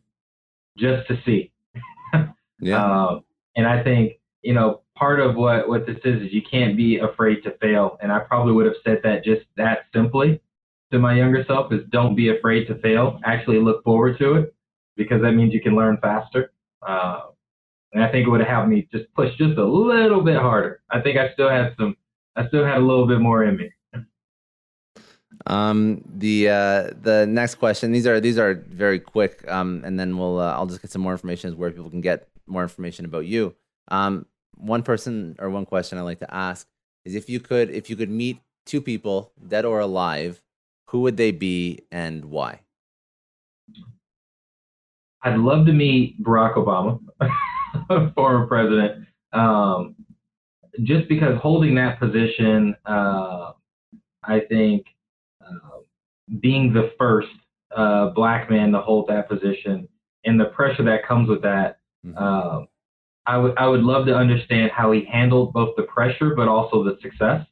just 0.77 1.07
to 1.09 1.19
see. 1.25 1.53
yeah. 2.61 2.85
Uh, 2.85 3.21
and 3.57 3.67
I 3.67 3.83
think 3.83 4.15
you 4.43 4.55
know 4.55 4.83
part 4.99 5.21
of 5.21 5.37
what 5.37 5.69
what 5.69 5.87
this 5.87 5.99
is 6.05 6.23
is 6.23 6.33
you 6.33 6.43
can't 6.43 6.77
be 6.77 6.99
afraid 6.99 7.43
to 7.45 7.53
fail. 7.59 7.99
And 8.03 8.11
I 8.11 8.21
probably 8.21 8.53
would 8.53 8.67
have 8.67 8.75
said 8.85 9.01
that 9.05 9.25
just 9.25 9.43
that 9.57 9.87
simply 9.95 10.41
to 10.91 10.99
my 10.99 11.15
younger 11.15 11.45
self 11.47 11.73
is 11.73 11.83
don't 11.91 12.15
be 12.15 12.31
afraid 12.37 12.67
to 12.67 12.75
fail. 12.77 13.21
Actually 13.25 13.61
look 13.61 13.85
forward 13.85 14.19
to 14.19 14.35
it 14.35 14.55
because 14.97 15.23
that 15.23 15.33
means 15.33 15.53
you 15.55 15.61
can 15.61 15.77
learn 15.77 15.99
faster. 16.03 16.53
Uh, 16.87 17.21
and 17.93 18.03
I 18.03 18.11
think 18.11 18.27
it 18.27 18.31
would 18.31 18.41
have 18.41 18.49
helped 18.49 18.69
me 18.69 18.89
just 18.93 19.13
push 19.15 19.31
just 19.37 19.59
a 19.59 19.65
little 19.65 20.23
bit 20.23 20.37
harder. 20.37 20.83
I 20.91 21.01
think 21.01 21.19
I 21.19 21.33
still 21.33 21.49
had 21.49 21.75
some, 21.79 21.97
I 22.37 22.47
still 22.49 22.65
had 22.65 22.77
a 22.77 22.85
little 22.85 23.07
bit 23.07 23.21
more 23.21 23.45
in 23.45 23.57
me. 23.57 23.71
Um, 25.47 26.03
the 26.05 26.49
uh, 26.49 26.91
the 27.01 27.27
next 27.27 27.55
question. 27.55 27.93
These 27.93 28.07
are 28.07 28.21
these 28.21 28.39
are 28.39 28.55
very 28.55 28.99
quick. 28.99 29.51
Um, 29.51 29.83
and 29.85 29.99
then 29.99 30.19
we'll 30.19 30.39
uh, 30.39 30.53
I'll 30.53 30.67
just 30.67 30.83
get 30.83 30.91
some 30.91 31.01
more 31.01 31.13
information 31.13 31.49
as 31.49 31.57
where 31.57 31.71
people 31.71 31.91
can 31.91 32.01
get 32.01 32.29
more 32.47 32.63
information 32.63 33.05
about 33.05 33.25
you. 33.25 33.55
Um, 33.89 34.27
one 34.59 34.83
person 34.83 35.37
or 35.39 35.51
one 35.51 35.67
question 35.67 35.99
I 35.99 36.03
like 36.03 36.19
to 36.21 36.35
ask 36.35 36.67
is 37.05 37.15
if 37.15 37.29
you 37.29 37.41
could 37.41 37.71
if 37.71 37.89
you 37.89 37.97
could 37.97 38.11
meet 38.11 38.41
two 38.67 38.81
people, 38.81 39.33
dead 39.47 39.65
or 39.65 39.81
alive, 39.81 40.43
who 40.89 41.01
would 41.01 41.17
they 41.17 41.31
be 41.31 41.81
and 41.91 42.27
why? 42.27 42.61
I'd 45.23 45.39
love 45.39 45.67
to 45.67 45.73
meet 45.73 46.23
Barack 46.23 46.55
Obama, 46.55 47.01
former 48.15 48.47
president, 48.47 49.07
um, 49.33 49.97
just 50.83 51.09
because 51.09 51.37
holding 51.41 51.75
that 51.75 51.99
position, 51.99 52.77
uh, 52.87 53.53
I 54.23 54.41
think 54.49 54.87
uh, 55.45 55.81
being 56.41 56.73
the 56.73 56.93
first 56.99 57.29
uh, 57.77 58.11
black 58.11 58.49
man 58.51 58.73
to 58.73 58.81
hold 58.81 59.09
that 59.09 59.29
position 59.29 59.89
and 60.25 60.39
the 60.39 60.47
pressure 60.47 60.85
that 60.85 61.07
comes 61.07 61.29
with 61.29 61.43
that, 61.43 61.79
mm-hmm. 62.07 62.65
I 63.29 63.37
would 63.37 63.57
I 63.59 63.69
would 63.69 63.83
love 63.83 64.07
to 64.07 64.15
understand 64.15 64.71
how 64.73 64.91
he 64.91 65.05
handled 65.05 65.53
both 65.53 65.77
the 65.77 65.83
pressure 65.83 66.35
but 66.35 66.49
also 66.49 66.83
the 66.83 66.97
success, 67.03 67.47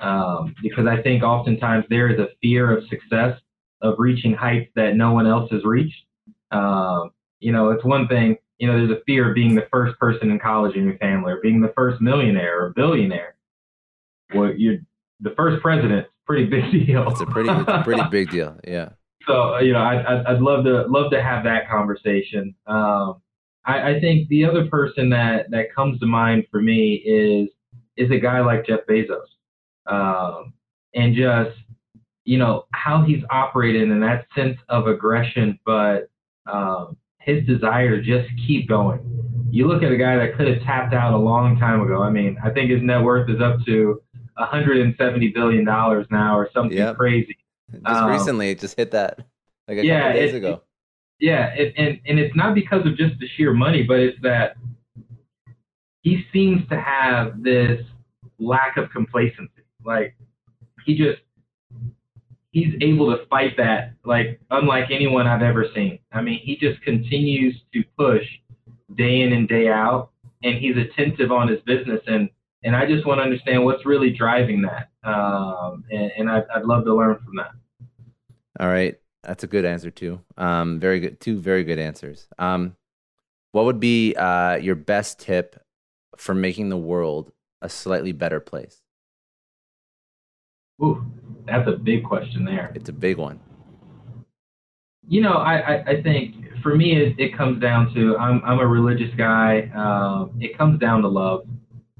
um, 0.00 0.54
because 0.62 0.86
I 0.86 1.00
think 1.00 1.22
oftentimes 1.22 1.86
there 1.88 2.10
is 2.10 2.20
a 2.20 2.28
fear 2.42 2.76
of 2.76 2.86
success 2.88 3.40
of 3.80 3.94
reaching 3.96 4.34
heights 4.34 4.70
that 4.76 4.96
no 4.96 5.12
one 5.12 5.26
else 5.26 5.50
has 5.52 5.64
reached. 5.64 6.04
Um, 6.50 7.12
you 7.38 7.50
know, 7.50 7.70
it's 7.70 7.82
one 7.82 8.08
thing. 8.08 8.36
You 8.58 8.66
know, 8.66 8.74
there's 8.74 8.90
a 8.90 9.02
fear 9.06 9.30
of 9.30 9.34
being 9.34 9.54
the 9.54 9.66
first 9.72 9.98
person 9.98 10.30
in 10.30 10.38
college 10.38 10.76
in 10.76 10.84
your 10.84 10.98
family, 10.98 11.32
or 11.32 11.40
being 11.40 11.62
the 11.62 11.72
first 11.74 12.02
millionaire 12.02 12.62
or 12.62 12.74
billionaire. 12.76 13.36
Well, 14.34 14.52
you're 14.54 14.80
the 15.20 15.30
first 15.34 15.62
president. 15.62 16.08
Pretty 16.26 16.44
big 16.44 16.70
deal. 16.86 17.10
It's 17.10 17.22
a 17.22 17.26
pretty, 17.26 17.48
it's 17.48 17.68
a 17.68 17.82
pretty 17.82 18.02
big 18.10 18.30
deal. 18.30 18.58
Yeah. 18.66 18.90
So 19.26 19.58
you 19.58 19.74
know, 19.74 19.80
I, 19.80 20.32
I'd 20.32 20.40
love 20.40 20.64
to 20.64 20.86
love 20.88 21.10
to 21.10 21.22
have 21.22 21.44
that 21.44 21.68
conversation. 21.68 22.54
Um, 22.66 23.20
I, 23.64 23.90
I 23.90 24.00
think 24.00 24.28
the 24.28 24.44
other 24.44 24.66
person 24.68 25.10
that 25.10 25.50
that 25.50 25.74
comes 25.74 26.00
to 26.00 26.06
mind 26.06 26.46
for 26.50 26.60
me 26.60 26.94
is 26.94 27.48
is 27.96 28.10
a 28.10 28.18
guy 28.18 28.40
like 28.40 28.66
Jeff 28.66 28.80
Bezos, 28.88 29.26
um, 29.86 30.54
and 30.94 31.14
just 31.14 31.56
you 32.24 32.38
know 32.38 32.66
how 32.72 33.02
he's 33.02 33.22
operated 33.30 33.90
and 33.90 34.02
that 34.02 34.26
sense 34.34 34.58
of 34.68 34.86
aggression, 34.86 35.58
but 35.64 36.08
um, 36.50 36.96
his 37.18 37.44
desire 37.46 37.96
to 37.96 38.02
just 38.02 38.28
keep 38.46 38.68
going. 38.68 39.00
You 39.50 39.66
look 39.66 39.82
at 39.82 39.92
a 39.92 39.96
guy 39.96 40.16
that 40.16 40.36
could 40.36 40.46
have 40.46 40.62
tapped 40.62 40.94
out 40.94 41.12
a 41.12 41.18
long 41.18 41.58
time 41.58 41.80
ago. 41.80 42.02
I 42.02 42.10
mean, 42.10 42.38
I 42.42 42.50
think 42.50 42.70
his 42.70 42.82
net 42.82 43.02
worth 43.02 43.28
is 43.28 43.40
up 43.40 43.56
to 43.66 44.00
170 44.34 45.28
billion 45.28 45.64
dollars 45.64 46.06
now, 46.10 46.38
or 46.38 46.48
something 46.54 46.76
yep. 46.76 46.96
crazy. 46.96 47.36
Just 47.72 47.86
um, 47.86 48.10
recently, 48.10 48.50
it 48.50 48.60
just 48.60 48.76
hit 48.76 48.92
that 48.92 49.18
like 49.68 49.78
a 49.78 49.84
yeah, 49.84 50.08
couple 50.08 50.20
days 50.20 50.34
it, 50.34 50.36
ago. 50.36 50.48
It, 50.48 50.62
yeah, 51.20 51.50
it, 51.54 51.74
and 51.76 52.00
and 52.06 52.18
it's 52.18 52.34
not 52.34 52.54
because 52.54 52.86
of 52.86 52.96
just 52.96 53.18
the 53.20 53.28
sheer 53.36 53.52
money, 53.52 53.82
but 53.82 54.00
it's 54.00 54.18
that 54.22 54.56
he 56.02 56.24
seems 56.32 56.66
to 56.68 56.80
have 56.80 57.42
this 57.42 57.80
lack 58.38 58.76
of 58.76 58.90
complacency. 58.90 59.62
Like 59.84 60.16
he 60.84 60.96
just 60.96 61.20
he's 62.52 62.74
able 62.80 63.14
to 63.16 63.26
fight 63.26 63.56
that 63.58 63.94
like 64.04 64.40
unlike 64.50 64.90
anyone 64.90 65.26
I've 65.26 65.42
ever 65.42 65.66
seen. 65.74 65.98
I 66.12 66.22
mean, 66.22 66.40
he 66.42 66.56
just 66.56 66.80
continues 66.82 67.60
to 67.74 67.84
push 67.98 68.24
day 68.96 69.20
in 69.20 69.32
and 69.32 69.48
day 69.48 69.68
out, 69.68 70.10
and 70.42 70.56
he's 70.56 70.76
attentive 70.76 71.30
on 71.30 71.48
his 71.48 71.60
business. 71.60 72.00
And 72.06 72.30
and 72.64 72.74
I 72.74 72.86
just 72.86 73.06
want 73.06 73.18
to 73.18 73.22
understand 73.22 73.64
what's 73.64 73.84
really 73.84 74.10
driving 74.10 74.62
that. 74.62 74.88
Um, 75.08 75.84
and, 75.90 76.10
and 76.18 76.30
I'd, 76.30 76.44
I'd 76.54 76.64
love 76.64 76.84
to 76.84 76.94
learn 76.94 77.18
from 77.24 77.36
that. 77.36 77.52
All 78.58 78.68
right, 78.68 78.98
that's 79.22 79.44
a 79.44 79.46
good 79.46 79.64
answer 79.64 79.90
too. 79.90 80.20
Um, 80.36 80.80
very 80.80 81.00
good, 81.00 81.20
two 81.20 81.38
very 81.38 81.64
good 81.64 81.78
answers. 81.78 82.26
Um, 82.38 82.76
what 83.52 83.64
would 83.64 83.80
be 83.80 84.14
uh, 84.14 84.56
your 84.56 84.76
best 84.76 85.18
tip 85.18 85.60
for 86.16 86.34
making 86.34 86.68
the 86.68 86.76
world 86.76 87.32
a 87.60 87.68
slightly 87.68 88.12
better 88.12 88.40
place? 88.40 88.80
Ooh, 90.82 91.04
that's 91.46 91.68
a 91.68 91.72
big 91.72 92.04
question 92.04 92.44
there. 92.44 92.72
It's 92.74 92.88
a 92.88 92.92
big 92.92 93.18
one. 93.18 93.40
You 95.06 95.20
know, 95.22 95.32
I, 95.32 95.56
I, 95.56 95.84
I 95.88 96.02
think 96.02 96.36
for 96.62 96.74
me 96.74 96.96
it, 96.96 97.18
it 97.18 97.36
comes 97.36 97.60
down 97.60 97.92
to 97.94 98.16
I'm 98.16 98.42
I'm 98.44 98.60
a 98.60 98.66
religious 98.66 99.12
guy. 99.16 99.70
Um, 99.74 100.40
it 100.40 100.56
comes 100.56 100.78
down 100.78 101.02
to 101.02 101.08
love 101.08 101.46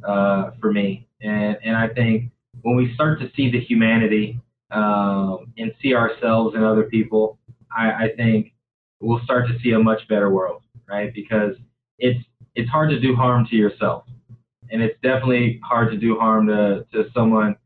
uh, 0.07 0.53
for 0.61 0.73
me, 0.73 1.09
and 1.21 1.59
and 1.65 1.77
I 1.77 1.89
think 1.89 2.31
when 2.63 2.77
we 2.77 2.95
start 2.95 3.21
to 3.21 3.31
see 3.35 3.51
the 3.51 3.61
humanity 3.61 4.39
um, 4.71 5.53
and 5.57 5.73
see 5.83 5.95
ourselves 5.95 6.55
and 6.55 6.65
other 6.65 6.85
people, 6.85 7.39
I, 7.77 8.05
I 8.05 8.09
think 8.17 8.53
we'll 9.01 9.23
start 9.25 9.49
to 9.49 9.59
see 9.61 9.73
a 9.73 9.79
much 9.79 10.07
better 10.09 10.31
world, 10.31 10.63
right? 10.89 11.13
Because 11.15 11.55
it's 11.99 12.25
it's 12.55 12.69
hard 12.69 12.91
to 12.91 13.01
do 13.01 13.15
harm 13.15 13.47
to 13.47 13.57
yourself, 13.57 14.05
and 14.71 14.83
it's 14.83 14.99
definitely 15.03 15.61
hard 15.65 15.91
to 15.93 15.99
do 15.99 16.19
harm 16.19 16.47
to 16.49 16.87
to 16.93 17.11
someone 17.15 17.57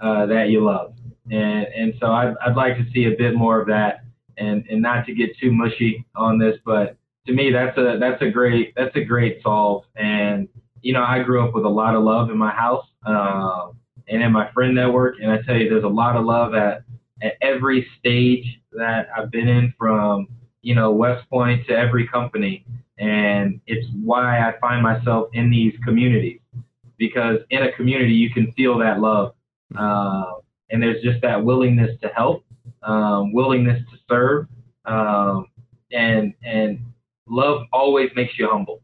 uh, 0.00 0.26
that 0.26 0.48
you 0.48 0.64
love. 0.64 0.94
And 1.30 1.66
and 1.66 1.94
so 2.00 2.06
I'd 2.06 2.34
I'd 2.44 2.56
like 2.56 2.76
to 2.76 2.84
see 2.92 3.04
a 3.04 3.16
bit 3.16 3.34
more 3.34 3.60
of 3.60 3.68
that, 3.68 4.04
and 4.36 4.64
and 4.70 4.82
not 4.82 5.06
to 5.06 5.14
get 5.14 5.36
too 5.38 5.52
mushy 5.52 6.04
on 6.16 6.38
this, 6.38 6.56
but 6.64 6.96
to 7.26 7.32
me 7.32 7.52
that's 7.52 7.76
a 7.78 7.98
that's 8.00 8.20
a 8.22 8.30
great 8.30 8.74
that's 8.76 8.94
a 8.96 9.04
great 9.04 9.42
solve. 9.42 9.84
And 9.96 10.48
you 10.82 10.92
know 10.92 11.02
I 11.02 11.22
grew 11.22 11.46
up 11.46 11.54
with 11.54 11.64
a 11.64 11.68
lot 11.68 11.94
of 11.94 12.02
love 12.02 12.30
in 12.30 12.38
my 12.38 12.52
house. 12.52 12.86
Um, 13.06 13.79
and 14.10 14.22
in 14.22 14.32
my 14.32 14.50
friend 14.52 14.74
network. 14.74 15.16
And 15.22 15.30
I 15.30 15.40
tell 15.42 15.56
you, 15.56 15.68
there's 15.70 15.84
a 15.84 15.88
lot 15.88 16.16
of 16.16 16.24
love 16.26 16.54
at, 16.54 16.82
at 17.22 17.34
every 17.40 17.86
stage 17.98 18.44
that 18.72 19.08
I've 19.16 19.30
been 19.30 19.48
in 19.48 19.72
from, 19.78 20.28
you 20.62 20.74
know, 20.74 20.90
West 20.90 21.28
Point 21.30 21.66
to 21.68 21.72
every 21.72 22.06
company. 22.08 22.66
And 22.98 23.60
it's 23.66 23.86
why 24.02 24.40
I 24.40 24.58
find 24.60 24.82
myself 24.82 25.30
in 25.32 25.50
these 25.50 25.74
communities 25.84 26.40
because 26.98 27.38
in 27.48 27.62
a 27.62 27.72
community, 27.72 28.12
you 28.12 28.30
can 28.30 28.52
feel 28.52 28.78
that 28.78 29.00
love. 29.00 29.34
Uh, 29.76 30.32
and 30.70 30.82
there's 30.82 31.02
just 31.02 31.22
that 31.22 31.42
willingness 31.42 31.98
to 32.02 32.08
help, 32.08 32.44
um, 32.82 33.32
willingness 33.32 33.80
to 33.90 33.96
serve. 34.08 34.46
Um, 34.84 35.46
and, 35.92 36.34
and 36.44 36.80
love 37.26 37.62
always 37.72 38.10
makes 38.14 38.38
you 38.38 38.48
humble. 38.50 38.82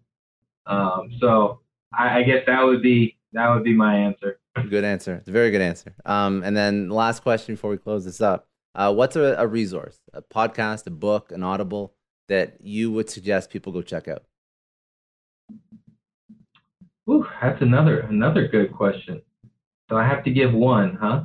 Um, 0.66 1.10
so 1.20 1.60
I, 1.92 2.20
I 2.20 2.22
guess 2.22 2.42
that 2.46 2.62
would 2.64 2.82
be, 2.82 3.18
that 3.32 3.50
would 3.50 3.64
be 3.64 3.74
my 3.74 3.96
answer. 3.96 4.38
Good 4.62 4.84
answer. 4.84 5.14
It's 5.16 5.28
a 5.28 5.32
very 5.32 5.50
good 5.50 5.60
answer. 5.60 5.94
Um, 6.04 6.42
and 6.42 6.56
then 6.56 6.88
last 6.88 7.22
question 7.22 7.54
before 7.54 7.70
we 7.70 7.76
close 7.76 8.04
this 8.04 8.20
up: 8.20 8.48
uh, 8.74 8.92
What's 8.92 9.16
a, 9.16 9.36
a 9.38 9.46
resource, 9.46 9.98
a 10.12 10.22
podcast, 10.22 10.86
a 10.86 10.90
book, 10.90 11.30
an 11.30 11.42
Audible 11.42 11.94
that 12.28 12.56
you 12.60 12.90
would 12.92 13.10
suggest 13.10 13.50
people 13.50 13.72
go 13.72 13.82
check 13.82 14.08
out? 14.08 14.24
Ooh, 17.08 17.26
that's 17.40 17.60
another 17.62 18.00
another 18.00 18.48
good 18.48 18.72
question. 18.72 19.22
So 19.88 19.96
I 19.96 20.06
have 20.06 20.24
to 20.24 20.30
give 20.30 20.52
one, 20.52 20.96
huh? 21.00 21.24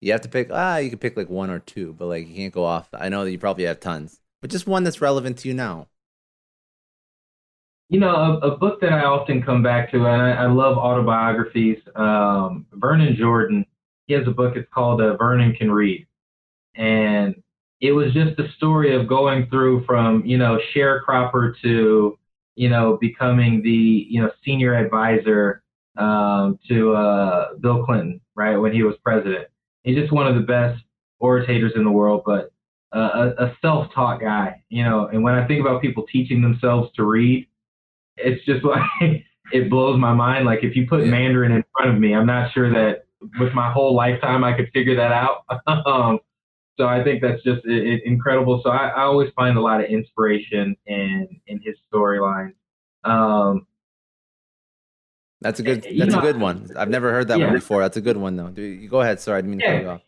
You 0.00 0.12
have 0.12 0.20
to 0.22 0.28
pick. 0.28 0.48
Ah, 0.52 0.76
you 0.78 0.90
can 0.90 0.98
pick 0.98 1.16
like 1.16 1.30
one 1.30 1.50
or 1.50 1.60
two, 1.60 1.94
but 1.94 2.06
like 2.06 2.28
you 2.28 2.34
can't 2.34 2.52
go 2.52 2.64
off. 2.64 2.88
I 2.92 3.08
know 3.08 3.24
that 3.24 3.30
you 3.30 3.38
probably 3.38 3.64
have 3.64 3.80
tons, 3.80 4.20
but 4.42 4.50
just 4.50 4.66
one 4.66 4.84
that's 4.84 5.00
relevant 5.00 5.38
to 5.38 5.48
you 5.48 5.54
now 5.54 5.88
you 7.88 8.00
know, 8.00 8.14
a, 8.14 8.48
a, 8.48 8.56
book 8.56 8.80
that 8.80 8.92
I 8.92 9.04
often 9.04 9.42
come 9.42 9.62
back 9.62 9.90
to, 9.92 10.06
and 10.06 10.22
I, 10.22 10.30
I 10.32 10.46
love 10.46 10.76
autobiographies. 10.76 11.78
Um, 11.94 12.66
Vernon 12.72 13.14
Jordan, 13.16 13.64
he 14.06 14.14
has 14.14 14.26
a 14.26 14.32
book. 14.32 14.56
It's 14.56 14.68
called 14.72 15.00
uh, 15.00 15.16
Vernon 15.16 15.54
Can 15.54 15.70
Read, 15.70 16.06
and 16.74 17.40
it 17.80 17.92
was 17.92 18.12
just 18.12 18.38
a 18.40 18.50
story 18.56 18.94
of 18.94 19.08
going 19.08 19.48
through 19.50 19.84
from 19.84 20.24
you 20.24 20.36
know 20.36 20.58
sharecropper 20.74 21.52
to 21.62 22.18
you 22.56 22.68
know 22.68 22.98
becoming 23.00 23.62
the 23.62 24.06
you 24.10 24.20
know 24.20 24.30
senior 24.44 24.74
advisor 24.74 25.62
um, 25.96 26.58
to 26.68 26.92
uh, 26.94 27.54
Bill 27.60 27.84
Clinton, 27.84 28.20
right 28.34 28.56
when 28.56 28.72
he 28.72 28.82
was 28.82 28.96
president. 29.04 29.46
He's 29.84 29.96
just 29.96 30.12
one 30.12 30.26
of 30.26 30.34
the 30.34 30.40
best 30.40 30.82
orators 31.20 31.72
in 31.76 31.84
the 31.84 31.90
world, 31.90 32.22
but 32.26 32.52
uh, 32.92 33.32
a, 33.38 33.44
a 33.44 33.56
self-taught 33.62 34.20
guy, 34.20 34.62
you 34.70 34.82
know. 34.82 35.06
And 35.06 35.22
when 35.22 35.34
I 35.34 35.46
think 35.46 35.60
about 35.60 35.82
people 35.82 36.04
teaching 36.10 36.42
themselves 36.42 36.90
to 36.96 37.04
read 37.04 37.46
it's 38.16 38.44
just 38.44 38.64
like 38.64 38.82
it 39.52 39.70
blows 39.70 39.98
my 39.98 40.12
mind. 40.12 40.46
Like 40.46 40.60
if 40.62 40.76
you 40.76 40.86
put 40.86 41.06
Mandarin 41.06 41.52
in 41.52 41.64
front 41.76 41.94
of 41.94 42.00
me, 42.00 42.14
I'm 42.14 42.26
not 42.26 42.52
sure 42.52 42.70
that 42.72 43.06
with 43.40 43.52
my 43.54 43.72
whole 43.72 43.94
lifetime 43.94 44.44
I 44.44 44.52
could 44.54 44.70
figure 44.72 44.96
that 44.96 45.12
out. 45.12 45.44
um, 45.86 46.18
so 46.78 46.86
I 46.86 47.02
think 47.02 47.22
that's 47.22 47.42
just 47.42 47.64
it, 47.64 47.86
it, 47.86 48.02
incredible. 48.04 48.60
So 48.62 48.70
I, 48.70 48.88
I, 48.88 49.02
always 49.02 49.30
find 49.34 49.56
a 49.56 49.60
lot 49.60 49.80
of 49.80 49.86
inspiration 49.86 50.76
in 50.86 51.26
in 51.46 51.60
his 51.64 51.74
storylines. 51.92 52.52
Um, 53.04 53.66
That's 55.40 55.58
a 55.58 55.62
good. 55.62 55.84
That's 55.84 56.12
know, 56.12 56.18
a 56.18 56.22
good 56.22 56.38
one. 56.38 56.68
I've 56.76 56.90
never 56.90 57.12
heard 57.12 57.28
that 57.28 57.38
yeah. 57.38 57.46
one 57.46 57.54
before. 57.54 57.80
That's 57.80 57.96
a 57.96 58.02
good 58.02 58.18
one 58.18 58.36
though. 58.36 58.52
You 58.54 58.88
go 58.88 59.00
ahead. 59.00 59.20
Sorry, 59.20 59.38
I 59.38 59.40
didn't 59.40 59.52
mean 59.52 59.60
to 59.60 59.66
cut 59.66 59.82
you 59.82 59.88
off. 59.88 60.00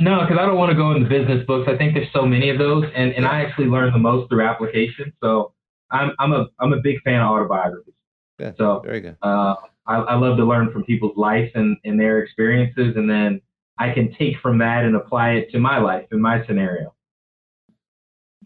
No, 0.00 0.20
because 0.20 0.38
I 0.38 0.46
don't 0.46 0.56
want 0.56 0.70
to 0.70 0.76
go 0.76 0.92
into 0.92 1.08
business 1.08 1.46
books. 1.46 1.68
I 1.68 1.76
think 1.76 1.94
there's 1.94 2.12
so 2.14 2.24
many 2.24 2.48
of 2.48 2.58
those, 2.58 2.84
and, 2.94 3.12
and 3.12 3.26
I 3.26 3.42
actually 3.42 3.66
learn 3.66 3.92
the 3.92 3.98
most 3.98 4.30
through 4.30 4.42
application. 4.42 5.12
So 5.22 5.52
I'm 5.92 6.12
I'm 6.18 6.32
a 6.32 6.46
I'm 6.58 6.72
a 6.72 6.80
big 6.80 7.00
fan 7.02 7.20
of 7.20 7.30
autobiographies. 7.30 7.94
Good. 8.38 8.56
So 8.56 8.80
very 8.84 9.00
good. 9.00 9.16
Uh, 9.22 9.54
I, 9.86 9.96
I 9.96 10.14
love 10.14 10.36
to 10.38 10.44
learn 10.44 10.72
from 10.72 10.84
people's 10.84 11.16
life 11.16 11.50
and, 11.54 11.76
and 11.84 11.98
their 11.98 12.20
experiences, 12.20 12.96
and 12.96 13.08
then 13.08 13.40
I 13.78 13.92
can 13.92 14.14
take 14.14 14.36
from 14.40 14.58
that 14.58 14.84
and 14.84 14.96
apply 14.96 15.30
it 15.32 15.50
to 15.52 15.58
my 15.58 15.78
life 15.78 16.06
and 16.10 16.22
my 16.22 16.44
scenario. 16.46 16.94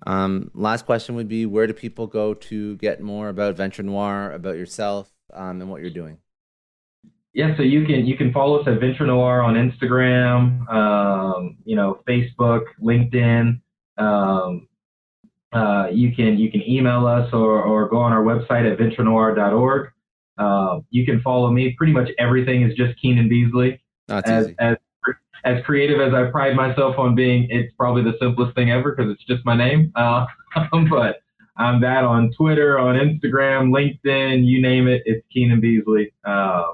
Um, 0.07 0.51
last 0.55 0.87
question 0.87 1.15
would 1.15 1.29
be: 1.29 1.47
Where 1.47 1.67
do 1.67 1.73
people 1.73 2.07
go 2.07 2.35
to 2.35 2.77
get 2.77 3.01
more 3.01 3.29
about 3.29 3.57
Venture 3.57 3.83
Noire, 3.83 4.33
about 4.33 4.57
yourself, 4.57 5.13
um, 5.33 5.61
and 5.61 5.71
what 5.71 5.81
you're 5.81 5.91
doing? 5.91 6.19
Yeah, 7.33 7.57
so 7.57 7.63
you 7.63 7.85
can 7.85 8.07
you 8.07 8.17
can 8.17 8.33
follow 8.33 8.61
us 8.61 8.67
at 8.67 8.81
Venture 8.81 9.07
Noire 9.07 9.43
on 9.43 9.55
Instagram, 9.55 10.67
um, 10.73 11.59
you 11.65 11.77
know, 11.77 12.01
Facebook, 12.09 12.65
LinkedIn. 12.83 13.61
Um, 13.99 14.69
uh, 15.53 15.89
you 15.93 16.15
can 16.15 16.39
you 16.39 16.51
can 16.51 16.63
email 16.69 17.07
us 17.07 17.33
or, 17.33 17.63
or 17.63 17.89
go 17.89 17.99
on 17.99 18.13
our 18.13 18.23
website 18.23 18.71
at 18.71 18.79
venturenoire.org. 18.79 19.91
Uh, 20.39 20.81
you 20.91 21.07
can 21.07 21.21
follow 21.23 21.51
me. 21.51 21.75
Pretty 21.79 21.93
much 21.93 22.11
everything 22.19 22.63
is 22.63 22.77
just 22.77 23.01
Keenan 23.01 23.29
Beasley. 23.29 23.81
That's 24.09 24.29
as, 24.29 24.47
easy. 24.47 24.57
As, 24.59 24.77
as 25.45 25.65
creative 25.65 26.01
as 26.01 26.13
I 26.13 26.31
pride 26.31 26.57
myself 26.57 26.99
on 26.99 27.15
being, 27.15 27.47
it's 27.51 27.73
probably 27.77 28.03
the 28.03 28.17
simplest 28.21 28.55
thing 28.55 28.71
ever 28.71 28.95
because 28.95 29.13
it's 29.13 29.25
just 29.25 29.45
my 29.47 29.57
name. 29.57 29.93
Uh, 29.95 30.27
but 30.91 31.21
I'm 31.57 31.81
that 31.81 32.05
on 32.05 32.33
Twitter, 32.33 32.79
on 32.79 32.97
Instagram, 32.97 33.71
LinkedIn, 33.71 34.45
you 34.45 34.61
name 34.61 34.89
it. 34.89 35.03
It's 35.07 35.25
Keenan 35.33 35.61
Beasley. 35.61 36.13
Uh, 36.25 36.73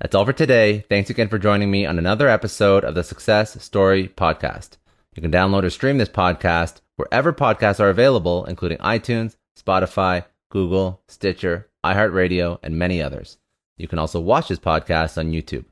That's 0.00 0.14
all 0.14 0.24
for 0.24 0.32
today. 0.32 0.84
Thanks 0.88 1.10
again 1.10 1.28
for 1.28 1.38
joining 1.38 1.70
me 1.70 1.84
on 1.84 1.98
another 1.98 2.28
episode 2.28 2.84
of 2.84 2.94
the 2.94 3.04
Success 3.04 3.62
Story 3.62 4.08
Podcast. 4.08 4.78
You 5.14 5.20
can 5.20 5.32
download 5.32 5.64
or 5.64 5.70
stream 5.70 5.98
this 5.98 6.08
podcast 6.08 6.80
wherever 6.96 7.32
podcasts 7.32 7.80
are 7.80 7.90
available, 7.90 8.44
including 8.44 8.78
iTunes, 8.78 9.36
Spotify, 9.58 10.24
Google, 10.50 11.02
Stitcher, 11.08 11.68
iHeartRadio, 11.84 12.58
and 12.62 12.78
many 12.78 13.02
others. 13.02 13.38
You 13.76 13.88
can 13.88 13.98
also 13.98 14.20
watch 14.20 14.48
this 14.48 14.58
podcast 14.58 15.18
on 15.18 15.32
YouTube. 15.32 15.64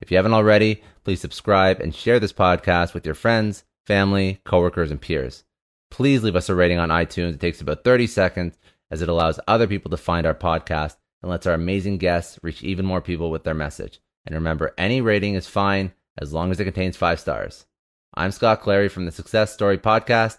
If 0.00 0.10
you 0.10 0.16
haven't 0.16 0.34
already, 0.34 0.82
please 1.04 1.20
subscribe 1.20 1.80
and 1.80 1.94
share 1.94 2.18
this 2.18 2.32
podcast 2.32 2.94
with 2.94 3.06
your 3.06 3.14
friends, 3.14 3.64
family, 3.86 4.40
coworkers, 4.44 4.90
and 4.90 5.00
peers. 5.00 5.44
Please 5.90 6.22
leave 6.22 6.36
us 6.36 6.48
a 6.48 6.54
rating 6.54 6.78
on 6.78 6.88
iTunes. 6.88 7.34
It 7.34 7.40
takes 7.40 7.60
about 7.60 7.84
30 7.84 8.06
seconds 8.06 8.58
as 8.90 9.02
it 9.02 9.08
allows 9.08 9.38
other 9.46 9.66
people 9.66 9.90
to 9.90 9.96
find 9.96 10.26
our 10.26 10.34
podcast 10.34 10.96
and 11.22 11.30
lets 11.30 11.46
our 11.46 11.54
amazing 11.54 11.98
guests 11.98 12.38
reach 12.42 12.62
even 12.62 12.84
more 12.84 13.00
people 13.00 13.30
with 13.30 13.44
their 13.44 13.54
message. 13.54 14.00
And 14.26 14.34
remember, 14.34 14.74
any 14.76 15.00
rating 15.00 15.34
is 15.34 15.46
fine 15.46 15.92
as 16.18 16.32
long 16.32 16.50
as 16.50 16.60
it 16.60 16.64
contains 16.64 16.96
five 16.96 17.20
stars. 17.20 17.66
I'm 18.14 18.30
Scott 18.32 18.60
Clary 18.60 18.88
from 18.88 19.06
the 19.06 19.12
Success 19.12 19.52
Story 19.52 19.78
Podcast, 19.78 20.38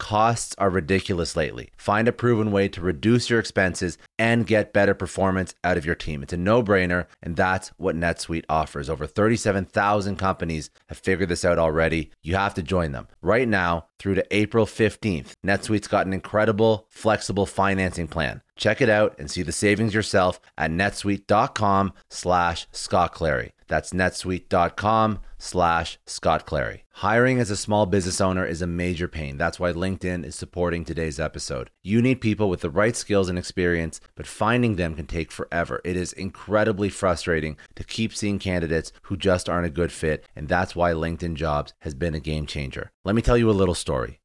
Costs 0.00 0.54
are 0.56 0.70
ridiculous 0.70 1.36
lately. 1.36 1.68
Find 1.76 2.08
a 2.08 2.12
proven 2.12 2.50
way 2.50 2.68
to 2.68 2.80
reduce 2.80 3.28
your 3.28 3.38
expenses 3.38 3.98
and 4.18 4.46
get 4.46 4.72
better 4.72 4.94
performance 4.94 5.54
out 5.62 5.76
of 5.76 5.84
your 5.84 5.94
team. 5.94 6.22
It's 6.22 6.32
a 6.32 6.38
no 6.38 6.62
brainer, 6.62 7.06
and 7.22 7.36
that's 7.36 7.68
what 7.76 7.94
NetSuite 7.94 8.46
offers. 8.48 8.88
Over 8.88 9.06
37,000 9.06 10.16
companies 10.16 10.70
have 10.88 10.98
figured 10.98 11.28
this 11.28 11.44
out 11.44 11.58
already. 11.58 12.10
You 12.22 12.36
have 12.36 12.54
to 12.54 12.62
join 12.62 12.92
them. 12.92 13.08
Right 13.20 13.46
now, 13.46 13.88
through 13.98 14.14
to 14.14 14.26
April 14.34 14.64
15th, 14.64 15.34
NetSuite's 15.46 15.86
got 15.86 16.06
an 16.06 16.14
incredible, 16.14 16.86
flexible 16.88 17.44
financing 17.44 18.08
plan. 18.08 18.40
Check 18.56 18.80
it 18.80 18.88
out 18.88 19.14
and 19.18 19.30
see 19.30 19.42
the 19.42 19.52
savings 19.52 19.94
yourself 19.94 20.40
at 20.58 20.70
netsuite.com 20.70 21.92
slash 22.08 22.66
Scott 22.72 23.12
Clary. 23.12 23.52
That's 23.68 23.92
netsuite.com 23.92 25.20
slash 25.38 25.98
Scott 26.04 26.44
Clary. 26.44 26.84
Hiring 26.94 27.38
as 27.38 27.50
a 27.50 27.56
small 27.56 27.86
business 27.86 28.20
owner 28.20 28.44
is 28.44 28.60
a 28.60 28.66
major 28.66 29.08
pain. 29.08 29.38
That's 29.38 29.58
why 29.58 29.72
LinkedIn 29.72 30.24
is 30.24 30.34
supporting 30.34 30.84
today's 30.84 31.20
episode. 31.20 31.70
You 31.82 32.02
need 32.02 32.20
people 32.20 32.50
with 32.50 32.60
the 32.60 32.68
right 32.68 32.96
skills 32.96 33.28
and 33.28 33.38
experience, 33.38 34.00
but 34.16 34.26
finding 34.26 34.76
them 34.76 34.94
can 34.94 35.06
take 35.06 35.30
forever. 35.30 35.80
It 35.84 35.96
is 35.96 36.12
incredibly 36.12 36.90
frustrating 36.90 37.56
to 37.76 37.84
keep 37.84 38.14
seeing 38.14 38.38
candidates 38.38 38.92
who 39.02 39.16
just 39.16 39.48
aren't 39.48 39.66
a 39.66 39.70
good 39.70 39.92
fit, 39.92 40.26
and 40.36 40.48
that's 40.48 40.76
why 40.76 40.92
LinkedIn 40.92 41.34
Jobs 41.36 41.72
has 41.78 41.94
been 41.94 42.14
a 42.14 42.20
game 42.20 42.44
changer. 42.46 42.90
Let 43.04 43.14
me 43.14 43.22
tell 43.22 43.38
you 43.38 43.48
a 43.48 43.52
little 43.52 43.74
story. 43.74 44.19